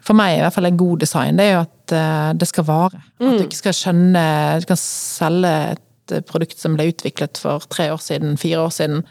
for 0.09 0.17
meg 0.17 0.39
i 0.39 0.41
hvert 0.41 0.55
fall 0.55 0.69
er 0.69 0.79
god 0.79 1.03
design, 1.03 1.37
det 1.37 1.45
er 1.49 1.55
jo 1.57 1.63
at 1.67 1.95
eh, 1.97 2.33
det 2.41 2.49
skal 2.49 2.67
vare. 2.69 3.03
At 3.19 3.41
du 3.41 3.45
ikke 3.45 3.61
skal 3.61 3.77
skjønne 3.77 4.25
Du 4.63 4.69
kan 4.71 4.81
selge 4.81 5.55
et 5.75 6.15
eh, 6.17 6.25
produkt 6.29 6.61
som 6.61 6.77
ble 6.79 6.89
utviklet 6.93 7.41
for 7.43 7.67
tre 7.69 7.91
år 7.93 8.01
siden, 8.03 8.39
fire 8.41 8.63
år 8.65 8.75
siden, 8.75 9.03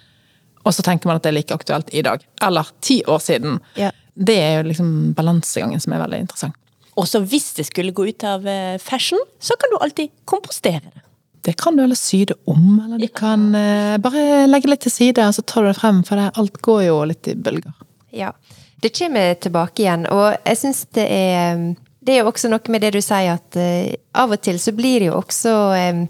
og 0.66 0.76
så 0.76 0.84
tenker 0.84 1.08
man 1.08 1.20
at 1.20 1.24
det 1.24 1.32
er 1.32 1.38
like 1.38 1.56
aktuelt 1.56 1.92
i 1.96 2.04
dag. 2.04 2.24
Eller 2.44 2.72
ti 2.84 3.00
år 3.08 3.22
siden. 3.24 3.60
Ja. 3.80 3.94
Det 4.18 4.36
er 4.42 4.58
jo 4.58 4.70
liksom 4.72 4.90
balansegangen 5.16 5.80
som 5.80 5.94
er 5.96 6.02
veldig 6.02 6.24
interessant. 6.26 6.58
Og 6.98 7.06
så 7.08 7.22
hvis 7.22 7.52
det 7.60 7.68
skulle 7.68 7.94
gå 7.96 8.08
ut 8.10 8.24
av 8.26 8.44
fashion, 8.82 9.22
så 9.40 9.56
kan 9.62 9.70
du 9.72 9.78
alltid 9.78 10.10
kompostere 10.26 10.82
det. 10.82 11.07
Det 11.48 11.54
kan 11.54 11.78
du 11.78 11.84
eller 11.84 11.96
sy 11.96 12.26
det 12.28 12.36
om, 12.44 12.82
eller 12.84 13.00
du 13.00 13.08
kan 13.08 13.56
eh, 13.56 13.94
bare 14.04 14.44
legge 14.50 14.68
litt 14.68 14.82
til 14.84 14.92
side, 14.92 15.24
og 15.24 15.36
så 15.38 15.44
tar 15.48 15.64
du 15.64 15.70
det 15.70 15.78
frem, 15.78 16.02
for 16.04 16.20
det, 16.20 16.26
alt 16.42 16.58
går 16.66 16.82
jo 16.84 16.98
litt 17.08 17.30
i 17.32 17.36
bølger. 17.40 17.72
Ja. 18.12 18.34
Det 18.84 18.92
kommer 18.98 19.38
tilbake 19.40 19.86
igjen, 19.86 20.04
og 20.12 20.26
jeg 20.36 20.60
syns 20.60 20.84
det 20.94 21.06
er 21.08 21.62
Det 22.04 22.14
er 22.14 22.20
jo 22.22 22.30
også 22.30 22.52
noe 22.52 22.72
med 22.72 22.84
det 22.84 22.92
du 22.98 23.00
sier, 23.00 23.40
at 23.40 23.56
eh, 23.56 23.96
av 24.12 24.36
og 24.36 24.44
til 24.44 24.60
så 24.60 24.76
blir 24.76 25.00
det 25.00 25.08
jo 25.08 25.16
også 25.22 25.56
eh, 25.78 26.04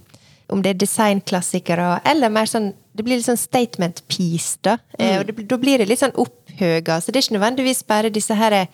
Om 0.49 0.65
det 0.65 0.73
er 0.73 0.81
designklassikere, 0.81 2.01
eller 2.03 2.33
mer 2.33 2.49
sånn 2.49 2.71
Det 2.97 3.05
blir 3.05 3.21
litt 3.21 3.29
sånn 3.29 3.38
statement 3.38 4.01
piece, 4.09 4.57
da. 4.65 4.79
Eh, 4.97 5.19
og 5.19 5.29
det, 5.29 5.45
da 5.45 5.61
blir 5.61 5.77
det 5.77 5.85
litt 5.85 6.01
sånn 6.01 6.17
opphøga. 6.17 6.97
Så 6.97 7.13
det 7.13 7.21
er 7.21 7.27
ikke 7.27 7.38
nødvendigvis 7.38 7.83
bare 7.85 8.09
disse 8.09 8.33
her 8.33 8.57
eh, 8.57 8.71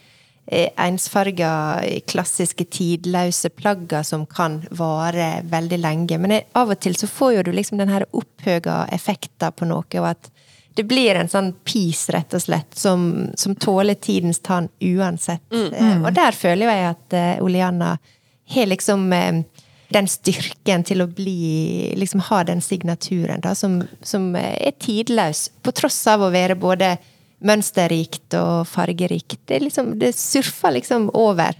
ensfarga, 0.52 1.82
klassiske, 2.08 2.66
tidløse 2.66 3.50
plagga 3.50 4.04
som 4.04 4.26
kan 4.26 4.60
vare 4.76 5.42
veldig 5.48 5.80
lenge. 5.80 6.18
Men 6.20 6.32
eh, 6.32 6.48
av 6.60 6.74
og 6.74 6.80
til 6.84 6.98
så 7.00 7.08
får 7.08 7.38
jo 7.38 7.46
du 7.48 7.52
liksom 7.56 7.80
den 7.80 7.94
her 7.94 8.06
opphøga 8.12 8.84
effekten 8.92 9.56
på 9.56 9.70
noe, 9.70 9.88
og 10.02 10.10
at 10.12 10.32
det 10.74 10.88
blir 10.90 11.16
en 11.16 11.30
sånn 11.30 11.52
pis, 11.64 12.08
rett 12.10 12.34
og 12.34 12.42
slett, 12.42 12.72
som, 12.76 13.30
som 13.38 13.54
tåler 13.56 13.94
tidens 13.94 14.42
tann 14.42 14.72
uansett. 14.82 15.44
Mm. 15.54 16.02
Og 16.02 16.10
der 16.18 16.34
føler 16.34 16.72
jeg 16.72 16.88
at 16.90 17.14
uh, 17.14 17.44
Oleana 17.46 17.92
har 18.56 18.72
liksom 18.72 19.06
uh, 19.14 19.44
den 19.94 20.10
styrken 20.10 20.82
til 20.88 21.04
å 21.04 21.08
bli 21.08 21.94
Liksom 22.00 22.24
ha 22.32 22.42
den 22.48 22.62
signaturen, 22.66 23.44
da, 23.44 23.54
som, 23.56 23.84
som 24.02 24.32
eh, 24.36 24.56
er 24.68 24.74
tidløs, 24.82 25.52
på 25.62 25.76
tross 25.78 26.00
av 26.10 26.26
å 26.26 26.32
være 26.34 26.58
både 26.58 26.96
mønsterrikt 27.48 28.36
og 28.40 28.68
fargerikt. 28.70 29.40
Det, 29.50 29.62
liksom, 29.66 29.94
det 30.02 30.14
surfer 30.18 30.78
liksom 30.78 31.10
over. 31.18 31.58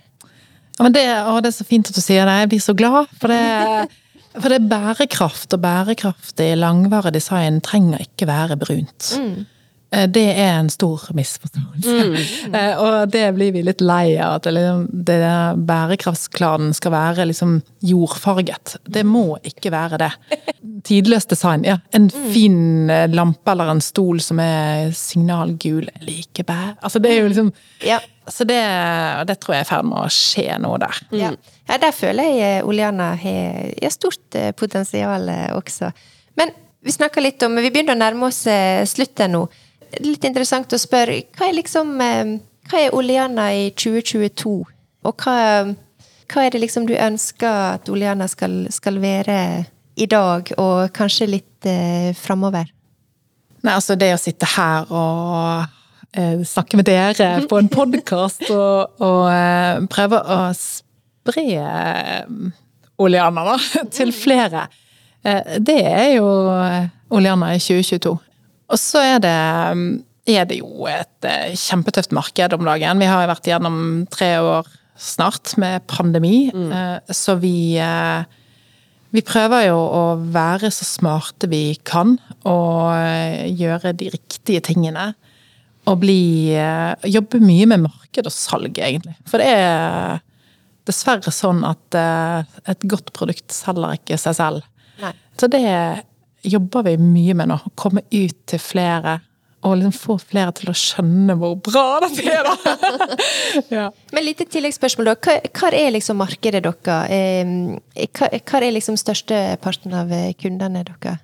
Ja, 0.78 0.86
men 0.86 0.96
det, 0.96 1.06
å, 1.28 1.38
det 1.44 1.52
er 1.52 1.58
så 1.60 1.68
fint 1.68 1.90
at 1.90 1.98
du 1.98 2.02
sier 2.02 2.26
det. 2.28 2.38
Jeg 2.44 2.52
blir 2.54 2.64
så 2.64 2.76
glad. 2.78 3.12
For 3.22 3.34
det, 3.34 3.90
for 4.42 4.54
det 4.54 4.62
bærekraft, 4.72 5.54
og 5.54 5.64
bærekraftig 5.64 6.54
langvarig 6.60 7.14
design 7.16 7.62
trenger 7.66 8.06
ikke 8.08 8.30
være 8.30 8.58
brunt. 8.62 9.12
Eh, 9.20 9.44
Det 10.14 10.24
er 10.32 10.56
en 10.58 10.72
stor 10.74 11.04
misforståelse. 11.14 11.92
Mm. 11.94 12.56
Og 12.84 13.12
det 13.14 13.26
blir 13.36 13.52
vi 13.54 13.62
litt 13.66 13.84
lei 13.84 14.16
av. 14.18 14.40
At 14.40 14.48
det, 14.48 14.56
liksom, 14.58 14.88
det 15.06 15.20
bærekraftsklanen 15.70 16.74
skal 16.74 16.96
være 16.96 17.28
liksom 17.30 17.60
jordfarget. 17.86 18.78
Det 18.90 19.04
må 19.06 19.38
ikke 19.46 19.74
være 19.74 20.02
det. 20.02 20.12
Tidløst 20.88 21.30
design. 21.36 21.68
Ja. 21.68 21.78
En 21.94 22.10
fin 22.10 22.90
eh, 22.90 23.06
lampe 23.12 23.54
eller 23.54 23.74
en 23.76 23.84
stol 23.84 24.22
som 24.24 24.42
er 24.44 24.90
signalgul. 24.98 25.86
Like 26.02 26.48
bæ... 26.48 26.58
Altså, 26.82 27.04
det 27.04 27.14
er 27.14 27.22
jo 27.22 27.30
liksom 27.34 27.54
Ja. 27.86 28.02
Så 28.28 28.46
det, 28.48 28.60
det 29.28 29.36
tror 29.44 29.58
jeg 29.58 29.66
er 29.66 29.66
i 29.66 29.68
ferd 29.68 29.88
med 29.90 30.00
å 30.00 30.12
skje 30.12 30.58
nå 30.64 30.70
der. 30.80 31.00
Ja. 31.12 31.34
ja, 31.68 31.78
der 31.82 31.92
føler 31.92 32.30
jeg 32.38 32.62
Oliana 32.64 32.94
Oleana 32.94 33.16
har 33.16 33.92
stort 33.92 34.36
eh, 34.36 34.52
potensial 34.52 35.30
eh, 35.30 35.52
også. 35.56 35.92
Men 36.40 36.54
vi 36.84 36.92
snakker 36.92 37.24
litt 37.24 37.44
om 37.44 37.56
Vi 37.56 37.72
begynner 37.72 37.96
å 37.96 38.00
nærme 38.00 38.28
oss 38.28 38.46
eh, 38.48 38.84
slutten 38.86 39.36
nå. 39.36 39.44
Litt 40.02 40.26
interessant 40.26 40.74
å 40.74 40.80
spørre, 40.82 41.20
hva 41.38 41.50
er 41.50 41.58
liksom 41.60 41.98
eh, 42.02 42.38
Hva 42.72 42.80
er 42.80 42.96
Oleana 42.96 43.50
i 43.54 43.68
2022? 43.76 44.54
Og 45.04 45.26
hva, 45.26 45.36
hva 46.32 46.46
er 46.46 46.54
det 46.54 46.62
liksom 46.64 46.88
du 46.88 46.96
ønsker 46.96 47.76
at 47.76 47.90
Oleana 47.92 48.30
skal, 48.32 48.64
skal 48.72 49.02
være 49.04 49.38
i 50.00 50.08
dag, 50.10 50.50
og 50.58 50.94
kanskje 50.96 51.30
litt 51.30 51.68
eh, 51.70 52.14
framover? 52.18 52.72
Nei, 53.64 53.76
altså 53.76 53.96
det 54.00 54.14
å 54.16 54.20
sitte 54.20 54.48
her 54.56 54.90
og 54.92 55.68
eh, 56.16 56.42
snakke 56.48 56.80
med 56.80 56.88
dere 56.90 57.30
på 57.52 57.60
en 57.60 57.70
podkast 57.72 58.48
og, 58.50 59.04
og 59.04 59.28
eh, 59.32 59.84
prøve 59.92 60.20
å 60.20 60.40
spre 60.58 61.46
eh, 61.60 62.24
Oleana 63.04 63.46
da, 63.48 63.58
til 63.96 64.14
flere, 64.16 64.68
eh, 65.24 65.58
det 65.60 65.80
er 65.88 66.10
jo 66.18 66.28
eh, 66.54 66.92
Oleana 67.14 67.54
i 67.56 67.62
2022. 67.62 68.18
Og 68.74 68.82
så 68.82 69.04
er 69.06 69.20
det, 69.22 69.40
er 70.34 70.48
det 70.50 70.60
jo 70.60 70.88
et 70.90 71.28
eh, 71.30 71.58
kjempetøft 71.60 72.16
marked 72.16 72.56
om 72.58 72.66
dagen. 72.66 73.02
Vi 73.02 73.10
har 73.12 73.24
jo 73.24 73.34
vært 73.34 73.50
gjennom 73.52 73.82
tre 74.14 74.36
år 74.42 74.70
snart 75.00 75.56
med 75.62 75.86
pandemi, 75.90 76.48
mm. 76.54 76.74
så 77.14 77.36
vi 77.42 77.76
eh, 77.82 78.26
vi 79.14 79.22
prøver 79.22 79.68
jo 79.68 79.78
å 79.78 80.04
være 80.34 80.72
så 80.74 80.88
smarte 80.88 81.46
vi 81.52 81.76
kan, 81.86 82.16
og 82.50 82.96
eh, 82.98 83.46
gjøre 83.54 83.92
de 84.00 84.10
riktige 84.10 84.64
tingene. 84.66 85.12
Og 85.86 86.00
bli 86.02 86.56
eh, 86.58 87.10
Jobbe 87.12 87.42
mye 87.44 87.68
med 87.70 87.84
marked 87.84 88.26
og 88.26 88.34
salg, 88.34 88.80
egentlig. 88.82 89.14
For 89.30 89.44
det 89.44 89.52
er 89.54 90.24
dessverre 90.90 91.34
sånn 91.36 91.62
at 91.68 92.00
eh, 92.00 92.58
et 92.74 92.88
godt 92.90 93.14
produkt 93.14 93.54
selger 93.54 94.00
ikke 94.00 94.18
seg 94.18 94.40
selv. 94.40 94.66
Nei. 95.04 95.14
Så 95.38 95.52
det 95.52 95.62
jobber 96.44 96.88
vi 96.88 96.98
mye 97.02 97.36
med 97.38 97.52
nå. 97.52 97.60
Å 97.60 97.74
komme 97.80 98.04
ut 98.12 98.40
til 98.50 98.62
flere. 98.62 99.20
Og 99.64 99.78
liksom 99.80 99.94
få 99.96 100.18
flere 100.20 100.52
til 100.58 100.72
å 100.74 100.76
skjønne 100.76 101.38
hvor 101.40 101.56
bra 101.64 102.02
dette 102.04 102.24
er, 102.28 102.48
da! 102.48 102.78
ja. 103.78 103.86
Men 104.12 104.26
litt 104.26 104.44
tilleggsspørsmål, 104.52 105.14
da. 105.14 105.16
Hva, 105.24 105.38
hva 105.56 105.70
er 105.78 105.94
liksom 105.96 106.20
markedet 106.20 106.64
deres? 106.66 107.78
Hva, 108.18 108.32
hva 108.34 108.60
er 108.60 108.76
liksom 108.76 109.00
størsteparten 109.00 109.96
av 109.96 110.12
eh, 110.12 110.34
kundene 110.40 110.84
deres? 110.84 111.24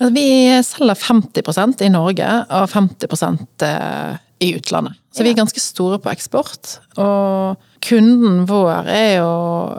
Altså, 0.00 0.10
Vi 0.16 0.26
selger 0.66 0.98
50% 0.98 1.86
i 1.86 1.92
Norge 1.94 2.32
og 2.50 2.66
50 2.72 3.46
eh, 3.68 4.18
i 4.42 4.54
utlandet. 4.56 4.98
Så 5.12 5.22
vi 5.22 5.30
er 5.30 5.38
ganske 5.38 5.60
store 5.60 6.00
på 6.02 6.10
eksport. 6.10 6.80
Og 6.98 7.62
kunden 7.84 8.42
vår 8.48 8.90
er 8.90 9.10
jo 9.20 9.30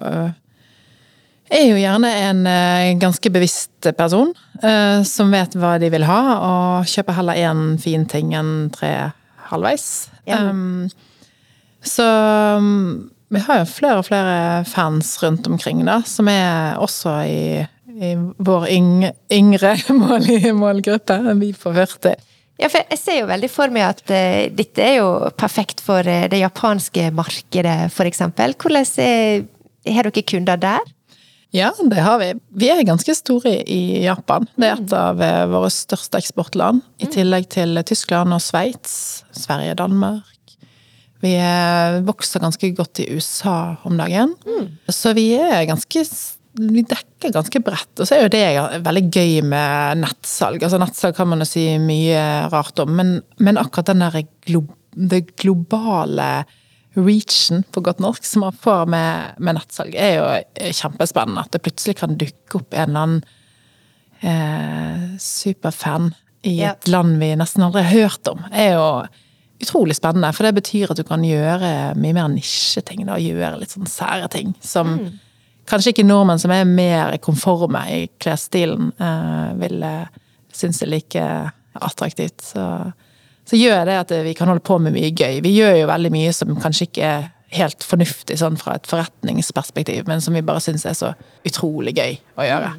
eh, 0.07 0.32
er 1.54 1.70
jo 1.70 1.80
gjerne 1.80 2.10
en 2.28 2.45
eh, 2.49 2.93
ganske 3.01 3.30
bevisst 3.34 3.89
person 3.97 4.32
eh, 4.64 5.01
som 5.08 5.34
vet 5.34 5.56
hva 5.60 5.76
de 5.82 5.89
vil 5.93 6.06
ha, 6.08 6.22
og 6.38 6.89
kjøper 6.89 7.18
heller 7.20 7.39
én 7.39 7.64
fin 7.82 8.06
ting 8.10 8.34
enn 8.38 8.70
tre 8.74 8.93
halvveis. 9.49 9.88
Ja. 10.30 10.39
Um, 10.49 10.89
så 11.84 12.06
um, 12.58 13.12
vi 13.34 13.41
har 13.43 13.62
jo 13.62 13.70
flere 13.70 13.99
og 13.99 14.08
flere 14.08 14.64
fans 14.70 15.16
rundt 15.24 15.47
omkring, 15.51 15.84
da, 15.88 15.99
som 16.08 16.30
er 16.32 16.80
også 16.82 17.16
i, 17.28 17.64
i 17.93 18.14
vår 18.18 18.70
yng, 18.72 18.93
yngre 19.34 19.76
mål, 20.01 20.30
målgruppe, 20.58 21.20
vi 21.41 21.51
på 21.58 21.74
40. 21.76 22.16
Ja, 22.62 22.70
for 22.70 22.86
jeg 22.86 23.01
ser 23.01 23.18
jo 23.18 23.30
veldig 23.32 23.49
for 23.51 23.74
meg 23.74 23.89
at 23.89 24.04
uh, 24.08 24.41
dette 24.54 24.86
er 24.86 24.99
jo 25.01 25.10
perfekt 25.38 25.82
for 25.84 26.06
uh, 26.06 26.26
det 26.32 26.43
japanske 26.43 27.10
markedet, 27.16 27.78
eksempel. 28.08 28.54
Hvordan 28.62 28.91
er, 29.04 29.47
har 29.89 30.10
dere 30.10 30.28
kunder 30.30 30.62
der? 30.62 30.93
Ja, 31.54 31.70
det 31.78 32.01
har 32.01 32.18
vi. 32.18 32.32
Vi 32.58 32.70
er 32.74 32.82
ganske 32.88 33.14
store 33.14 33.60
i 33.70 34.01
Japan. 34.01 34.47
Det 34.58 34.66
er 34.66 34.80
et 34.80 34.93
av 34.97 35.20
eh, 35.22 35.43
våre 35.51 35.70
største 35.70 36.18
eksportland. 36.18 36.82
I 36.97 37.10
tillegg 37.14 37.45
til 37.54 37.78
Tyskland 37.86 38.34
og 38.34 38.41
Sveits. 38.41 38.95
Sverige, 39.38 39.76
Danmark. 39.78 40.56
Vi 41.22 41.36
eh, 41.38 41.99
vokser 42.08 42.41
ganske 42.41 42.72
godt 42.74 43.04
i 43.04 43.12
USA 43.14 43.76
om 43.86 44.01
dagen. 44.01 44.34
Så 44.89 45.14
vi 45.14 45.30
er 45.38 45.68
ganske 45.70 46.08
vi 46.54 46.84
dekker 46.86 47.34
ganske 47.34 47.62
bredt. 47.66 47.93
Og 48.01 48.10
så 48.10 48.18
er 48.18 48.26
jo 48.26 48.34
det 48.34 48.82
veldig 48.86 49.06
gøy 49.14 49.38
med 49.45 50.01
nettsalg. 50.01 50.62
Altså 50.62 50.82
Nettsalg 50.82 51.16
kan 51.18 51.30
man 51.30 51.45
jo 51.45 51.49
si 51.49 51.68
mye 51.82 52.49
rart 52.54 52.82
om, 52.82 52.97
men, 52.97 53.16
men 53.41 53.62
akkurat 53.62 53.93
den 53.93 54.04
der 54.06 54.20
glo, 54.45 54.66
det 54.93 55.36
globale 55.41 56.47
reachen, 56.96 57.64
på 57.74 57.82
godt 57.82 58.00
norsk, 58.04 58.26
som 58.26 58.44
man 58.46 58.54
får 58.62 58.86
med, 58.94 59.38
med 59.39 59.56
nettsalg, 59.58 59.96
er 59.98 60.14
jo 60.20 60.72
kjempespennende. 60.78 61.41
At 61.48 61.52
det 61.56 61.64
plutselig 61.66 61.96
kan 62.00 62.18
dukke 62.20 62.60
opp 62.60 62.74
en 62.78 62.89
eller 62.89 63.06
annen 63.08 63.24
eh, 64.22 65.18
superfan 65.20 66.12
i 66.44 66.58
Ja. 66.62 66.72
et 66.72 66.88
land 66.88 67.18
vi 67.20 67.36
nesten 67.36 67.64
aldri 67.64 67.82
har 67.84 67.91
hørt 68.10 68.28
om. 68.28 68.44
er 68.52 68.74
jo 68.74 69.08
utrolig 69.64 69.96
spennende, 69.96 70.34
for 70.34 70.44
det 70.44 70.56
betyr 70.62 70.91
at 70.91 70.98
du 70.98 71.04
kan 71.04 71.24
gjøre 71.24 71.96
mye 71.96 72.14
mer 72.14 72.28
nisjeting. 72.28 73.06
da, 73.06 73.16
Gjøre 73.18 73.60
litt 73.60 73.72
sånn 73.72 73.88
sære 73.88 74.30
ting 74.30 74.54
som 74.62 74.98
kanskje 75.66 75.94
ikke 75.94 76.04
nordmenn 76.06 76.39
som 76.39 76.52
er 76.52 76.66
mer 76.66 77.18
konforme 77.18 77.80
i 77.89 78.10
klesstilen, 78.20 78.91
eh, 79.00 79.54
vil 79.56 79.84
eh, 79.84 80.06
synes 80.52 80.82
er 80.84 80.88
like 80.88 81.52
attraktivt. 81.82 82.41
Så, 82.41 82.94
så 83.50 83.60
gjør 83.60 83.86
det 83.89 84.00
at 84.06 84.12
vi 84.26 84.34
kan 84.38 84.48
holde 84.48 84.64
på 84.64 84.78
med 84.80 84.96
mye 84.96 85.12
gøy. 85.12 85.41
Vi 85.44 85.56
gjør 85.58 85.76
jo 85.82 85.89
veldig 85.89 86.12
mye 86.14 86.34
som 86.36 86.54
kanskje 86.64 86.88
ikke 86.88 87.10
er 87.10 87.30
helt 87.54 87.86
fornuftig 87.86 88.38
sånn 88.39 88.58
fra 88.58 88.78
et 88.78 88.89
forretningsperspektiv, 88.89 90.08
men 90.10 90.24
som 90.24 90.34
vi 90.34 90.46
bare 90.46 90.64
syns 90.64 90.88
er 90.89 90.98
så 90.98 91.14
utrolig 91.46 91.96
gøy 91.98 92.18
å 92.39 92.48
gjøre. 92.48 92.74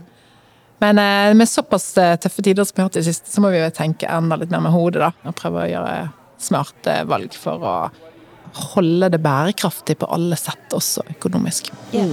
Men 0.82 0.98
eh, 0.98 1.34
med 1.38 1.48
såpass 1.48 1.92
eh, 2.00 2.16
tøffe 2.20 2.42
tider 2.42 2.66
som 2.66 2.76
vi 2.76 2.82
har 2.82 2.90
hatt 2.90 2.98
i 2.98 3.04
det 3.04 3.12
siste, 3.12 3.30
så 3.30 3.44
må 3.44 3.52
vi 3.54 3.60
jo 3.62 3.70
tenke 3.74 4.10
enda 4.10 4.38
litt 4.40 4.52
mer 4.52 4.64
med 4.66 4.74
hodet, 4.74 5.04
da. 5.04 5.12
Og 5.28 5.36
prøve 5.38 5.62
å 5.62 5.70
gjøre 5.70 5.94
smarte 6.42 6.96
valg 7.08 7.36
for 7.38 7.62
å 7.64 7.74
holde 8.74 9.10
det 9.14 9.22
bærekraftig 9.22 9.96
på 10.00 10.10
alle 10.14 10.38
sett, 10.38 10.66
også 10.74 11.06
økonomisk. 11.16 11.70
Ja. 11.94 12.08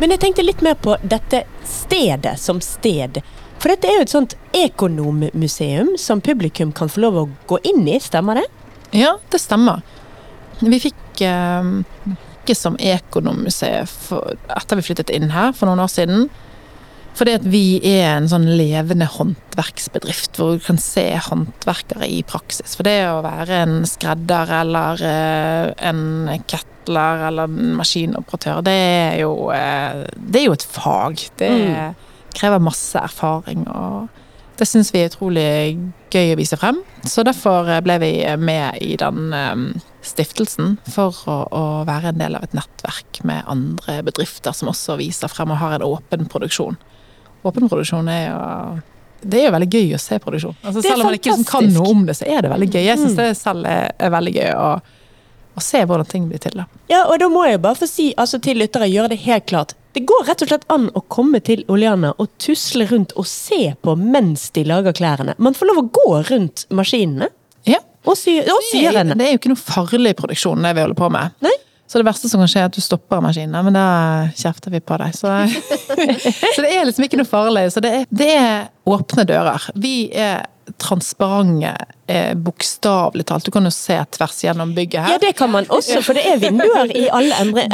Men 0.00 0.14
jeg 0.14 0.22
tenkte 0.22 0.44
litt 0.46 0.62
mer 0.64 0.78
på 0.80 0.96
dette 1.04 1.42
stedet 1.68 2.38
som 2.40 2.60
sted. 2.64 3.20
For 3.60 3.68
dette 3.68 3.88
er 3.88 3.98
jo 3.98 4.04
et 4.06 4.12
sånt 4.14 4.36
ekonommuseum 4.56 5.92
som 6.00 6.22
publikum 6.24 6.72
kan 6.72 6.88
få 6.88 7.02
lov 7.04 7.18
å 7.20 7.28
gå 7.50 7.58
inn 7.68 7.84
i, 7.84 7.98
stemmer 8.00 8.40
det? 8.40 8.46
Ja, 8.96 9.18
det 9.30 9.42
stemmer. 9.42 9.82
Vi 10.60 10.78
fikk 10.80 11.20
eh, 11.24 11.72
ikke 12.40 12.56
som 12.56 12.78
Ekonommuseet 12.80 13.92
etter 14.56 14.80
vi 14.80 14.86
flyttet 14.88 15.12
inn 15.12 15.28
her 15.34 15.52
for 15.56 15.68
noen 15.68 15.84
år 15.84 15.92
siden. 15.92 16.30
Fordi 17.18 17.34
at 17.36 17.46
vi 17.52 17.64
er 17.84 18.14
en 18.14 18.28
sånn 18.30 18.46
levende 18.56 19.08
håndverksbedrift 19.10 20.38
hvor 20.38 20.56
du 20.56 20.64
kan 20.64 20.78
se 20.80 21.04
håndverkere 21.26 22.08
i 22.08 22.22
praksis. 22.26 22.76
For 22.78 22.86
det 22.86 22.98
å 23.10 23.20
være 23.26 23.62
en 23.64 23.74
skredder 23.88 24.54
eller 24.60 25.02
eh, 25.04 25.66
en 25.90 26.30
kettler 26.48 27.26
eller 27.28 27.50
en 27.50 27.74
maskinoperatør, 27.80 28.62
det 28.64 28.78
er 28.78 29.18
jo, 29.24 29.34
eh, 29.52 30.06
det 30.16 30.42
er 30.42 30.48
jo 30.48 30.56
et 30.56 30.70
fag. 30.78 31.26
Det 31.40 31.50
mm. 31.50 32.08
krever 32.38 32.66
masse 32.70 33.04
erfaring. 33.10 33.66
og 33.68 34.08
det 34.60 34.68
syns 34.68 34.90
vi 34.92 35.00
er 35.00 35.08
utrolig 35.08 35.50
gøy 36.12 36.34
å 36.34 36.40
vise 36.40 36.56
frem. 36.60 36.82
Så 37.08 37.24
derfor 37.24 37.68
ble 37.84 37.96
vi 38.02 38.10
med 38.36 38.76
i 38.84 38.92
den 39.00 39.32
stiftelsen 40.04 40.74
for 40.88 41.16
å, 41.28 41.36
å, 41.48 41.62
være 41.88 42.12
en 42.12 42.20
del 42.20 42.36
av 42.36 42.44
et 42.44 42.56
nettverk 42.56 43.22
med 43.28 43.48
andre 43.48 44.00
bedrifter 44.04 44.52
som 44.56 44.68
også 44.72 44.98
viser 45.00 45.32
frem 45.32 45.52
og 45.54 45.60
har 45.62 45.78
en 45.78 45.86
åpen 45.86 46.28
produksjon. 46.28 46.76
Åpen 47.46 47.68
produksjon 47.68 48.08
er 48.12 48.24
jo 48.28 48.40
det 49.20 49.36
er 49.40 49.50
jo 49.50 49.52
veldig 49.52 49.68
gøy 49.68 49.90
å 49.96 50.00
se 50.00 50.16
produksjon. 50.22 50.56
Altså, 50.64 50.82
selv 50.84 51.02
om 51.02 51.10
man 51.10 51.18
ikke 51.18 51.34
kan 51.48 51.68
noe 51.74 51.90
om 51.92 52.06
det, 52.08 52.16
så 52.16 52.28
er 52.28 52.44
det 52.44 52.52
veldig 52.52 52.68
gøy. 52.70 52.80
Jeg 52.86 53.00
syns 53.00 53.12
mm. 53.12 53.18
det 53.20 53.28
selv 53.36 53.68
er, 53.68 53.90
er 54.00 54.14
veldig 54.14 54.32
gøy 54.32 54.48
å, 54.56 54.70
å, 54.80 55.64
se 55.64 55.82
hvordan 55.84 56.08
ting 56.08 56.30
blir 56.30 56.40
til. 56.40 56.56
Da. 56.56 56.64
Ja, 56.88 57.02
og 57.04 57.20
da 57.20 57.28
må 57.32 57.44
jeg 57.48 57.60
bare 57.60 57.76
få 57.76 57.88
si 57.90 58.10
altså, 58.16 58.40
til 58.42 58.60
lyttere, 58.62 58.88
gjøre 58.88 59.12
det 59.12 59.20
helt 59.26 59.46
klart. 59.50 59.76
Det 59.92 60.04
går 60.08 60.24
rett 60.28 60.44
og 60.44 60.52
slett 60.52 60.66
an 60.72 60.88
å 60.96 61.02
komme 61.12 61.42
til 61.44 61.64
Oleana 61.72 62.14
og 62.22 62.30
tusle 62.40 62.86
rundt 62.88 63.12
og 63.18 63.26
se 63.28 63.74
på 63.82 63.96
mens 63.98 64.48
de 64.56 64.64
lager 64.68 64.96
klærne. 64.96 65.34
Man 65.42 65.56
får 65.58 65.72
lov 65.72 65.82
å 65.82 65.88
gå 66.00 66.10
rundt 66.30 66.64
maskinene. 66.72 67.28
Ja. 67.68 67.82
Og 68.08 68.16
sy, 68.16 68.38
og 68.40 68.62
sy 68.70 68.86
det, 68.86 68.94
er, 69.02 69.10
det 69.12 69.26
er 69.26 69.34
jo 69.34 69.40
ikke 69.42 69.52
noe 69.52 69.60
farlig 69.60 70.14
produksjon, 70.16 70.62
det 70.64 70.72
vi 70.78 70.86
holder 70.86 70.96
på 70.96 71.10
med. 71.12 71.34
Nei? 71.44 71.56
Så 71.90 71.98
det 71.98 72.06
verste 72.06 72.28
som 72.30 72.38
kan 72.38 72.46
skje, 72.46 72.60
er 72.62 72.68
at 72.68 72.76
du 72.76 72.82
stopper 72.84 73.18
maskinene, 73.24 73.64
men 73.66 73.74
da 73.74 73.86
kjefter 74.38 74.70
vi 74.70 74.78
på 74.78 74.94
deg. 75.00 75.16
Så, 75.18 75.32
så, 76.54 76.62
det 76.62 76.70
er 76.70 76.86
liksom 76.86 77.08
ikke 77.08 77.18
noe 77.18 77.26
farlig. 77.26 77.64
Så 77.74 77.82
det 77.82 77.90
er, 77.96 78.04
det 78.14 78.28
er 78.30 78.68
åpne 78.86 79.24
dører. 79.26 79.66
Vi 79.74 79.94
er 80.14 80.44
transparente, 80.78 81.74
eh, 82.06 82.36
bokstavelig 82.38 83.26
talt. 83.26 83.44
Du 83.44 83.50
kan 83.50 83.66
jo 83.66 83.74
se 83.74 83.98
tvers 84.14 84.38
gjennom 84.44 84.70
bygget 84.76 85.02
her. 85.02 85.16
Ja, 85.16 85.22
det 85.24 85.32
kan 85.40 85.50
man 85.50 85.66
også, 85.66 85.98
for 86.06 86.14
det 86.14 86.22
er 86.30 86.38
vinduer 86.38 86.94
i 86.94 87.08
alle 87.10 87.42
ender. 87.42 87.66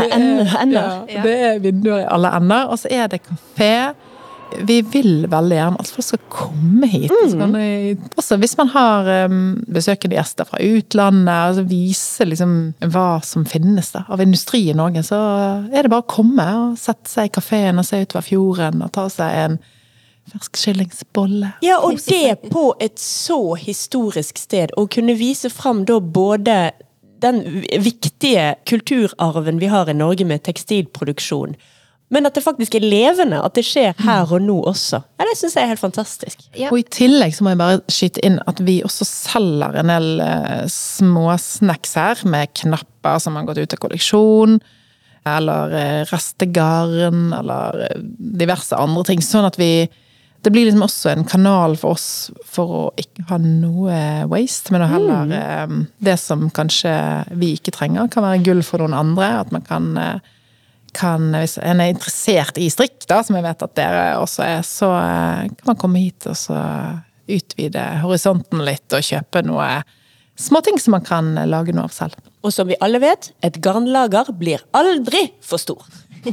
Ja, 0.73 1.21
det 1.29 1.37
er 1.51 1.61
vinduer 1.61 2.07
i 2.07 2.09
alle 2.17 2.33
ender. 2.41 2.73
Og 2.73 2.81
så 2.81 2.89
er 2.97 3.13
det 3.13 3.21
kafé 3.29 3.75
vi 4.67 4.79
vil 4.93 5.27
veldig 5.31 5.57
gjerne 5.57 5.83
at 5.83 5.91
folk 5.91 6.07
skal 6.07 6.21
komme 6.33 6.89
hit. 6.91 7.13
Mm. 7.13 7.57
Også 8.17 8.39
hvis 8.41 8.57
man 8.59 8.71
har 8.73 9.11
um, 9.27 9.41
besøkende 9.67 10.17
gjester 10.19 10.49
fra 10.49 10.61
utlandet, 10.63 11.33
altså 11.35 11.67
vise 11.69 12.27
liksom 12.29 12.57
hva 12.95 13.09
som 13.27 13.47
finnes 13.49 13.93
da, 13.95 14.05
av 14.13 14.23
industri 14.25 14.67
i 14.71 14.77
Norge, 14.77 15.03
så 15.07 15.21
er 15.71 15.87
det 15.87 15.93
bare 15.93 16.05
å 16.07 16.11
komme 16.11 16.47
og 16.61 16.79
sette 16.81 17.11
seg 17.11 17.31
i 17.31 17.35
kafeen 17.37 17.83
og 17.83 17.89
se 17.89 18.03
utover 18.05 18.27
fjorden 18.27 18.87
og 18.87 18.95
ta 18.97 19.09
seg 19.13 19.41
en 19.45 19.59
fersk 20.33 20.59
skillingsbolle. 20.59 21.53
Ja, 21.63 21.79
og 21.87 22.01
det 22.09 22.51
på 22.51 22.71
et 22.83 22.99
så 23.03 23.55
historisk 23.61 24.41
sted. 24.41 24.75
Å 24.75 24.89
kunne 24.91 25.15
vise 25.19 25.51
fram 25.53 25.85
da 25.87 26.01
både 26.01 26.59
den 27.23 27.43
viktige 27.81 28.55
kulturarven 28.69 29.61
vi 29.63 29.71
har 29.73 29.89
i 29.89 29.97
Norge 29.97 30.27
med 30.29 30.45
tekstilproduksjon, 30.47 31.57
men 32.15 32.29
at 32.29 32.37
det 32.39 32.45
faktisk 32.45 32.77
er 32.79 32.87
levende, 32.87 33.41
at 33.43 33.57
det 33.59 33.65
skjer 33.67 33.97
her 34.07 34.31
og 34.31 34.43
nå 34.45 34.61
også. 34.71 35.01
Ja, 35.19 35.27
Det 35.27 35.35
syns 35.41 35.57
jeg 35.57 35.65
er 35.65 35.73
helt 35.73 35.83
fantastisk. 35.83 36.45
Ja. 36.55 36.71
Og 36.71 36.79
i 36.79 36.87
tillegg 36.87 37.35
så 37.35 37.43
må 37.43 37.51
jeg 37.51 37.59
bare 37.59 37.81
skyte 37.91 38.23
inn 38.27 38.39
at 38.47 38.63
vi 38.63 38.79
også 38.87 39.07
selger 39.09 39.75
en 39.81 39.91
del 39.91 40.23
uh, 40.23 40.63
småsnacks 40.71 41.97
her, 41.99 42.23
med 42.31 42.53
knapper 42.63 43.19
som 43.23 43.39
har 43.39 43.49
gått 43.49 43.59
ut 43.59 43.75
av 43.75 43.83
kolleksjon. 43.83 44.61
Eller 45.27 45.75
uh, 45.75 46.03
restegarn, 46.13 47.33
eller 47.41 47.83
uh, 47.89 48.05
diverse 48.39 48.79
andre 48.79 49.03
ting. 49.11 49.25
Sånn 49.25 49.49
at 49.49 49.59
vi 49.59 49.89
Det 50.47 50.53
blir 50.53 50.69
liksom 50.69 50.85
også 50.85 51.09
en 51.11 51.25
kanal 51.27 51.75
for 51.75 51.97
oss 51.97 52.31
for 52.47 52.71
å 52.71 52.83
ikke 53.01 53.25
ha 53.33 53.39
noe 53.43 53.97
waste, 54.31 54.71
men 54.71 54.85
heller 54.87 55.27
mm. 55.67 55.81
Det 55.99 56.15
som 56.23 56.45
kanskje 56.55 56.93
vi 57.35 57.57
ikke 57.57 57.75
trenger, 57.75 58.07
kan 58.07 58.23
være 58.23 58.45
gull 58.47 58.63
for 58.63 58.79
noen 58.79 58.95
andre. 58.95 59.41
At 59.41 59.51
man 59.51 59.67
kan 59.67 60.21
kan, 60.97 61.29
hvis 61.37 61.59
en 61.61 61.83
er 61.83 61.93
interessert 61.93 62.59
i 62.61 62.69
strikk, 62.73 63.05
da, 63.11 63.21
som 63.25 63.37
jeg 63.39 63.47
vet 63.47 63.67
at 63.67 63.77
dere 63.79 64.07
også 64.23 64.45
er, 64.47 64.65
så 64.67 64.91
eh, 64.97 65.53
kan 65.53 65.71
man 65.71 65.81
komme 65.81 66.03
hit 66.03 66.29
og 66.31 66.37
så 66.41 66.59
utvide 67.27 67.85
horisonten 68.05 68.63
litt 68.67 68.95
og 68.95 69.05
kjøpe 69.05 69.43
noe 69.47 69.69
småting 70.39 70.79
som 70.81 70.97
man 70.97 71.05
kan 71.07 71.35
lage 71.49 71.75
noe 71.75 71.85
av 71.89 71.95
selv. 71.95 72.17
Og 72.45 72.53
som 72.55 72.69
vi 72.69 72.77
alle 72.85 73.01
vet, 73.03 73.31
et 73.45 73.57
garnlager 73.63 74.31
blir 74.39 74.61
aldri 74.77 75.23
for 75.45 75.59
stor. 75.61 75.85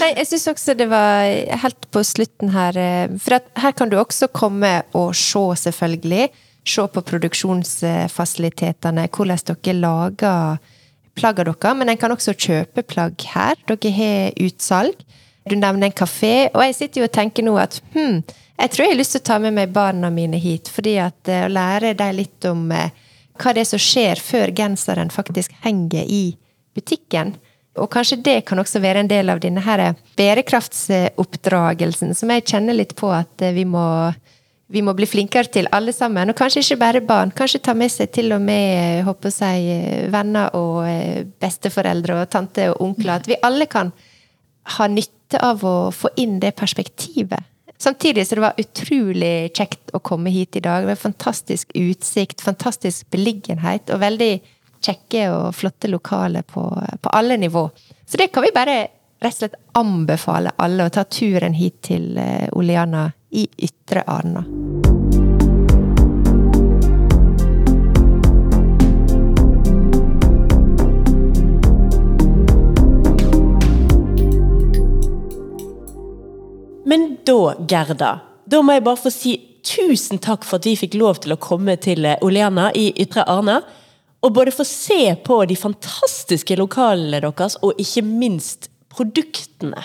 Nei, 0.00 0.10
jeg 0.14 0.26
syns 0.28 0.48
også 0.52 0.74
det 0.78 0.86
var 0.90 1.26
helt 1.64 1.82
på 1.90 2.00
slutten 2.06 2.52
her 2.54 2.76
eh, 2.78 3.14
For 3.18 3.42
her 3.58 3.72
kan 3.74 3.90
du 3.90 3.96
også 3.98 4.28
komme 4.30 4.84
og 4.94 5.10
se, 5.18 5.42
selvfølgelig. 5.64 6.28
Se 6.62 6.84
på 6.94 7.02
produksjonsfasilitetene, 7.08 9.08
hvordan 9.10 9.42
dere 9.48 9.74
lager 9.80 10.62
plagga 11.18 11.44
dere, 11.46 11.74
men 11.78 11.92
en 11.92 12.00
kan 12.00 12.12
også 12.14 12.34
kjøpe 12.34 12.84
plagg 12.88 13.20
her. 13.34 13.58
Dere 13.68 13.92
har 13.96 14.38
utsalg. 14.42 14.96
Du 15.48 15.56
nevner 15.58 15.88
en 15.88 15.96
kafé, 15.96 16.48
og 16.54 16.62
jeg 16.62 16.76
sitter 16.78 17.02
jo 17.02 17.08
og 17.08 17.14
tenker 17.16 17.42
nå 17.42 17.56
at 17.58 17.80
hm, 17.96 18.20
jeg 18.62 18.70
tror 18.70 18.84
jeg 18.84 18.92
har 18.92 19.00
lyst 19.00 19.16
til 19.16 19.22
å 19.24 19.26
ta 19.26 19.38
med 19.42 19.56
meg 19.56 19.72
barna 19.74 20.10
mine 20.14 20.38
hit, 20.38 20.70
fordi 20.70 20.94
at 21.02 21.30
uh, 21.30 21.46
å 21.48 21.50
lære 21.52 21.96
dem 21.98 22.14
litt 22.20 22.46
om 22.46 22.68
uh, 22.70 22.92
hva 23.42 23.54
det 23.54 23.64
er 23.64 23.70
som 23.72 23.80
skjer 23.82 24.22
før 24.22 24.52
genseren 24.54 25.10
faktisk 25.10 25.50
henger 25.64 26.04
i 26.06 26.36
butikken. 26.76 27.34
Og 27.80 27.88
kanskje 27.90 28.20
det 28.22 28.44
kan 28.46 28.60
også 28.60 28.78
være 28.84 29.02
en 29.02 29.10
del 29.10 29.32
av 29.32 29.40
denne 29.42 29.64
her 29.64 29.96
bærekraftsoppdragelsen, 30.20 32.14
som 32.14 32.30
jeg 32.30 32.46
kjenner 32.52 32.76
litt 32.78 32.94
på 32.98 33.10
at 33.10 33.42
uh, 33.42 33.50
vi 33.56 33.64
må 33.66 34.12
vi 34.72 34.82
må 34.84 34.94
bli 34.96 35.06
flinkere 35.08 35.50
til, 35.52 35.68
alle 35.76 35.92
sammen. 35.92 36.32
Og 36.32 36.38
kanskje 36.38 36.62
ikke 36.64 36.80
bare 36.80 37.04
barn. 37.04 37.32
Kanskje 37.36 37.60
ta 37.66 37.74
med 37.76 37.92
seg 37.92 38.12
til 38.14 38.32
og 38.32 38.40
med 38.44 39.02
håper 39.06 39.34
jeg, 39.34 40.08
venner 40.12 40.54
og 40.56 40.86
eh, 40.88 41.24
besteforeldre 41.42 42.22
og 42.22 42.30
tante 42.32 42.70
og 42.72 42.80
onkler. 42.86 43.20
At 43.20 43.28
vi 43.28 43.40
alle 43.44 43.68
kan 43.70 43.92
ha 44.78 44.88
nytte 44.88 45.40
av 45.42 45.64
å 45.66 45.76
få 45.92 46.14
inn 46.22 46.38
det 46.40 46.54
perspektivet. 46.56 47.50
Samtidig 47.82 48.24
så 48.26 48.38
det 48.38 48.44
var 48.44 48.60
utrolig 48.62 49.50
kjekt 49.58 49.90
å 49.92 50.00
komme 50.00 50.30
hit 50.30 50.56
i 50.56 50.64
dag. 50.64 50.86
Var 50.86 51.00
fantastisk 51.00 51.72
utsikt, 51.74 52.44
fantastisk 52.44 53.10
beliggenhet 53.10 53.90
og 53.90 54.00
veldig 54.04 54.32
kjekke 54.82 55.28
og 55.34 55.48
flotte 55.54 55.90
lokaler 55.90 56.46
på, 56.46 56.62
på 56.72 57.12
alle 57.12 57.36
nivå. 57.42 57.68
Så 58.06 58.20
det 58.20 58.30
kan 58.32 58.46
vi 58.46 58.54
bare 58.54 58.76
rett 59.22 59.34
og 59.34 59.40
slett 59.40 59.58
anbefale 59.78 60.54
alle 60.62 60.86
å 60.86 60.92
ta 60.94 61.04
turen 61.04 61.54
hit 61.58 61.82
til 61.90 62.16
eh, 62.18 62.48
Oleana 62.58 63.10
i 63.32 63.46
Ytre 63.56 64.04
Arna. 64.06 64.44
Men 76.84 77.16
da, 77.24 77.54
Gerda, 77.68 78.20
da 78.44 78.60
må 78.60 78.76
jeg 78.76 78.84
bare 78.84 79.00
få 79.00 79.10
si 79.14 79.36
tusen 79.64 80.20
takk 80.20 80.44
for 80.44 80.58
at 80.60 80.66
vi 80.68 80.74
fikk 80.76 80.98
lov 81.00 81.22
til 81.22 81.32
å 81.32 81.40
komme 81.40 81.78
til 81.80 82.04
eh, 82.04 82.18
Oleana 82.24 82.68
i 82.76 82.90
Ytre 83.00 83.24
Arna. 83.30 83.62
Og 84.22 84.34
både 84.36 84.52
få 84.54 84.66
se 84.66 85.14
på 85.24 85.40
de 85.50 85.56
fantastiske 85.58 86.54
lokalene 86.60 87.22
deres, 87.24 87.56
og 87.64 87.80
ikke 87.80 88.04
minst 88.06 88.68
produktene. 88.92 89.82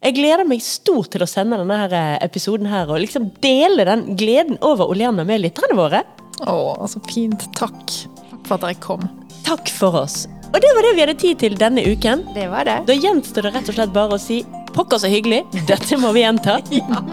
Jeg 0.00 0.14
gleder 0.16 0.46
meg 0.48 0.62
stort 0.64 1.10
til 1.12 1.20
å 1.20 1.28
sende 1.28 1.58
denne 1.60 1.76
her 1.76 1.92
eh, 1.92 2.14
episoden 2.24 2.70
her, 2.70 2.88
og 2.88 3.02
liksom 3.02 3.26
dele 3.44 3.84
den 3.84 4.06
gleden 4.16 4.56
over 4.64 4.88
Oleana 4.88 5.26
med 5.28 5.42
lytterne 5.42 5.76
våre. 5.76 6.00
Å, 6.48 6.54
så 6.88 7.02
fint. 7.10 7.44
Takk. 7.58 7.82
Takk 8.30 8.48
for 8.48 8.56
at 8.56 8.64
dere 8.64 8.78
kom. 8.80 9.04
Takk 9.44 9.68
for 9.76 10.00
oss. 10.00 10.22
Og 10.50 10.56
det 10.64 10.72
var 10.72 10.88
det 10.88 10.94
vi 10.96 11.04
hadde 11.04 11.18
tid 11.20 11.42
til 11.44 11.60
denne 11.60 11.84
uken. 11.84 12.24
Det 12.32 12.48
var 12.48 12.64
det. 12.64 12.78
Da 12.88 12.96
gjenstår 12.96 13.50
det 13.50 13.54
rett 13.58 13.68
og 13.68 13.76
slett 13.76 13.92
bare 13.92 14.16
å 14.16 14.22
si 14.22 14.40
pokker 14.72 15.02
så 15.02 15.10
hyggelig, 15.12 15.44
dette 15.68 16.00
må 16.00 16.14
vi 16.16 16.24
gjenta. 16.24 16.56
ja. 16.80 17.04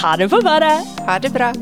Ha 0.00 0.16
det 0.18 0.32
på 0.34 0.42
badet. 0.42 0.80
Ha 1.06 1.20
det 1.22 1.30
bra. 1.36 1.54